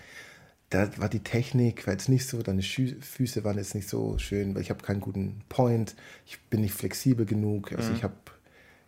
da 0.69 0.89
war 0.97 1.09
die 1.09 1.23
Technik 1.23 1.87
war 1.87 1.93
jetzt 1.93 2.09
nicht 2.09 2.27
so, 2.27 2.41
deine 2.41 2.61
Füße 2.61 3.43
waren 3.43 3.57
jetzt 3.57 3.75
nicht 3.75 3.89
so 3.89 4.17
schön, 4.17 4.53
weil 4.53 4.61
ich 4.61 4.69
habe 4.69 4.83
keinen 4.83 5.01
guten 5.01 5.41
Point, 5.49 5.95
ich 6.25 6.39
bin 6.49 6.61
nicht 6.61 6.73
flexibel 6.73 7.25
genug, 7.25 7.71
also 7.73 7.89
mhm. 7.89 7.95
ich 7.95 8.03
habe 8.03 8.13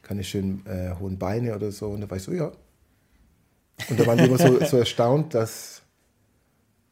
keine 0.03 0.23
schönen 0.23 0.65
äh, 0.65 0.95
hohen 0.99 1.17
Beine 1.17 1.55
oder 1.55 1.71
so. 1.71 1.89
Und 1.89 2.01
da 2.01 2.09
war 2.09 2.17
ich 2.17 2.23
so, 2.23 2.31
ja. 2.31 2.51
Und 3.89 3.99
da 3.99 4.05
waren 4.05 4.17
die 4.17 4.25
immer 4.25 4.37
so, 4.37 4.63
so 4.65 4.77
erstaunt, 4.77 5.33
dass 5.33 5.80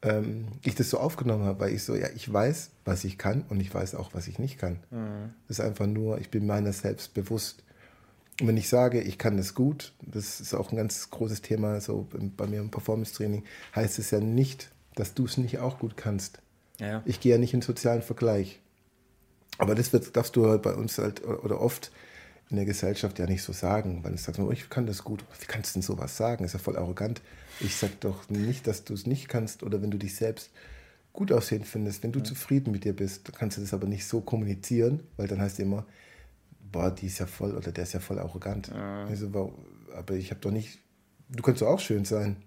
ähm, 0.01 0.47
ich 0.63 0.75
das 0.75 0.89
so 0.89 0.97
aufgenommen 0.99 1.43
habe, 1.43 1.59
weil 1.59 1.73
ich 1.73 1.83
so, 1.83 1.95
ja, 1.95 2.07
ich 2.15 2.31
weiß, 2.31 2.71
was 2.85 3.03
ich 3.03 3.17
kann 3.17 3.43
und 3.49 3.59
ich 3.59 3.73
weiß 3.73 3.95
auch, 3.95 4.13
was 4.13 4.27
ich 4.27 4.39
nicht 4.39 4.57
kann. 4.57 4.79
Mhm. 4.91 5.33
Das 5.47 5.59
ist 5.59 5.65
einfach 5.65 5.87
nur, 5.87 6.19
ich 6.19 6.29
bin 6.29 6.45
meiner 6.45 6.73
selbst 6.73 7.13
bewusst. 7.13 7.63
Und 8.39 8.47
wenn 8.47 8.57
ich 8.57 8.69
sage, 8.69 9.01
ich 9.01 9.17
kann 9.17 9.35
das 9.35 9.53
gut, 9.53 9.93
das 10.01 10.39
ist 10.39 10.53
auch 10.53 10.71
ein 10.71 10.77
ganz 10.77 11.09
großes 11.09 11.41
Thema 11.41 11.81
so 11.81 12.07
bei 12.37 12.47
mir 12.47 12.61
im 12.61 12.71
Performance-Training, 12.71 13.43
heißt 13.75 13.99
es 13.99 14.11
ja 14.11 14.21
nicht, 14.21 14.69
dass 14.95 15.13
du 15.13 15.25
es 15.25 15.37
nicht 15.37 15.59
auch 15.59 15.79
gut 15.79 15.97
kannst. 15.97 16.39
Ja. 16.79 17.01
Ich 17.05 17.19
gehe 17.19 17.33
ja 17.33 17.37
nicht 17.37 17.53
in 17.53 17.61
sozialen 17.61 18.01
Vergleich. 18.01 18.61
Aber 19.57 19.75
das 19.75 19.91
wird, 19.91 20.15
darfst 20.15 20.37
du 20.37 20.47
halt 20.47 20.61
bei 20.61 20.73
uns 20.73 20.97
halt 20.97 21.25
oder 21.25 21.59
oft 21.59 21.91
in 22.49 22.55
der 22.55 22.65
Gesellschaft 22.65 23.19
ja 23.19 23.27
nicht 23.27 23.43
so 23.43 23.53
sagen, 23.53 24.03
weil 24.03 24.15
ich 24.15 24.21
sage, 24.21 24.41
oh, 24.41 24.51
ich 24.51 24.69
kann 24.69 24.87
das 24.87 25.03
gut. 25.03 25.23
Wie 25.39 25.45
kannst 25.45 25.71
du 25.71 25.79
denn 25.79 25.81
sowas 25.83 26.17
sagen? 26.17 26.43
Ist 26.43 26.53
ja 26.53 26.59
voll 26.59 26.77
arrogant. 26.77 27.21
Ich 27.59 27.75
sage 27.75 27.93
doch 27.99 28.29
nicht, 28.29 28.65
dass 28.65 28.83
du 28.83 28.93
es 28.93 29.05
nicht 29.05 29.29
kannst 29.29 29.61
oder 29.61 29.81
wenn 29.81 29.91
du 29.91 29.97
dich 29.97 30.15
selbst 30.15 30.49
gut 31.13 31.31
aussehen 31.31 31.63
findest, 31.63 32.03
wenn 32.03 32.11
du 32.11 32.19
ja. 32.19 32.25
zufrieden 32.25 32.71
mit 32.71 32.85
dir 32.85 32.95
bist, 32.95 33.31
kannst 33.37 33.57
du 33.57 33.61
das 33.61 33.73
aber 33.73 33.87
nicht 33.87 34.05
so 34.05 34.21
kommunizieren, 34.21 35.03
weil 35.17 35.27
dann 35.27 35.41
heißt 35.41 35.59
es 35.59 35.65
immer, 35.65 35.85
boah, 36.71 36.91
die 36.91 37.07
ist 37.07 37.19
ja 37.19 37.25
voll 37.25 37.55
oder 37.55 37.71
der 37.71 37.83
ist 37.83 37.93
ja 37.93 37.99
voll 37.99 38.19
arrogant. 38.19 38.69
Ja. 38.69 39.05
Also, 39.05 39.53
aber 39.95 40.13
ich 40.15 40.31
habe 40.31 40.39
doch 40.39 40.51
nicht, 40.51 40.79
du 41.29 41.43
kannst 41.43 41.61
doch 41.61 41.67
auch 41.67 41.79
schön 41.79 42.05
sein. 42.05 42.37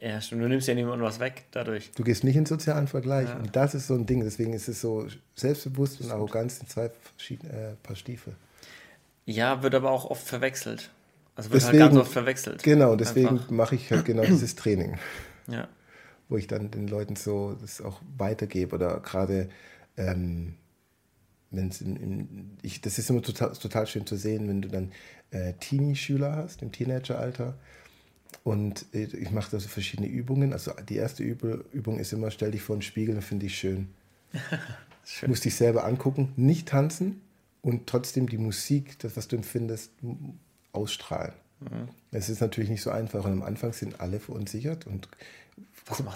Ja, 0.00 0.20
stimmt. 0.20 0.42
Du 0.42 0.48
nimmst 0.48 0.66
ja 0.66 0.74
niemandem 0.74 1.06
was 1.06 1.20
weg 1.20 1.44
dadurch. 1.52 1.92
Du 1.92 2.02
gehst 2.02 2.24
nicht 2.24 2.36
in 2.36 2.44
sozialen 2.44 2.88
Vergleich. 2.88 3.28
Ja. 3.28 3.36
Und 3.36 3.54
das 3.54 3.74
ist 3.74 3.86
so 3.86 3.94
ein 3.94 4.04
Ding. 4.04 4.24
Deswegen 4.24 4.52
ist 4.52 4.68
es 4.68 4.80
so 4.80 5.06
selbstbewusst 5.36 6.00
und 6.00 6.10
Arroganz 6.10 6.58
in 6.58 6.66
zwei 6.66 6.90
verschiedene 6.90 7.52
äh, 7.52 7.74
Paar 7.82 7.94
Stiefel. 7.94 8.34
Ja, 9.26 9.62
wird 9.62 9.74
aber 9.74 9.90
auch 9.90 10.06
oft 10.06 10.26
verwechselt. 10.26 10.90
Also 11.34 11.50
wird 11.50 11.62
deswegen, 11.62 11.82
halt 11.82 11.92
ganz 11.92 12.02
oft 12.02 12.12
verwechselt. 12.12 12.62
Genau, 12.62 12.96
deswegen 12.96 13.40
mache 13.50 13.74
ich 13.74 13.90
halt 13.90 14.06
genau 14.06 14.24
dieses 14.24 14.54
Training. 14.56 14.96
Ja. 15.48 15.68
Wo 16.28 16.38
ich 16.38 16.46
dann 16.46 16.70
den 16.70 16.88
Leuten 16.88 17.14
so 17.14 17.56
das 17.60 17.80
auch 17.80 18.00
weitergebe 18.16 18.74
oder 18.74 19.00
gerade 19.00 19.50
ähm, 19.96 20.54
wenn 21.50 21.68
es 21.68 21.84
ich, 22.62 22.80
das 22.80 22.98
ist 22.98 23.10
immer 23.10 23.22
total, 23.22 23.52
total 23.52 23.86
schön 23.86 24.06
zu 24.06 24.16
sehen, 24.16 24.48
wenn 24.48 24.62
du 24.62 24.68
dann 24.68 24.92
äh, 25.30 25.54
Teenie-Schüler 25.54 26.36
hast, 26.36 26.62
im 26.62 26.72
Teenageralter. 26.72 27.58
Und 28.44 28.86
äh, 28.92 29.04
ich 29.04 29.30
mache 29.30 29.50
da 29.50 29.60
so 29.60 29.68
verschiedene 29.68 30.08
Übungen. 30.08 30.52
Also 30.52 30.72
die 30.88 30.96
erste 30.96 31.22
Übung 31.22 31.98
ist 31.98 32.12
immer, 32.12 32.30
stell 32.30 32.50
dich 32.50 32.62
vor 32.62 32.74
einen 32.74 32.82
Spiegel 32.82 33.16
und 33.16 33.22
finde 33.22 33.46
ich 33.46 33.56
schön. 33.56 33.88
schön. 35.04 35.28
Musst 35.28 35.44
dich 35.44 35.54
selber 35.54 35.84
angucken, 35.84 36.32
nicht 36.36 36.68
tanzen, 36.68 37.20
und 37.66 37.88
trotzdem 37.88 38.28
die 38.28 38.38
Musik, 38.38 38.96
das, 39.00 39.16
was 39.16 39.26
du 39.26 39.34
empfindest, 39.34 39.90
ausstrahlen. 40.70 41.32
Mhm. 41.58 41.88
Es 42.12 42.28
ist 42.28 42.40
natürlich 42.40 42.70
nicht 42.70 42.80
so 42.80 42.90
einfach 42.90 43.24
und 43.24 43.32
am 43.32 43.42
Anfang 43.42 43.72
sind 43.72 44.00
alle 44.00 44.20
verunsichert 44.20 44.86
und 44.86 45.08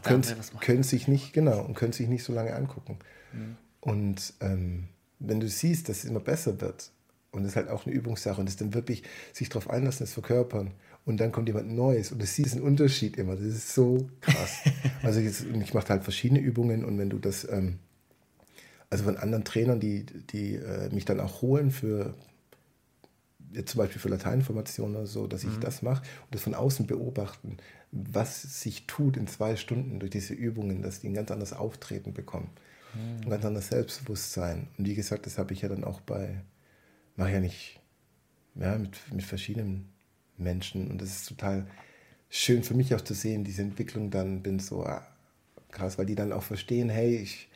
können, 0.04 0.22
macht 0.52 0.60
können 0.60 0.84
sich 0.84 1.08
nicht, 1.08 1.32
genau, 1.32 1.60
und 1.64 1.74
können 1.74 1.92
sich 1.92 2.06
nicht 2.06 2.22
so 2.22 2.32
lange 2.32 2.54
angucken. 2.54 3.00
Mhm. 3.32 3.56
Und 3.80 4.32
ähm, 4.40 4.84
wenn 5.18 5.40
du 5.40 5.48
siehst, 5.48 5.88
dass 5.88 5.98
es 5.98 6.04
immer 6.04 6.20
besser 6.20 6.60
wird, 6.60 6.92
und 7.32 7.42
das 7.42 7.52
ist 7.52 7.56
halt 7.56 7.68
auch 7.68 7.84
eine 7.84 7.96
Übungssache, 7.96 8.40
und 8.40 8.48
es 8.48 8.54
dann 8.54 8.72
wirklich 8.72 9.02
sich 9.32 9.48
darauf 9.48 9.68
einlassen, 9.70 10.04
es 10.04 10.12
verkörpern, 10.12 10.70
und 11.04 11.18
dann 11.18 11.32
kommt 11.32 11.48
jemand 11.48 11.72
Neues 11.72 12.12
und 12.12 12.22
du 12.22 12.26
siehst 12.26 12.54
einen 12.54 12.62
Unterschied 12.62 13.16
immer. 13.16 13.34
Das 13.34 13.44
ist 13.44 13.74
so 13.74 14.08
krass. 14.20 14.58
also 15.02 15.18
jetzt, 15.18 15.44
ich 15.46 15.74
mache 15.74 15.88
halt 15.88 16.04
verschiedene 16.04 16.38
Übungen 16.38 16.84
und 16.84 16.96
wenn 16.96 17.10
du 17.10 17.18
das 17.18 17.48
ähm, 17.50 17.80
also 18.90 19.04
von 19.04 19.16
anderen 19.16 19.44
Trainern, 19.44 19.80
die, 19.80 20.04
die 20.04 20.56
äh, 20.56 20.92
mich 20.92 21.04
dann 21.04 21.20
auch 21.20 21.42
holen 21.42 21.70
für 21.70 22.14
jetzt 23.52 23.72
zum 23.72 23.78
Beispiel 23.78 24.00
für 24.00 24.08
Lateininformationen 24.08 24.96
oder 24.96 25.06
so, 25.06 25.26
dass 25.26 25.44
ich 25.44 25.56
mhm. 25.56 25.60
das 25.60 25.82
mache 25.82 26.02
und 26.02 26.34
das 26.34 26.42
von 26.42 26.54
außen 26.54 26.86
beobachten, 26.86 27.56
was 27.90 28.42
sich 28.60 28.86
tut 28.86 29.16
in 29.16 29.26
zwei 29.26 29.56
Stunden 29.56 29.98
durch 29.98 30.10
diese 30.10 30.34
Übungen, 30.34 30.82
dass 30.82 31.00
die 31.00 31.08
ein 31.08 31.14
ganz 31.14 31.30
anderes 31.30 31.52
Auftreten 31.52 32.12
bekommen, 32.14 32.50
mhm. 32.94 33.24
ein 33.24 33.30
ganz 33.30 33.44
anderes 33.44 33.68
Selbstbewusstsein. 33.68 34.68
Und 34.78 34.86
wie 34.86 34.94
gesagt, 34.94 35.26
das 35.26 35.38
habe 35.38 35.52
ich 35.52 35.62
ja 35.62 35.68
dann 35.68 35.84
auch 35.84 36.00
bei, 36.00 36.42
mache 37.16 37.32
ja 37.32 37.40
nicht, 37.40 37.80
ja, 38.54 38.76
mit, 38.78 38.96
mit 39.12 39.24
verschiedenen 39.24 39.88
Menschen 40.36 40.90
und 40.90 41.02
das 41.02 41.10
ist 41.10 41.28
total 41.28 41.66
schön 42.28 42.62
für 42.62 42.74
mich 42.74 42.94
auch 42.94 43.00
zu 43.00 43.14
sehen, 43.14 43.44
diese 43.44 43.62
Entwicklung 43.62 44.10
dann, 44.10 44.42
bin 44.42 44.60
so 44.60 44.84
ah, 44.84 45.06
krass, 45.70 45.98
weil 45.98 46.06
die 46.06 46.14
dann 46.14 46.32
auch 46.32 46.42
verstehen, 46.42 46.88
hey, 46.88 47.16
ich 47.16 47.48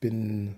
bin 0.00 0.56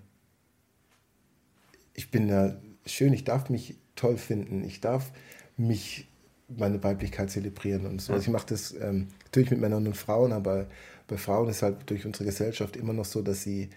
ich 1.97 2.11
bin 2.11 2.29
da 2.29 2.57
schön, 2.85 3.13
ich 3.13 3.25
darf 3.25 3.51
mich 3.51 3.77
toll 3.97 4.19
finden, 4.19 4.63
ich 4.65 4.81
darf 4.81 5.11
mich, 5.57 6.09
meine 6.49 6.83
Weiblichkeit 6.85 7.31
zelebrieren 7.31 7.87
und 7.87 8.01
so. 8.01 8.13
Also 8.13 8.23
ich 8.23 8.31
mache 8.31 8.47
das 8.47 8.73
ähm, 8.81 9.09
natürlich 9.25 9.51
mit 9.51 9.61
Männern 9.61 9.87
und 9.87 9.97
Frauen, 9.97 10.33
aber 10.33 10.69
bei 11.09 11.17
Frauen 11.17 11.49
ist 11.49 11.63
halt 11.63 11.91
durch 11.91 12.07
unsere 12.07 12.25
Gesellschaft 12.25 12.77
immer 12.77 12.93
noch 12.93 13.05
so, 13.05 13.23
dass 13.23 13.43
sie, 13.43 13.71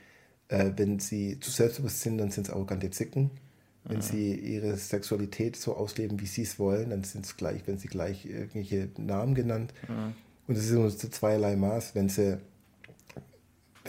äh, 0.50 0.72
wenn 0.76 1.00
sie 1.00 1.40
zu 1.40 1.50
selbstbewusst 1.50 2.02
sind, 2.02 2.18
dann 2.20 2.30
sind 2.30 2.48
es 2.48 2.54
arrogante 2.54 2.92
Zicken. 2.92 3.32
Wenn 3.86 3.98
mhm. 3.98 4.02
sie 4.02 4.36
ihre 4.36 4.76
Sexualität 4.76 5.56
so 5.56 5.76
ausleben, 5.76 6.20
wie 6.20 6.26
sie 6.26 6.44
es 6.44 6.60
wollen, 6.60 6.90
dann 6.90 7.04
sind 7.04 7.26
es 7.26 7.38
gleich, 7.38 7.66
wenn 7.66 7.78
sie 7.78 7.88
gleich 7.88 8.26
irgendwelche 8.26 8.90
Namen 8.98 9.34
genannt. 9.34 9.74
Mhm. 9.88 10.14
Und 10.48 10.58
es 10.58 10.66
ist 10.66 10.72
immer 10.72 10.90
so 10.90 11.08
zweierlei 11.08 11.56
Maß. 11.56 11.96
Wenn 11.96 12.10
sie 12.10 12.40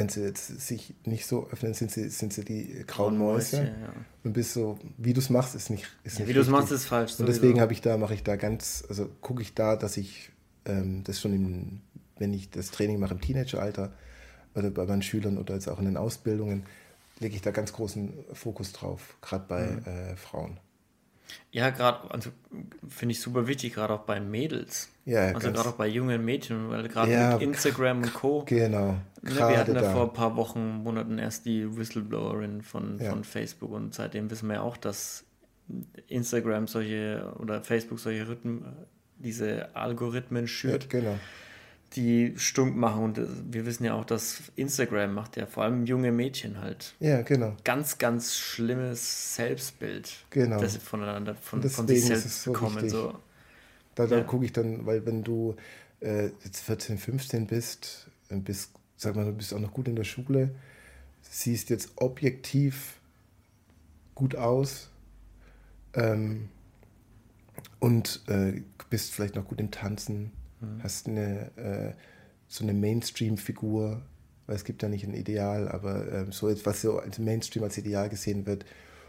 wenn 0.01 0.09
sie 0.09 0.23
jetzt 0.23 0.61
sich 0.61 0.95
nicht 1.05 1.27
so 1.27 1.47
öffnen, 1.53 1.75
sind 1.75 1.91
sie, 1.91 2.09
sind 2.09 2.33
sie 2.33 2.43
die 2.43 2.85
grauen 2.87 3.19
Mäuse. 3.19 3.65
Ja. 3.65 3.93
Und 4.25 4.33
bist 4.33 4.55
so, 4.55 4.79
wie 4.97 5.13
du 5.13 5.21
es 5.21 5.29
machst, 5.29 5.55
ist 5.55 5.69
nicht. 5.69 5.87
Ist 6.03 6.15
ja, 6.15 6.21
nicht 6.21 6.31
wie 6.31 6.33
du 6.33 6.41
es 6.41 6.49
machst, 6.49 6.73
ist 6.73 6.87
falsch. 6.87 7.21
Und 7.21 7.27
deswegen 7.27 7.61
habe 7.61 7.75
ich 7.75 7.83
da, 7.83 7.99
mache 7.99 8.15
ich 8.15 8.23
da 8.23 8.37
ganz, 8.37 8.83
also 8.89 9.09
gucke 9.21 9.43
ich 9.43 9.55
da, 9.55 9.77
dass 9.77 9.99
ich 9.99 10.31
ähm, 10.65 11.05
das 11.05 11.21
schon 11.21 11.35
im, 11.35 11.81
wenn 12.19 12.33
ich 12.33 12.51
das 12.51 12.71
Training 12.71 12.99
mache 12.99 13.13
im 13.13 13.21
Teenageralter 13.21 13.93
oder 14.55 14.71
bei 14.71 14.87
meinen 14.87 15.03
Schülern 15.03 15.37
oder 15.37 15.55
jetzt 15.55 15.69
auch 15.69 15.79
in 15.79 15.85
den 15.85 15.99
Ausbildungen, 15.99 16.65
lege 17.19 17.37
ich 17.37 17.43
da 17.43 17.51
ganz 17.51 17.73
großen 17.73 18.13
Fokus 18.33 18.73
drauf, 18.73 19.17
gerade 19.21 19.45
bei 19.47 19.67
mhm. 19.67 19.85
äh, 19.85 20.17
Frauen. 20.17 20.59
Ja, 21.53 21.71
gerade, 21.71 22.11
also 22.11 22.31
finde 22.89 23.13
ich 23.13 23.21
super 23.21 23.47
wichtig, 23.47 23.75
gerade 23.75 23.95
auch 23.95 24.01
bei 24.01 24.21
Mädels. 24.21 24.89
Ja, 25.05 25.33
also 25.33 25.51
gerade 25.53 25.69
auch 25.69 25.75
bei 25.75 25.89
jungen 25.89 26.25
Mädchen, 26.25 26.71
weil 26.71 26.89
gerade 26.89 27.13
ja, 27.13 27.33
mit 27.33 27.43
Instagram 27.43 28.03
und 28.03 28.15
Co. 28.15 28.45
Genau. 28.47 28.97
Ne, 29.23 29.35
wir 29.35 29.59
hatten 29.59 29.75
ja 29.75 29.83
vor 29.83 30.05
ein 30.05 30.13
paar 30.13 30.37
Wochen, 30.37 30.83
Monaten 30.83 31.19
erst 31.19 31.47
die 31.47 31.77
Whistleblowerin 31.77 32.63
von, 32.63 32.99
ja. 32.99 33.11
von 33.11 33.25
Facebook 33.25 33.73
und 33.73 33.95
seitdem 33.95 34.31
wissen 34.31 34.49
wir 34.49 34.57
ja 34.57 34.63
auch, 34.63 34.77
dass 34.77 35.25
Instagram 36.09 36.67
solche 36.67 37.33
oder 37.39 37.63
Facebook 37.63 38.01
solche 38.01 38.29
Rhythmen, 38.29 38.65
diese 39.19 39.75
Algorithmen 39.75 40.47
schürt. 40.47 40.85
Ja, 40.85 41.01
genau 41.01 41.19
die 41.97 42.35
stunk 42.37 42.77
machen. 42.77 43.03
Und 43.03 43.19
äh, 43.19 43.27
wir 43.51 43.67
wissen 43.67 43.85
ja 43.85 43.95
auch, 43.95 44.05
dass 44.05 44.43
Instagram 44.57 45.15
macht 45.15 45.37
ja 45.37 45.47
vor 45.47 45.65
allem 45.65 45.87
junge 45.87 46.13
Mädchen 46.13 46.61
halt. 46.61 46.95
Ja, 47.01 47.23
genau. 47.23 47.57
Ganz, 47.65 47.99
ganz 47.99 48.37
schlimmes 48.37 49.35
Selbstbild. 49.37 50.11
Genau. 50.31 50.61
Das 50.61 50.75
sie 50.75 50.81
voneinander, 50.81 51.35
von, 51.35 51.63
von 51.63 51.89
sich 51.89 52.05
selbst 52.05 52.43
so 52.43 52.53
bekommen. 52.53 52.89
So. 52.89 53.15
Da, 53.95 54.07
da 54.07 54.19
ja. 54.19 54.25
gucke 54.25 54.45
ich 54.45 54.53
dann, 54.53 54.87
weil 54.87 55.05
wenn 55.05 55.23
du 55.25 55.57
äh, 56.01 56.31
jetzt 56.45 56.61
14, 56.61 56.99
15 56.99 57.47
bist, 57.47 58.09
bist, 58.29 58.73
sag 58.97 59.17
mal, 59.17 59.25
du 59.25 59.33
bist 59.33 59.53
auch 59.53 59.59
noch 59.59 59.73
gut 59.73 59.89
in 59.89 59.97
der 59.97 60.05
Schule, 60.05 60.55
siehst 61.23 61.71
jetzt 61.71 61.93
objektiv 61.97 63.01
gut 64.15 64.37
aus 64.37 64.91
ähm, 65.95 66.49
und 67.79 68.23
äh, 68.29 68.63
bist 68.91 69.13
vielleicht 69.13 69.35
noch 69.35 69.47
gut 69.47 69.61
im 69.61 69.71
Tanzen, 69.71 70.33
mhm. 70.61 70.83
hast 70.83 71.09
eine, 71.09 71.51
äh, 71.57 71.93
so 72.49 72.65
eine 72.65 72.75
Mainstream-Figur, 72.75 74.03
weil 74.47 74.57
es 74.57 74.65
gibt 74.65 74.83
ja 74.83 74.89
nicht 74.89 75.05
ein 75.05 75.15
Ideal, 75.15 75.69
aber 75.69 76.13
äh, 76.13 76.27
so 76.31 76.49
etwas 76.49 76.83
so 76.83 76.99
als 76.99 77.19
Mainstream 77.19 77.65
als 77.65 77.79
Ideal 77.79 78.09
gesehen 78.09 78.47
wird 78.47 78.65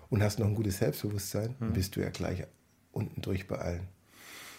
und 0.09 0.21
hast 0.21 0.39
noch 0.39 0.47
ein 0.47 0.55
gutes 0.55 0.77
Selbstbewusstsein, 0.77 1.55
mhm. 1.59 1.73
bist 1.73 1.95
du 1.95 2.01
ja 2.01 2.09
gleich 2.09 2.43
unten 2.91 3.21
durch 3.21 3.47
bei 3.47 3.57
allen. 3.57 3.87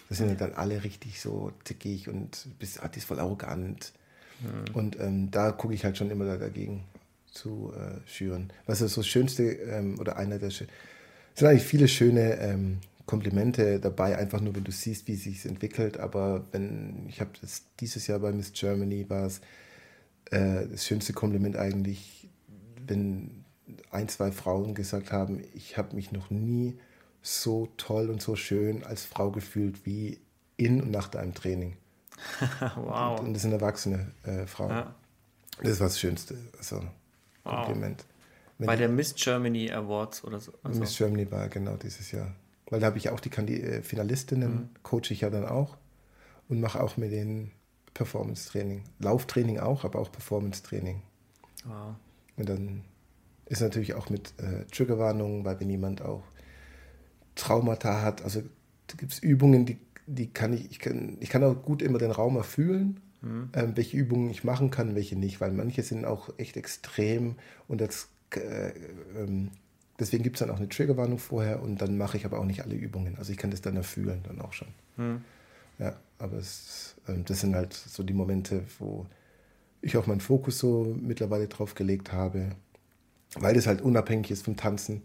Das 0.09 0.17
sind 0.17 0.29
ja 0.29 0.35
dann 0.35 0.53
alle 0.53 0.83
richtig 0.83 1.21
so 1.21 1.51
zickig 1.63 2.07
und 2.09 2.47
bist 2.59 2.79
voll 3.03 3.19
arrogant. 3.19 3.93
Mhm. 4.41 4.75
Und 4.75 4.99
ähm, 4.99 5.31
da 5.31 5.51
gucke 5.51 5.73
ich 5.73 5.85
halt 5.85 5.97
schon 5.97 6.11
immer 6.11 6.37
dagegen 6.37 6.83
zu 7.31 7.73
äh, 7.75 8.07
schüren. 8.07 8.51
Was 8.65 8.81
ist 8.81 8.97
das 8.97 9.07
Schönste 9.07 9.43
ähm, 9.43 9.99
oder 9.99 10.17
einer 10.17 10.37
der 10.37 10.49
es 10.49 10.57
sind 11.35 11.47
eigentlich 11.47 11.63
viele 11.63 11.87
schöne 11.87 12.37
ähm, 12.39 12.77
Komplimente 13.05 13.79
dabei, 13.79 14.17
einfach 14.17 14.39
nur, 14.39 14.55
wenn 14.55 14.63
du 14.63 14.71
siehst, 14.71 15.07
wie 15.07 15.13
es 15.13 15.23
sich 15.23 15.45
entwickelt. 15.45 15.97
Aber 15.99 16.45
wenn, 16.51 17.05
ich 17.07 17.19
habe 17.19 17.31
das 17.41 17.63
dieses 17.79 18.07
Jahr 18.07 18.19
bei 18.19 18.31
Miss 18.31 18.53
Germany 18.53 19.09
war 19.09 19.25
es 19.25 19.41
äh, 20.31 20.67
das 20.67 20.85
schönste 20.85 21.13
Kompliment 21.13 21.57
eigentlich, 21.57 22.29
wenn 22.87 23.43
ein, 23.91 24.09
zwei 24.09 24.31
Frauen 24.31 24.73
gesagt 24.73 25.11
haben, 25.11 25.41
ich 25.53 25.77
habe 25.77 25.95
mich 25.95 26.11
noch 26.11 26.29
nie 26.29 26.77
so 27.21 27.69
toll 27.77 28.09
und 28.09 28.21
so 28.21 28.35
schön 28.35 28.83
als 28.83 29.05
Frau 29.05 29.31
gefühlt 29.31 29.85
wie 29.85 30.19
in 30.57 30.81
und 30.81 30.91
nach 30.91 31.07
deinem 31.07 31.33
Training. 31.33 31.77
wow. 32.75 33.19
Und, 33.19 33.27
und, 33.27 33.33
das 33.33 33.41
sind 33.41 33.51
erwachsene 33.51 34.11
äh, 34.23 34.45
Frauen. 34.45 34.71
Ja. 34.71 34.95
Das 35.61 35.73
ist 35.73 35.79
was 35.79 35.99
Schönste. 35.99 36.37
Also 36.57 36.81
Kompliment. 37.43 38.05
Wow. 38.57 38.67
Bei 38.67 38.75
der 38.75 38.89
Miss 38.89 39.13
Germany 39.15 39.71
Awards 39.71 40.23
oder 40.23 40.39
so. 40.39 40.53
Also. 40.63 40.79
Miss 40.79 40.97
Germany 40.97 41.29
war 41.31 41.49
genau 41.49 41.75
dieses 41.75 42.11
Jahr. 42.11 42.33
Weil 42.69 42.79
da 42.79 42.87
habe 42.87 42.97
ich 42.97 43.09
auch 43.09 43.19
die 43.19 43.29
Kandi 43.29 43.59
äh, 43.61 43.81
Finalistinnen, 43.81 44.53
mhm. 44.53 44.69
coache 44.83 45.11
ich 45.11 45.21
ja 45.21 45.29
dann 45.29 45.45
auch 45.45 45.77
und 46.49 46.61
mache 46.61 46.81
auch 46.81 46.97
mit 46.97 47.11
denen 47.11 47.51
Performance-Training. 47.93 48.83
Lauftraining 48.99 49.59
auch, 49.59 49.83
aber 49.83 49.99
auch 49.99 50.11
Performance-Training. 50.11 51.01
Wow. 51.65 51.95
Und 52.37 52.49
dann 52.49 52.83
ist 53.45 53.61
natürlich 53.61 53.93
auch 53.93 54.09
mit 54.09 54.33
äh, 54.39 54.65
Triggerwarnungen, 54.71 55.45
weil 55.45 55.59
wenn 55.59 55.69
jemand 55.69 56.01
auch 56.01 56.23
Traumata 57.35 58.01
hat, 58.01 58.23
also 58.23 58.41
da 58.87 58.95
gibt 58.97 59.13
es 59.13 59.19
Übungen, 59.19 59.65
die, 59.65 59.77
die 60.07 60.27
kann 60.27 60.53
ich, 60.53 60.71
ich 60.71 60.79
kann, 60.79 61.17
ich 61.19 61.29
kann 61.29 61.43
auch 61.43 61.61
gut 61.63 61.81
immer 61.81 61.99
den 61.99 62.11
Raum 62.11 62.35
erfüllen, 62.35 62.99
mhm. 63.21 63.49
ähm, 63.53 63.75
welche 63.75 63.97
Übungen 63.97 64.29
ich 64.29 64.43
machen 64.43 64.71
kann, 64.71 64.95
welche 64.95 65.15
nicht, 65.15 65.41
weil 65.41 65.51
manche 65.51 65.83
sind 65.83 66.05
auch 66.05 66.29
echt 66.37 66.57
extrem 66.57 67.35
und 67.67 67.81
das, 67.81 68.09
äh, 68.35 68.69
ähm, 69.15 69.51
deswegen 69.99 70.23
gibt 70.23 70.37
es 70.37 70.39
dann 70.39 70.49
auch 70.49 70.57
eine 70.57 70.69
Triggerwarnung 70.69 71.19
vorher 71.19 71.61
und 71.61 71.81
dann 71.81 71.97
mache 71.97 72.17
ich 72.17 72.25
aber 72.25 72.39
auch 72.39 72.45
nicht 72.45 72.63
alle 72.63 72.75
Übungen. 72.75 73.17
Also 73.17 73.31
ich 73.31 73.37
kann 73.37 73.51
das 73.51 73.61
dann 73.61 73.75
erfüllen 73.75 74.21
dann 74.27 74.41
auch 74.41 74.53
schon. 74.53 74.69
Mhm. 74.97 75.21
Ja, 75.79 75.95
aber 76.19 76.37
es, 76.37 76.95
ähm, 77.07 77.25
das 77.25 77.41
sind 77.41 77.55
halt 77.55 77.73
so 77.73 78.03
die 78.03 78.13
Momente, 78.13 78.63
wo 78.79 79.05
ich 79.81 79.97
auch 79.97 80.07
meinen 80.07 80.21
Fokus 80.21 80.59
so 80.59 80.95
mittlerweile 80.99 81.47
drauf 81.47 81.75
gelegt 81.75 82.11
habe, 82.13 82.55
weil 83.35 83.55
das 83.55 83.67
halt 83.67 83.81
unabhängig 83.81 84.31
ist 84.31 84.45
vom 84.45 84.55
Tanzen. 84.55 85.03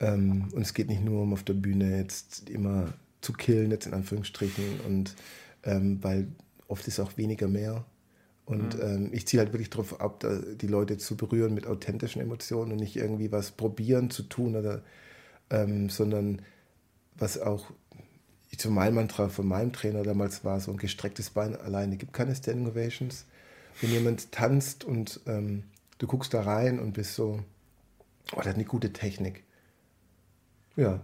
Ähm, 0.00 0.48
und 0.52 0.62
es 0.62 0.74
geht 0.74 0.88
nicht 0.88 1.02
nur 1.02 1.22
um 1.22 1.32
auf 1.32 1.44
der 1.44 1.54
Bühne 1.54 1.96
jetzt 1.96 2.50
immer 2.50 2.92
zu 3.22 3.32
killen, 3.32 3.70
jetzt 3.70 3.86
in 3.86 3.94
Anführungsstrichen, 3.94 4.80
und 4.86 5.14
ähm, 5.64 5.98
weil 6.02 6.28
oft 6.68 6.86
ist 6.86 7.00
auch 7.00 7.16
weniger 7.16 7.48
mehr. 7.48 7.84
Und 8.46 8.76
mhm. 8.76 8.82
ähm, 8.82 9.08
ich 9.12 9.26
ziehe 9.26 9.42
halt 9.42 9.52
wirklich 9.52 9.70
darauf 9.70 10.00
ab, 10.00 10.24
die 10.54 10.66
Leute 10.68 10.98
zu 10.98 11.16
berühren 11.16 11.52
mit 11.52 11.66
authentischen 11.66 12.22
Emotionen 12.22 12.72
und 12.72 12.78
nicht 12.78 12.96
irgendwie 12.96 13.32
was 13.32 13.50
probieren 13.50 14.08
zu 14.08 14.22
tun, 14.22 14.54
oder, 14.56 14.82
ähm, 15.50 15.90
sondern 15.90 16.42
was 17.16 17.38
auch 17.40 17.72
ich 18.50 18.58
zu 18.58 18.70
meinem 18.70 18.94
Mantra 18.94 19.28
von 19.28 19.46
meinem 19.46 19.72
Trainer 19.72 20.04
damals 20.04 20.44
war, 20.44 20.60
so 20.60 20.70
ein 20.70 20.76
gestrecktes 20.76 21.30
Bein 21.30 21.56
alleine 21.56 21.96
gibt 21.96 22.12
keine 22.12 22.34
Standing 22.34 22.68
Ovations. 22.68 23.26
Wenn 23.80 23.90
jemand 23.90 24.32
tanzt 24.32 24.84
und 24.84 25.20
ähm, 25.26 25.64
du 25.98 26.06
guckst 26.06 26.32
da 26.32 26.42
rein 26.42 26.78
und 26.78 26.92
bist 26.92 27.14
so, 27.14 27.42
oh, 28.32 28.36
der 28.36 28.50
hat 28.50 28.54
eine 28.54 28.64
gute 28.64 28.92
Technik. 28.92 29.42
Ja. 30.76 31.00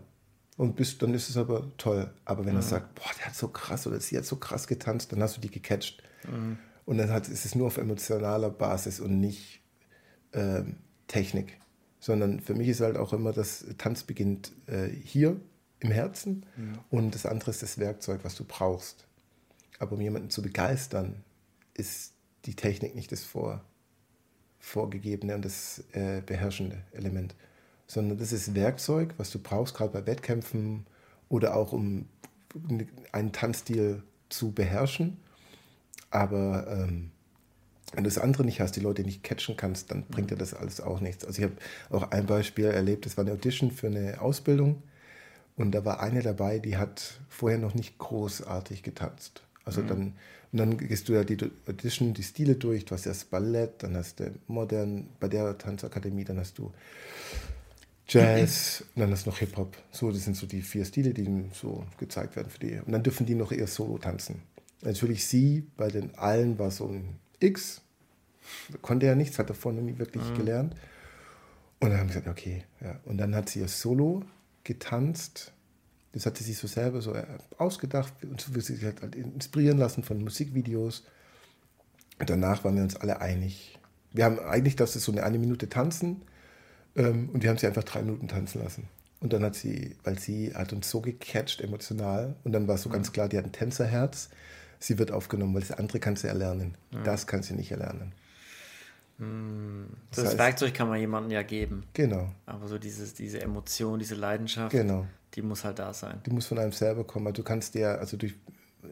Und 0.56 0.76
bist, 0.76 1.02
dann 1.02 1.12
ist 1.12 1.28
es 1.28 1.36
aber 1.36 1.70
toll. 1.76 2.10
Aber 2.24 2.44
wenn 2.44 2.52
mhm. 2.52 2.60
er 2.60 2.62
sagt, 2.62 2.94
boah, 2.94 3.10
der 3.18 3.26
hat 3.26 3.34
so 3.34 3.48
krass 3.48 3.86
oder 3.86 4.00
sie 4.00 4.16
hat 4.16 4.24
so 4.24 4.36
krass 4.36 4.66
getanzt, 4.66 5.12
dann 5.12 5.22
hast 5.22 5.36
du 5.36 5.40
die 5.40 5.50
gecatcht. 5.50 6.02
Mhm. 6.30 6.58
Und 6.84 6.98
dann 6.98 7.10
hat, 7.10 7.28
ist 7.28 7.44
es 7.44 7.54
nur 7.54 7.68
auf 7.68 7.78
emotionaler 7.78 8.50
Basis 8.50 9.00
und 9.00 9.20
nicht 9.20 9.60
äh, 10.32 10.62
Technik. 11.06 11.58
Sondern 12.00 12.40
für 12.40 12.54
mich 12.54 12.68
ist 12.68 12.80
halt 12.80 12.96
auch 12.96 13.12
immer, 13.12 13.32
dass 13.32 13.64
Tanz 13.78 14.02
beginnt 14.02 14.52
äh, 14.66 14.88
hier 14.88 15.40
im 15.78 15.90
Herzen 15.90 16.44
mhm. 16.56 16.78
und 16.90 17.14
das 17.14 17.26
andere 17.26 17.50
ist 17.50 17.62
das 17.62 17.78
Werkzeug, 17.78 18.20
was 18.24 18.34
du 18.34 18.44
brauchst. 18.44 19.06
Aber 19.78 19.92
um 19.92 20.00
jemanden 20.00 20.30
zu 20.30 20.42
begeistern, 20.42 21.22
ist 21.74 22.12
die 22.44 22.54
Technik 22.54 22.94
nicht 22.94 23.12
das 23.12 23.22
vor, 23.22 23.64
vorgegebene 24.58 25.34
und 25.34 25.44
das 25.44 25.84
äh, 25.92 26.22
beherrschende 26.24 26.82
Element 26.92 27.34
sondern 27.92 28.16
das 28.16 28.32
ist 28.32 28.54
Werkzeug, 28.54 29.12
was 29.18 29.30
du 29.30 29.38
brauchst, 29.38 29.74
gerade 29.74 29.92
bei 29.92 30.06
Wettkämpfen 30.06 30.86
oder 31.28 31.54
auch 31.54 31.72
um 31.72 32.06
einen 33.12 33.32
Tanzstil 33.32 34.02
zu 34.30 34.52
beherrschen. 34.52 35.18
Aber 36.10 36.66
ähm, 36.68 37.10
wenn 37.92 38.04
du 38.04 38.08
das 38.08 38.18
andere 38.18 38.44
nicht 38.44 38.60
hast, 38.60 38.76
die 38.76 38.80
Leute 38.80 39.02
nicht 39.02 39.22
catchen 39.22 39.56
kannst, 39.56 39.90
dann 39.90 40.04
bringt 40.04 40.30
dir 40.30 40.36
das 40.36 40.54
alles 40.54 40.80
auch 40.80 41.00
nichts. 41.00 41.24
Also 41.24 41.38
ich 41.38 41.44
habe 41.44 41.56
auch 41.90 42.10
ein 42.10 42.26
Beispiel 42.26 42.66
erlebt, 42.66 43.06
das 43.06 43.16
war 43.16 43.24
eine 43.24 43.32
Audition 43.32 43.70
für 43.70 43.88
eine 43.88 44.20
Ausbildung 44.20 44.82
und 45.56 45.72
da 45.72 45.84
war 45.84 46.00
eine 46.00 46.22
dabei, 46.22 46.58
die 46.58 46.76
hat 46.76 47.20
vorher 47.28 47.58
noch 47.58 47.74
nicht 47.74 47.98
großartig 47.98 48.82
getanzt. 48.82 49.42
Also 49.64 49.82
mhm. 49.82 49.86
dann, 49.86 50.00
und 50.52 50.58
dann 50.58 50.78
gehst 50.78 51.08
du 51.08 51.12
ja 51.12 51.24
die 51.24 51.38
Audition, 51.66 52.14
die 52.14 52.22
Stile 52.22 52.56
durch, 52.56 52.84
du 52.84 52.94
hast 52.94 53.06
erst 53.06 53.30
Ballett, 53.30 53.82
dann 53.82 53.96
hast 53.96 54.20
du 54.20 54.32
modern, 54.48 55.08
bei 55.20 55.28
der 55.28 55.56
Tanzakademie, 55.56 56.24
dann 56.24 56.38
hast 56.38 56.58
du 56.58 56.72
Jazz, 58.08 58.84
und 58.94 59.00
dann 59.00 59.12
ist 59.12 59.26
noch 59.26 59.38
Hip-Hop. 59.38 59.76
So, 59.90 60.10
das 60.10 60.24
sind 60.24 60.36
so 60.36 60.46
die 60.46 60.62
vier 60.62 60.84
Stile, 60.84 61.14
die 61.14 61.44
so 61.52 61.84
gezeigt 61.98 62.36
werden 62.36 62.50
für 62.50 62.58
die. 62.58 62.78
Und 62.78 62.92
dann 62.92 63.02
dürfen 63.02 63.26
die 63.26 63.34
noch 63.34 63.52
eher 63.52 63.66
solo 63.66 63.98
tanzen. 63.98 64.42
Natürlich 64.82 65.26
sie, 65.26 65.66
bei 65.76 65.88
den 65.88 66.14
allen 66.16 66.58
war 66.58 66.70
so 66.70 66.88
ein 66.88 67.18
X, 67.40 67.80
konnte 68.82 69.06
ja 69.06 69.14
nichts, 69.14 69.38
hat 69.38 69.48
davor 69.48 69.72
noch 69.72 69.82
nie 69.82 69.98
wirklich 69.98 70.24
mhm. 70.30 70.36
gelernt. 70.36 70.74
Und 71.80 71.90
dann 71.90 71.98
haben 71.98 72.08
wir 72.08 72.20
gesagt, 72.20 72.28
okay, 72.28 72.64
ja. 72.80 73.00
Und 73.04 73.18
dann 73.18 73.34
hat 73.34 73.48
sie 73.48 73.60
ihr 73.60 73.68
Solo 73.68 74.22
getanzt. 74.64 75.52
Das 76.12 76.26
hat 76.26 76.36
sie 76.36 76.44
sich 76.44 76.58
so 76.58 76.66
selber 76.66 77.00
so 77.00 77.14
äh, 77.14 77.24
ausgedacht 77.58 78.12
und 78.22 78.40
so 78.40 78.60
sich 78.60 78.84
halt 78.84 79.14
inspirieren 79.14 79.78
lassen 79.78 80.02
von 80.02 80.22
Musikvideos. 80.22 81.04
Und 82.18 82.30
danach 82.30 82.64
waren 82.64 82.76
wir 82.76 82.82
uns 82.82 82.96
alle 82.96 83.20
einig. 83.20 83.78
Wir 84.12 84.24
haben 84.24 84.38
eigentlich, 84.38 84.76
dass 84.76 84.94
es 84.94 85.04
so 85.04 85.12
eine 85.12 85.24
eine 85.24 85.38
Minute 85.38 85.68
tanzen 85.68 86.22
ähm, 86.96 87.30
und 87.32 87.42
wir 87.42 87.50
haben 87.50 87.58
sie 87.58 87.66
einfach 87.66 87.84
drei 87.84 88.02
Minuten 88.02 88.28
tanzen 88.28 88.62
lassen. 88.62 88.88
Und 89.20 89.32
dann 89.32 89.44
hat 89.44 89.54
sie, 89.54 89.96
weil 90.04 90.18
sie 90.18 90.54
hat 90.54 90.72
uns 90.72 90.90
so 90.90 91.00
gecatcht 91.00 91.60
emotional 91.60 92.36
und 92.44 92.52
dann 92.52 92.68
war 92.68 92.74
es 92.74 92.82
so 92.82 92.88
mhm. 92.88 92.94
ganz 92.94 93.12
klar, 93.12 93.28
die 93.28 93.38
hat 93.38 93.44
ein 93.44 93.52
Tänzerherz. 93.52 94.28
Sie 94.82 94.98
wird 94.98 95.12
aufgenommen, 95.12 95.54
weil 95.54 95.60
das 95.60 95.72
andere 95.72 96.00
kann 96.00 96.16
sie 96.16 96.26
erlernen. 96.26 96.76
Mhm. 96.90 97.04
Das 97.04 97.26
kann 97.26 97.42
sie 97.42 97.54
nicht 97.54 97.70
erlernen. 97.70 98.12
Mhm. 99.18 99.86
Das, 100.10 100.16
das 100.16 100.26
heißt, 100.26 100.38
Werkzeug 100.38 100.74
kann 100.74 100.88
man 100.88 100.98
jemandem 100.98 101.30
ja 101.30 101.42
geben. 101.42 101.84
Genau. 101.92 102.32
Aber 102.46 102.66
so 102.66 102.78
dieses, 102.78 103.14
diese 103.14 103.40
Emotion, 103.40 103.98
diese 103.98 104.16
Leidenschaft, 104.16 104.72
genau. 104.72 105.06
die 105.34 105.42
muss 105.42 105.64
halt 105.64 105.78
da 105.78 105.94
sein. 105.94 106.20
Die 106.26 106.30
muss 106.30 106.46
von 106.46 106.58
einem 106.58 106.72
selber 106.72 107.04
kommen. 107.04 107.28
Also 107.28 107.42
du 107.42 107.44
kannst 107.44 107.74
dir, 107.74 107.98
also 108.00 108.16
durch, 108.16 108.34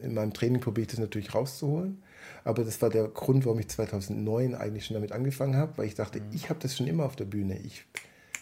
in 0.01 0.13
meinem 0.13 0.33
Training 0.33 0.61
probiere 0.61 0.83
ich 0.83 0.91
das 0.91 0.99
natürlich 0.99 1.35
rauszuholen. 1.35 2.01
Aber 2.43 2.63
das 2.63 2.81
war 2.81 2.89
der 2.89 3.07
Grund, 3.09 3.45
warum 3.45 3.59
ich 3.59 3.67
2009 3.67 4.55
eigentlich 4.55 4.85
schon 4.85 4.93
damit 4.93 5.11
angefangen 5.11 5.57
habe, 5.57 5.77
weil 5.77 5.87
ich 5.87 5.95
dachte, 5.95 6.21
mhm. 6.21 6.27
ich 6.31 6.49
habe 6.49 6.59
das 6.61 6.77
schon 6.77 6.87
immer 6.87 7.05
auf 7.05 7.17
der 7.17 7.25
Bühne. 7.25 7.59
Ich 7.59 7.85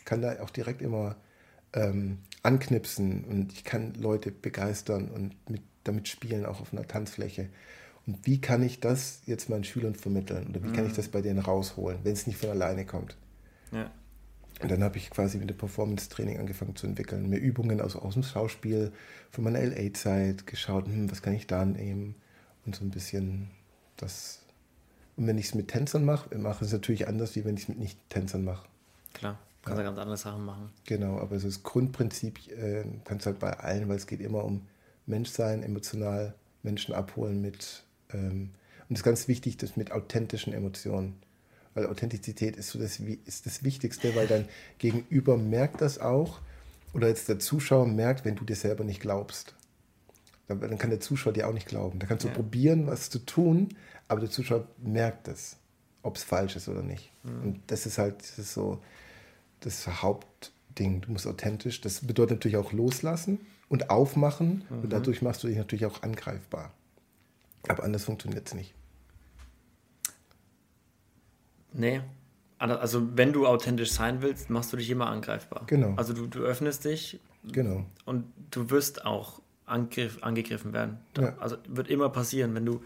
kann 0.06 0.22
da 0.22 0.39
auch 0.41 0.52
direkt 0.52 0.82
immer 0.82 1.16
ähm, 1.74 2.20
anknipsen 2.43 3.24
und 3.26 3.54
ich 3.54 3.64
kann 3.64 3.93
Leute 3.95 4.32
begeistern 4.32 5.10
und 5.10 5.36
mit, 5.50 5.62
damit 5.90 6.08
spielen, 6.08 6.46
auch 6.46 6.62
auf 6.62 6.74
einer 6.74 6.88
Tanzfläche. 6.88 7.50
Und 8.08 8.26
wie 8.26 8.42
kann 8.42 8.64
ich 8.64 8.80
das 8.80 9.22
jetzt 9.26 9.50
meinen 9.50 9.64
Schülern 9.64 9.96
vermitteln 9.96 10.48
oder 10.48 10.64
wie 10.64 10.70
mhm. 10.70 10.74
kann 10.74 10.86
ich 10.86 10.94
mhm. 10.94 10.98
das 10.98 11.10
bei 11.10 11.22
denen 11.22 11.40
rausholen, 11.40 12.00
wenn 12.04 12.14
es 12.14 12.28
nicht 12.28 12.38
von 12.38 12.50
alleine 12.50 12.86
kommt? 12.86 13.16
Ja. 13.72 13.92
Und 14.62 14.72
dann 14.72 14.84
habe 14.84 14.98
ich 14.98 15.10
quasi 15.10 15.38
mit 15.38 15.50
dem 15.50 15.58
Performance-Training 15.58 16.38
angefangen 16.38 16.76
zu 16.76 16.86
entwickeln, 16.86 17.30
mir 17.30 17.38
Übungen 17.38 17.80
aus, 17.80 17.96
aus 17.96 18.16
dem 18.16 18.24
Schauspiel 18.24 18.92
von 19.32 19.46
meiner 19.46 19.64
LA-Zeit 19.64 20.48
geschaut, 20.48 20.86
hm, 20.86 21.10
was 21.10 21.22
kann 21.22 21.34
ich 21.34 21.48
da 21.48 21.64
nehmen 21.64 22.16
und 22.66 22.76
so 22.76 22.84
ein 22.84 22.90
bisschen 22.90 23.50
das, 23.96 24.42
und 25.16 25.28
wenn 25.28 25.38
ich 25.38 25.48
es 25.48 25.56
mit 25.56 25.70
Tänzern 25.70 26.04
mache, 26.04 26.38
mache 26.38 26.58
ich 26.66 26.68
es 26.68 26.74
natürlich 26.74 27.08
anders, 27.08 27.36
wie 27.36 27.46
wenn 27.46 27.56
ich 27.56 27.64
es 27.64 27.70
mit 27.70 27.80
Nicht-Tänzern 27.80 28.44
mache. 28.44 28.68
Klar, 29.14 29.40
kannst 29.64 29.80
ja. 29.80 29.86
ganz 29.86 29.98
andere 29.98 30.18
Sachen 30.18 30.44
machen. 30.44 30.70
Genau, 30.86 31.20
aber 31.20 31.38
das 31.38 31.64
Grundprinzip 31.64 32.52
äh, 32.52 32.84
kannst 33.06 33.26
du 33.26 33.32
halt 33.32 33.40
bei 33.40 33.54
allen, 33.54 33.88
weil 33.88 33.96
es 33.96 34.08
geht 34.08 34.20
immer 34.20 34.44
um 34.44 34.68
Mensch 35.10 35.30
sein, 35.30 35.64
emotional 35.64 36.36
Menschen 36.64 36.93
abholen 36.93 37.41
mit, 37.41 37.84
ähm, 38.14 38.51
und 38.88 38.95
es 38.95 38.99
ist 38.99 39.03
ganz 39.03 39.28
wichtig, 39.28 39.57
das 39.57 39.76
mit 39.76 39.91
authentischen 39.91 40.53
Emotionen. 40.53 41.16
Weil 41.74 41.88
Authentizität 41.88 42.55
ist 42.55 42.70
so 42.70 42.80
das, 42.80 42.99
ist 42.99 43.45
das 43.45 43.64
Wichtigste, 43.64 44.16
weil 44.16 44.28
dein 44.28 44.47
Gegenüber 44.80 45.38
merkt 45.38 45.82
das 45.82 45.99
auch 45.99 46.39
oder 46.93 47.07
jetzt 47.07 47.30
der 47.30 47.39
Zuschauer 47.39 47.86
merkt, 47.86 48.26
wenn 48.26 48.36
du 48.36 48.43
dir 48.43 48.55
selber 48.55 48.84
nicht 48.84 48.99
glaubst. 48.99 49.55
Dann, 50.47 50.80
kann 50.80 50.89
der 50.89 50.99
Zuschauer 50.99 51.34
dir 51.34 51.47
auch 51.47 51.53
nicht 51.53 51.68
glauben. 51.68 51.99
Da 51.99 52.07
kannst 52.07 52.24
du 52.24 52.30
ja. 52.30 52.34
probieren, 52.34 52.88
was 52.88 53.12
zu 53.12 53.20
tun, 53.20 53.70
aber 54.07 54.22
der 54.22 54.32
Zuschauer 54.32 54.68
merkt 54.80 55.28
es, 55.28 55.57
ob 56.01 56.16
es 56.16 56.24
falsch 56.24 56.55
ist 56.55 56.68
oder 56.68 56.82
nicht. 56.82 57.12
Mhm. 57.24 57.41
Und 57.43 57.60
das 57.68 57.86
ist 57.86 57.99
halt 57.99 58.20
das 58.20 58.39
ist 58.39 58.53
so 58.55 58.82
das 59.60 59.84
Hauptding. 60.70 61.01
Du 61.01 61.11
musst 61.11 61.28
authentisch, 61.28 61.82
das 61.82 62.05
bedeutet 62.05 62.38
natürlich 62.38 62.57
auch 62.57 62.72
loslassen 62.72 63.39
und 63.67 63.89
aufmachen 63.89 64.63
mhm. 64.70 64.84
und 64.84 64.93
dadurch 64.93 65.22
machst 65.22 65.43
du 65.43 65.47
dich 65.47 65.57
natürlich 65.57 65.86
auch 65.86 66.01
angreifbar. 66.03 66.72
Aber 67.67 67.84
anders 67.84 68.05
funktioniert 68.05 68.47
es 68.47 68.53
nicht. 68.53 68.74
Nee. 71.74 72.01
Also 72.57 73.15
wenn 73.15 73.32
du 73.32 73.47
authentisch 73.47 73.91
sein 73.91 74.22
willst, 74.22 74.49
machst 74.49 74.74
du 74.74 74.78
dich 74.78 74.89
immer 74.89 75.07
angreifbar. 75.07 75.63
Genau. 75.67 75.93
Also 75.95 76.13
du, 76.13 76.28
du 76.28 76.39
öffnest 76.39 76.84
dich. 76.86 77.20
Genau. 77.43 77.86
Und 78.05 78.26
du 78.51 78.70
wirst 78.70 79.05
auch 79.05 79.41
angriff, 79.65 80.17
angegriffen 80.22 80.74
werden. 80.74 80.97
Ja. 81.17 81.38
Also 81.38 81.57
wird 81.67 81.88
immer 81.88 82.09
passieren, 82.09 82.55
wenn 82.55 82.65
du, 82.65 82.82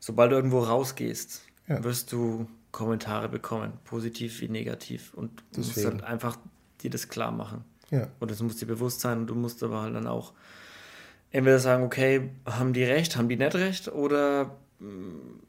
sobald 0.00 0.32
du 0.32 0.36
irgendwo 0.36 0.60
rausgehst, 0.60 1.42
ja. 1.68 1.84
wirst 1.84 2.12
du 2.12 2.48
Kommentare 2.72 3.28
bekommen, 3.28 3.74
positiv 3.84 4.40
wie 4.40 4.48
negativ. 4.48 5.14
Und 5.14 5.44
du 5.52 5.60
musst 5.60 5.84
halt 5.84 6.02
einfach 6.02 6.36
dir 6.84 6.90
das 6.90 7.08
klar 7.08 7.32
machen. 7.32 7.64
Ja. 7.90 8.08
Und 8.20 8.30
das 8.30 8.42
muss 8.42 8.56
dir 8.56 8.66
bewusst 8.66 9.00
sein 9.00 9.18
und 9.18 9.26
du 9.26 9.34
musst 9.34 9.62
aber 9.62 9.82
halt 9.82 9.94
dann 9.94 10.06
auch 10.06 10.32
entweder 11.30 11.58
sagen, 11.58 11.82
okay, 11.82 12.30
haben 12.46 12.72
die 12.72 12.84
recht, 12.84 13.16
haben 13.16 13.28
die 13.28 13.36
nicht 13.36 13.54
recht 13.54 13.88
oder 13.88 14.56
hm, 14.78 15.40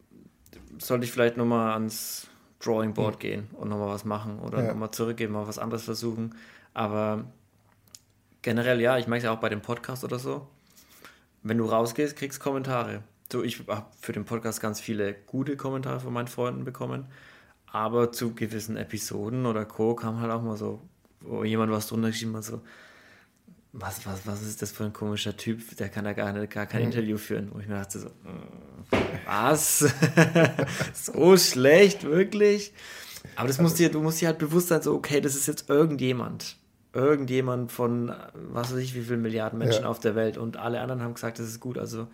sollte 0.80 1.06
ich 1.06 1.12
vielleicht 1.12 1.38
nochmal 1.38 1.74
ans 1.74 2.28
Drawing 2.60 2.94
Board 2.94 3.16
mhm. 3.16 3.20
gehen 3.20 3.48
und 3.54 3.70
nochmal 3.70 3.90
was 3.90 4.06
machen 4.06 4.40
oder 4.40 4.64
ja. 4.64 4.70
nochmal 4.70 4.92
zurückgehen, 4.92 5.32
mal 5.32 5.48
was 5.48 5.60
anderes 5.60 5.84
versuchen. 5.84 6.36
Aber 6.74 7.26
generell, 8.42 8.82
ja, 8.82 8.98
ich 8.98 9.08
merke 9.08 9.20
es 9.20 9.24
ja 9.26 9.32
auch 9.32 9.40
bei 9.40 9.50
dem 9.50 9.62
Podcast 9.62 10.04
oder 10.04 10.20
so. 10.20 10.48
Wenn 11.44 11.58
du 11.58 11.66
rausgehst, 11.66 12.16
kriegst 12.16 12.40
Kommentare. 12.40 13.04
So, 13.32 13.44
ich 13.44 13.68
habe 13.68 13.86
für 14.00 14.14
den 14.14 14.26
Podcast 14.26 14.62
ganz 14.62 14.80
viele 14.80 15.14
gute 15.14 15.58
Kommentare 15.58 16.00
von 16.00 16.14
meinen 16.14 16.28
Freunden 16.28 16.64
bekommen. 16.64 17.06
Aber 17.72 18.12
zu 18.12 18.34
gewissen 18.34 18.78
Episoden 18.78 19.46
oder 19.46 19.66
Co. 19.66 19.96
kam 19.96 20.20
halt 20.22 20.32
auch 20.32 20.42
mal 20.42 20.58
so, 20.58 20.82
wo 21.28 21.44
jemand 21.44 21.72
was 21.72 21.88
drunter 21.88 22.10
geschrieben 22.10 22.36
hat, 22.36 22.44
so, 22.44 22.62
was, 23.78 24.06
was, 24.06 24.26
was 24.26 24.42
ist 24.42 24.62
das 24.62 24.72
für 24.72 24.86
ein 24.86 24.94
komischer 24.94 25.36
Typ, 25.36 25.76
der 25.78 25.90
kann 25.90 26.06
da 26.06 26.14
gar, 26.14 26.32
nicht, 26.32 26.52
gar 26.52 26.66
kein 26.66 26.82
mhm. 26.82 26.88
Interview 26.88 27.18
führen. 27.18 27.50
Wo 27.54 27.60
ich 27.60 27.68
mir 27.68 27.76
dachte 27.76 28.00
so, 28.00 28.08
äh, 28.08 28.98
was? 29.26 29.80
so 30.94 31.38
schlecht, 31.38 32.04
wirklich? 32.04 32.74
Aber 33.36 33.48
das 33.48 33.60
musst 33.60 33.80
dir, 33.80 33.90
du 33.90 34.02
musst 34.02 34.22
dir 34.22 34.28
halt 34.28 34.38
bewusst 34.38 34.70
sein, 34.70 34.82
so, 34.82 34.94
okay, 34.96 35.20
das 35.20 35.36
ist 35.36 35.48
jetzt 35.48 35.70
irgendjemand. 35.70 36.58
Irgendjemand 36.94 37.72
von, 37.74 38.14
was 38.34 38.72
weiß 38.72 38.80
ich, 38.80 38.96
wie 38.96 39.02
viele 39.02 39.18
Milliarden 39.18 39.60
Menschen 39.60 39.84
ja. 39.84 39.90
auf 39.90 40.00
der 40.00 40.16
Welt 40.16 40.38
und 40.38 40.56
alle 40.56 40.80
anderen 40.80 41.02
haben 41.02 41.14
gesagt, 41.14 41.40
das 41.40 41.48
ist 41.48 41.60
gut. 41.60 41.78
Also 41.78 42.08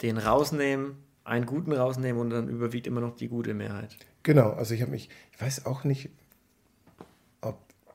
den 0.00 0.16
rausnehmen, 0.16 0.94
einen 1.24 1.44
guten 1.44 1.72
rausnehmen 1.72 2.20
und 2.20 2.30
dann 2.30 2.48
überwiegt 2.48 2.86
immer 2.86 3.02
noch 3.02 3.16
die 3.16 3.28
gute 3.28 3.52
Mehrheit. 3.52 3.96
Genau, 4.22 4.52
also 4.52 4.72
ich 4.72 4.80
habe 4.80 4.90
mich, 4.90 5.10
ich 5.32 5.40
weiß 5.40 5.66
auch 5.66 5.84
nicht, 5.84 6.08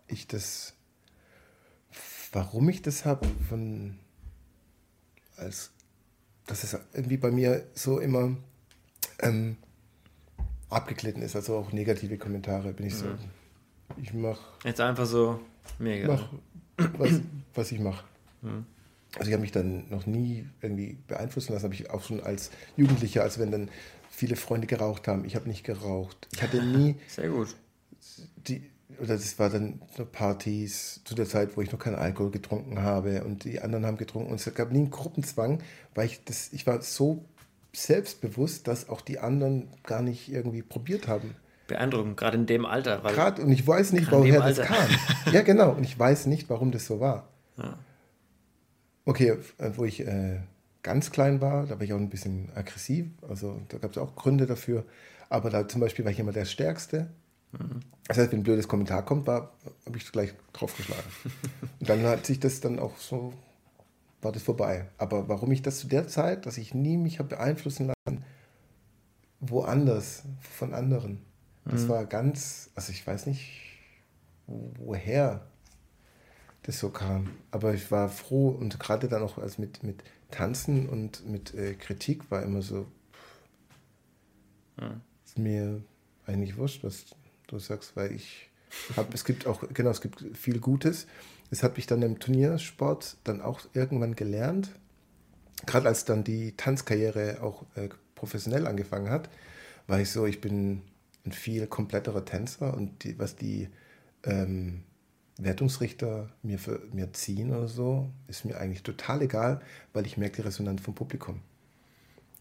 ich 0.09 0.27
das 0.27 0.73
warum 2.31 2.69
ich 2.69 2.81
das 2.81 3.05
habe, 3.05 3.27
von 3.47 3.97
als 5.37 5.71
dass 6.45 6.63
es 6.63 6.77
irgendwie 6.93 7.17
bei 7.17 7.31
mir 7.31 7.65
so 7.75 7.99
immer 7.99 8.35
ähm, 9.19 9.57
abgeglitten 10.69 11.21
ist, 11.21 11.35
also 11.35 11.57
auch 11.57 11.71
negative 11.71 12.17
Kommentare 12.17 12.73
bin 12.73 12.87
ich 12.87 12.95
so. 12.95 13.05
Mhm. 13.05 13.17
Ich 14.01 14.13
mache. 14.13 14.41
Jetzt 14.63 14.81
einfach 14.81 15.05
so 15.05 15.39
mega. 15.77 16.07
Mach, 16.07 16.29
was, 16.97 17.21
was 17.53 17.71
ich 17.71 17.79
mache. 17.79 18.03
Mhm. 18.41 18.65
Also 19.15 19.29
ich 19.29 19.33
habe 19.33 19.41
mich 19.41 19.51
dann 19.51 19.89
noch 19.89 20.05
nie 20.05 20.47
irgendwie 20.61 20.97
beeinflussen 21.07 21.53
lassen, 21.53 21.65
habe 21.65 21.73
ich 21.73 21.89
auch 21.89 22.03
schon 22.03 22.21
als 22.21 22.51
Jugendlicher, 22.77 23.23
als 23.23 23.39
wenn 23.39 23.51
dann 23.51 23.69
viele 24.09 24.35
Freunde 24.35 24.67
geraucht 24.67 25.07
haben. 25.07 25.25
Ich 25.25 25.35
habe 25.35 25.47
nicht 25.47 25.63
geraucht. 25.63 26.27
Ich 26.31 26.41
hatte 26.41 26.61
nie. 26.63 26.95
Sehr 27.07 27.29
gut. 27.29 27.55
Die, 28.47 28.69
oder 29.01 29.15
das 29.15 29.39
war 29.39 29.49
dann 29.49 29.79
Partys 30.11 31.01
zu 31.03 31.15
der 31.15 31.25
Zeit, 31.25 31.55
wo 31.55 31.61
ich 31.61 31.71
noch 31.71 31.79
keinen 31.79 31.95
Alkohol 31.95 32.31
getrunken 32.31 32.81
habe 32.81 33.23
und 33.23 33.43
die 33.43 33.59
anderen 33.61 33.85
haben 33.85 33.97
getrunken 33.97 34.31
und 34.31 34.45
es 34.45 34.53
gab 34.53 34.71
nie 34.71 34.79
einen 34.79 34.91
Gruppenzwang, 34.91 35.61
weil 35.95 36.07
ich 36.07 36.23
das, 36.23 36.51
ich 36.53 36.67
war 36.67 36.81
so 36.81 37.25
selbstbewusst, 37.73 38.67
dass 38.67 38.89
auch 38.89 39.01
die 39.01 39.19
anderen 39.19 39.67
gar 39.83 40.01
nicht 40.01 40.31
irgendwie 40.31 40.61
probiert 40.61 41.07
haben. 41.07 41.35
Beeindruckend, 41.67 42.17
gerade 42.17 42.37
in 42.37 42.45
dem 42.47 42.65
Alter. 42.65 42.99
Gerade, 42.99 43.43
und 43.43 43.51
ich 43.51 43.65
weiß 43.65 43.93
nicht, 43.93 44.11
woher 44.11 44.41
das 44.41 44.59
kam. 44.59 44.89
ja, 45.31 45.41
genau, 45.41 45.71
und 45.71 45.83
ich 45.83 45.97
weiß 45.97 46.25
nicht, 46.25 46.49
warum 46.49 46.71
das 46.71 46.87
so 46.87 46.99
war. 46.99 47.29
Ja. 47.57 47.77
Okay, 49.05 49.37
äh, 49.57 49.71
wo 49.75 49.85
ich 49.85 50.01
äh, 50.01 50.39
ganz 50.81 51.11
klein 51.11 51.41
war, 51.41 51.65
da 51.67 51.75
war 51.75 51.81
ich 51.81 51.93
auch 51.93 51.97
ein 51.97 52.09
bisschen 52.09 52.49
aggressiv, 52.55 53.07
also 53.27 53.61
da 53.69 53.77
gab 53.77 53.91
es 53.91 53.97
auch 53.97 54.15
Gründe 54.15 54.45
dafür, 54.45 54.85
aber 55.29 55.49
da 55.49 55.67
zum 55.67 55.81
Beispiel 55.81 56.05
war 56.05 56.11
ich 56.11 56.19
immer 56.19 56.31
der 56.31 56.45
Stärkste 56.45 57.09
das 58.07 58.17
heißt, 58.17 58.31
wenn 58.31 58.39
ein 58.39 58.43
blödes 58.43 58.67
Kommentar 58.67 59.03
kommt, 59.03 59.27
habe 59.27 59.51
ich 59.95 60.11
gleich 60.11 60.33
draufgeschlagen. 60.53 61.11
Und 61.79 61.89
dann 61.89 62.03
hat 62.03 62.25
sich 62.25 62.39
das 62.39 62.59
dann 62.59 62.79
auch 62.79 62.97
so, 62.97 63.33
war 64.21 64.31
das 64.31 64.43
vorbei. 64.43 64.87
Aber 64.97 65.29
warum 65.29 65.51
ich 65.51 65.61
das 65.61 65.79
zu 65.79 65.87
der 65.87 66.07
Zeit, 66.07 66.45
dass 66.45 66.57
ich 66.57 66.73
nie 66.73 66.97
mich 66.97 67.19
habe 67.19 67.29
beeinflussen 67.29 67.87
lassen, 67.87 68.23
woanders, 69.39 70.23
von 70.41 70.73
anderen. 70.73 71.21
Das 71.65 71.83
mhm. 71.83 71.89
war 71.89 72.05
ganz, 72.05 72.71
also 72.75 72.91
ich 72.91 73.05
weiß 73.05 73.25
nicht, 73.25 73.61
woher 74.47 75.45
das 76.63 76.79
so 76.79 76.89
kam. 76.89 77.31
Aber 77.51 77.73
ich 77.73 77.89
war 77.91 78.09
froh 78.09 78.49
und 78.49 78.79
gerade 78.79 79.07
dann 79.07 79.23
auch 79.23 79.37
als 79.37 79.57
mit, 79.57 79.83
mit 79.83 80.03
Tanzen 80.31 80.89
und 80.89 81.27
mit 81.27 81.53
äh, 81.53 81.73
Kritik 81.73 82.29
war 82.31 82.43
immer 82.43 82.61
so, 82.61 82.87
mhm. 84.77 85.01
ist 85.25 85.37
mir 85.37 85.81
eigentlich 86.25 86.57
wurscht, 86.57 86.83
was 86.83 87.05
du 87.49 87.59
sagst, 87.59 87.95
weil 87.95 88.11
ich 88.13 88.49
habe, 88.95 89.13
es 89.13 89.25
gibt 89.25 89.47
auch, 89.47 89.63
genau, 89.73 89.89
es 89.89 90.01
gibt 90.01 90.23
viel 90.37 90.59
Gutes. 90.59 91.07
Das 91.49 91.63
habe 91.63 91.79
ich 91.79 91.87
dann 91.87 92.01
im 92.01 92.19
Turniersport 92.19 93.17
dann 93.23 93.41
auch 93.41 93.61
irgendwann 93.73 94.15
gelernt. 94.15 94.69
Gerade 95.65 95.87
als 95.87 96.05
dann 96.05 96.23
die 96.23 96.55
Tanzkarriere 96.55 97.41
auch 97.41 97.65
äh, 97.75 97.89
professionell 98.15 98.67
angefangen 98.67 99.09
hat, 99.09 99.29
war 99.87 99.99
ich 99.99 100.11
so, 100.11 100.25
ich 100.25 100.41
bin 100.41 100.83
ein 101.25 101.31
viel 101.31 101.67
kompletterer 101.67 102.23
Tänzer 102.23 102.75
und 102.75 103.03
die, 103.03 103.17
was 103.19 103.35
die 103.35 103.69
ähm, 104.23 104.83
Wertungsrichter 105.37 106.29
mir, 106.43 106.59
für, 106.59 106.81
mir 106.93 107.11
ziehen 107.13 107.51
oder 107.51 107.67
so, 107.67 108.09
ist 108.27 108.45
mir 108.45 108.57
eigentlich 108.57 108.83
total 108.83 109.21
egal, 109.21 109.61
weil 109.93 110.05
ich 110.05 110.17
merke 110.17 110.37
die 110.37 110.41
Resonanz 110.43 110.81
vom 110.81 110.95
Publikum. 110.95 111.41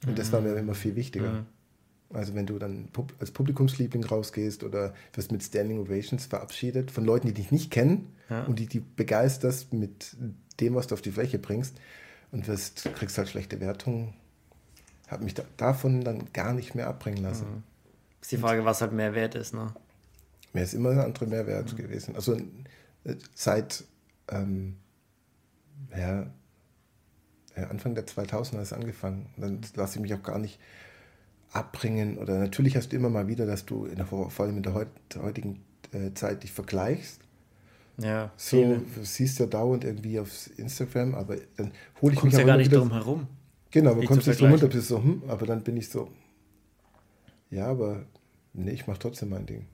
Und 0.04 0.12
mhm. 0.12 0.16
das 0.16 0.32
war 0.32 0.40
mir 0.40 0.54
immer 0.56 0.74
viel 0.74 0.96
wichtiger. 0.96 1.32
Mhm. 1.32 1.46
Also 2.10 2.34
wenn 2.34 2.46
du 2.46 2.58
dann 2.58 2.88
als 3.18 3.30
Publikumsliebling 3.30 4.04
rausgehst 4.04 4.64
oder 4.64 4.94
wirst 5.12 5.30
mit 5.30 5.42
Standing 5.42 5.78
Ovations 5.78 6.24
verabschiedet 6.24 6.90
von 6.90 7.04
Leuten, 7.04 7.26
die 7.26 7.34
dich 7.34 7.52
nicht 7.52 7.70
kennen 7.70 8.14
ja. 8.30 8.44
und 8.44 8.58
die, 8.58 8.66
die 8.66 8.80
begeisterst 8.80 9.74
mit 9.74 10.16
dem, 10.60 10.74
was 10.74 10.86
du 10.86 10.94
auf 10.94 11.02
die 11.02 11.12
Fläche 11.12 11.38
bringst 11.38 11.76
und 12.32 12.48
wirst, 12.48 12.88
kriegst 12.94 13.18
halt 13.18 13.28
schlechte 13.28 13.60
Wertungen, 13.60 14.14
habe 15.08 15.24
mich 15.24 15.34
da, 15.34 15.42
davon 15.58 16.02
dann 16.02 16.32
gar 16.32 16.54
nicht 16.54 16.74
mehr 16.74 16.88
abbringen 16.88 17.22
lassen. 17.22 17.46
Mhm. 17.46 17.62
Ist 18.22 18.32
die 18.32 18.38
Frage, 18.38 18.64
was 18.64 18.80
halt 18.80 18.92
mehr 18.92 19.14
wert 19.14 19.34
ist, 19.34 19.54
ne? 19.54 19.74
Mir 20.54 20.62
ist 20.62 20.74
immer 20.74 20.90
ein 20.90 20.98
anderer 20.98 21.26
Mehrwert 21.26 21.72
mhm. 21.72 21.76
gewesen. 21.76 22.16
Also 22.16 22.34
äh, 23.04 23.16
seit 23.34 23.84
ähm, 24.28 24.76
ja, 25.96 26.26
Anfang 27.68 27.94
der 27.94 28.06
2000er 28.06 28.54
hat 28.54 28.62
es 28.62 28.72
angefangen. 28.72 29.26
Dann 29.36 29.60
lasse 29.74 29.96
ich 29.96 30.02
mich 30.02 30.14
auch 30.14 30.22
gar 30.22 30.38
nicht 30.38 30.58
abbringen. 31.52 32.18
Oder 32.18 32.38
natürlich 32.38 32.76
hast 32.76 32.92
du 32.92 32.96
immer 32.96 33.10
mal 33.10 33.28
wieder, 33.28 33.46
dass 33.46 33.64
du 33.64 33.86
der, 33.86 34.06
vor 34.06 34.30
allem 34.40 34.58
in 34.58 34.62
der 34.62 34.74
heutigen 34.74 35.60
äh, 35.92 36.12
Zeit 36.14 36.42
dich 36.42 36.52
vergleichst. 36.52 37.20
Ja, 38.00 38.30
so, 38.36 38.56
du 38.64 39.04
siehst 39.04 39.40
ja 39.40 39.46
dauernd 39.46 39.84
irgendwie 39.84 40.20
auf 40.20 40.50
Instagram, 40.56 41.16
aber 41.16 41.36
dann 41.56 41.72
hole 42.00 42.14
ich 42.14 42.22
mich 42.22 42.32
ja 42.32 42.44
gar 42.44 42.56
nicht 42.56 42.70
wieder, 42.70 42.78
drum 42.78 42.92
herum. 42.92 43.26
Genau, 43.72 43.94
man 43.94 44.06
kommt 44.06 44.24
nicht 44.24 44.40
drum 44.40 44.50
runter, 44.50 44.68
bist 44.68 44.86
so, 44.86 45.02
hm, 45.02 45.22
aber 45.26 45.46
dann 45.46 45.62
bin 45.62 45.76
ich 45.76 45.88
so, 45.88 46.08
ja, 47.50 47.66
aber 47.66 48.04
nee, 48.52 48.70
ich 48.70 48.86
mache 48.86 49.00
trotzdem 49.00 49.30
mein 49.30 49.46
Ding. 49.46 49.66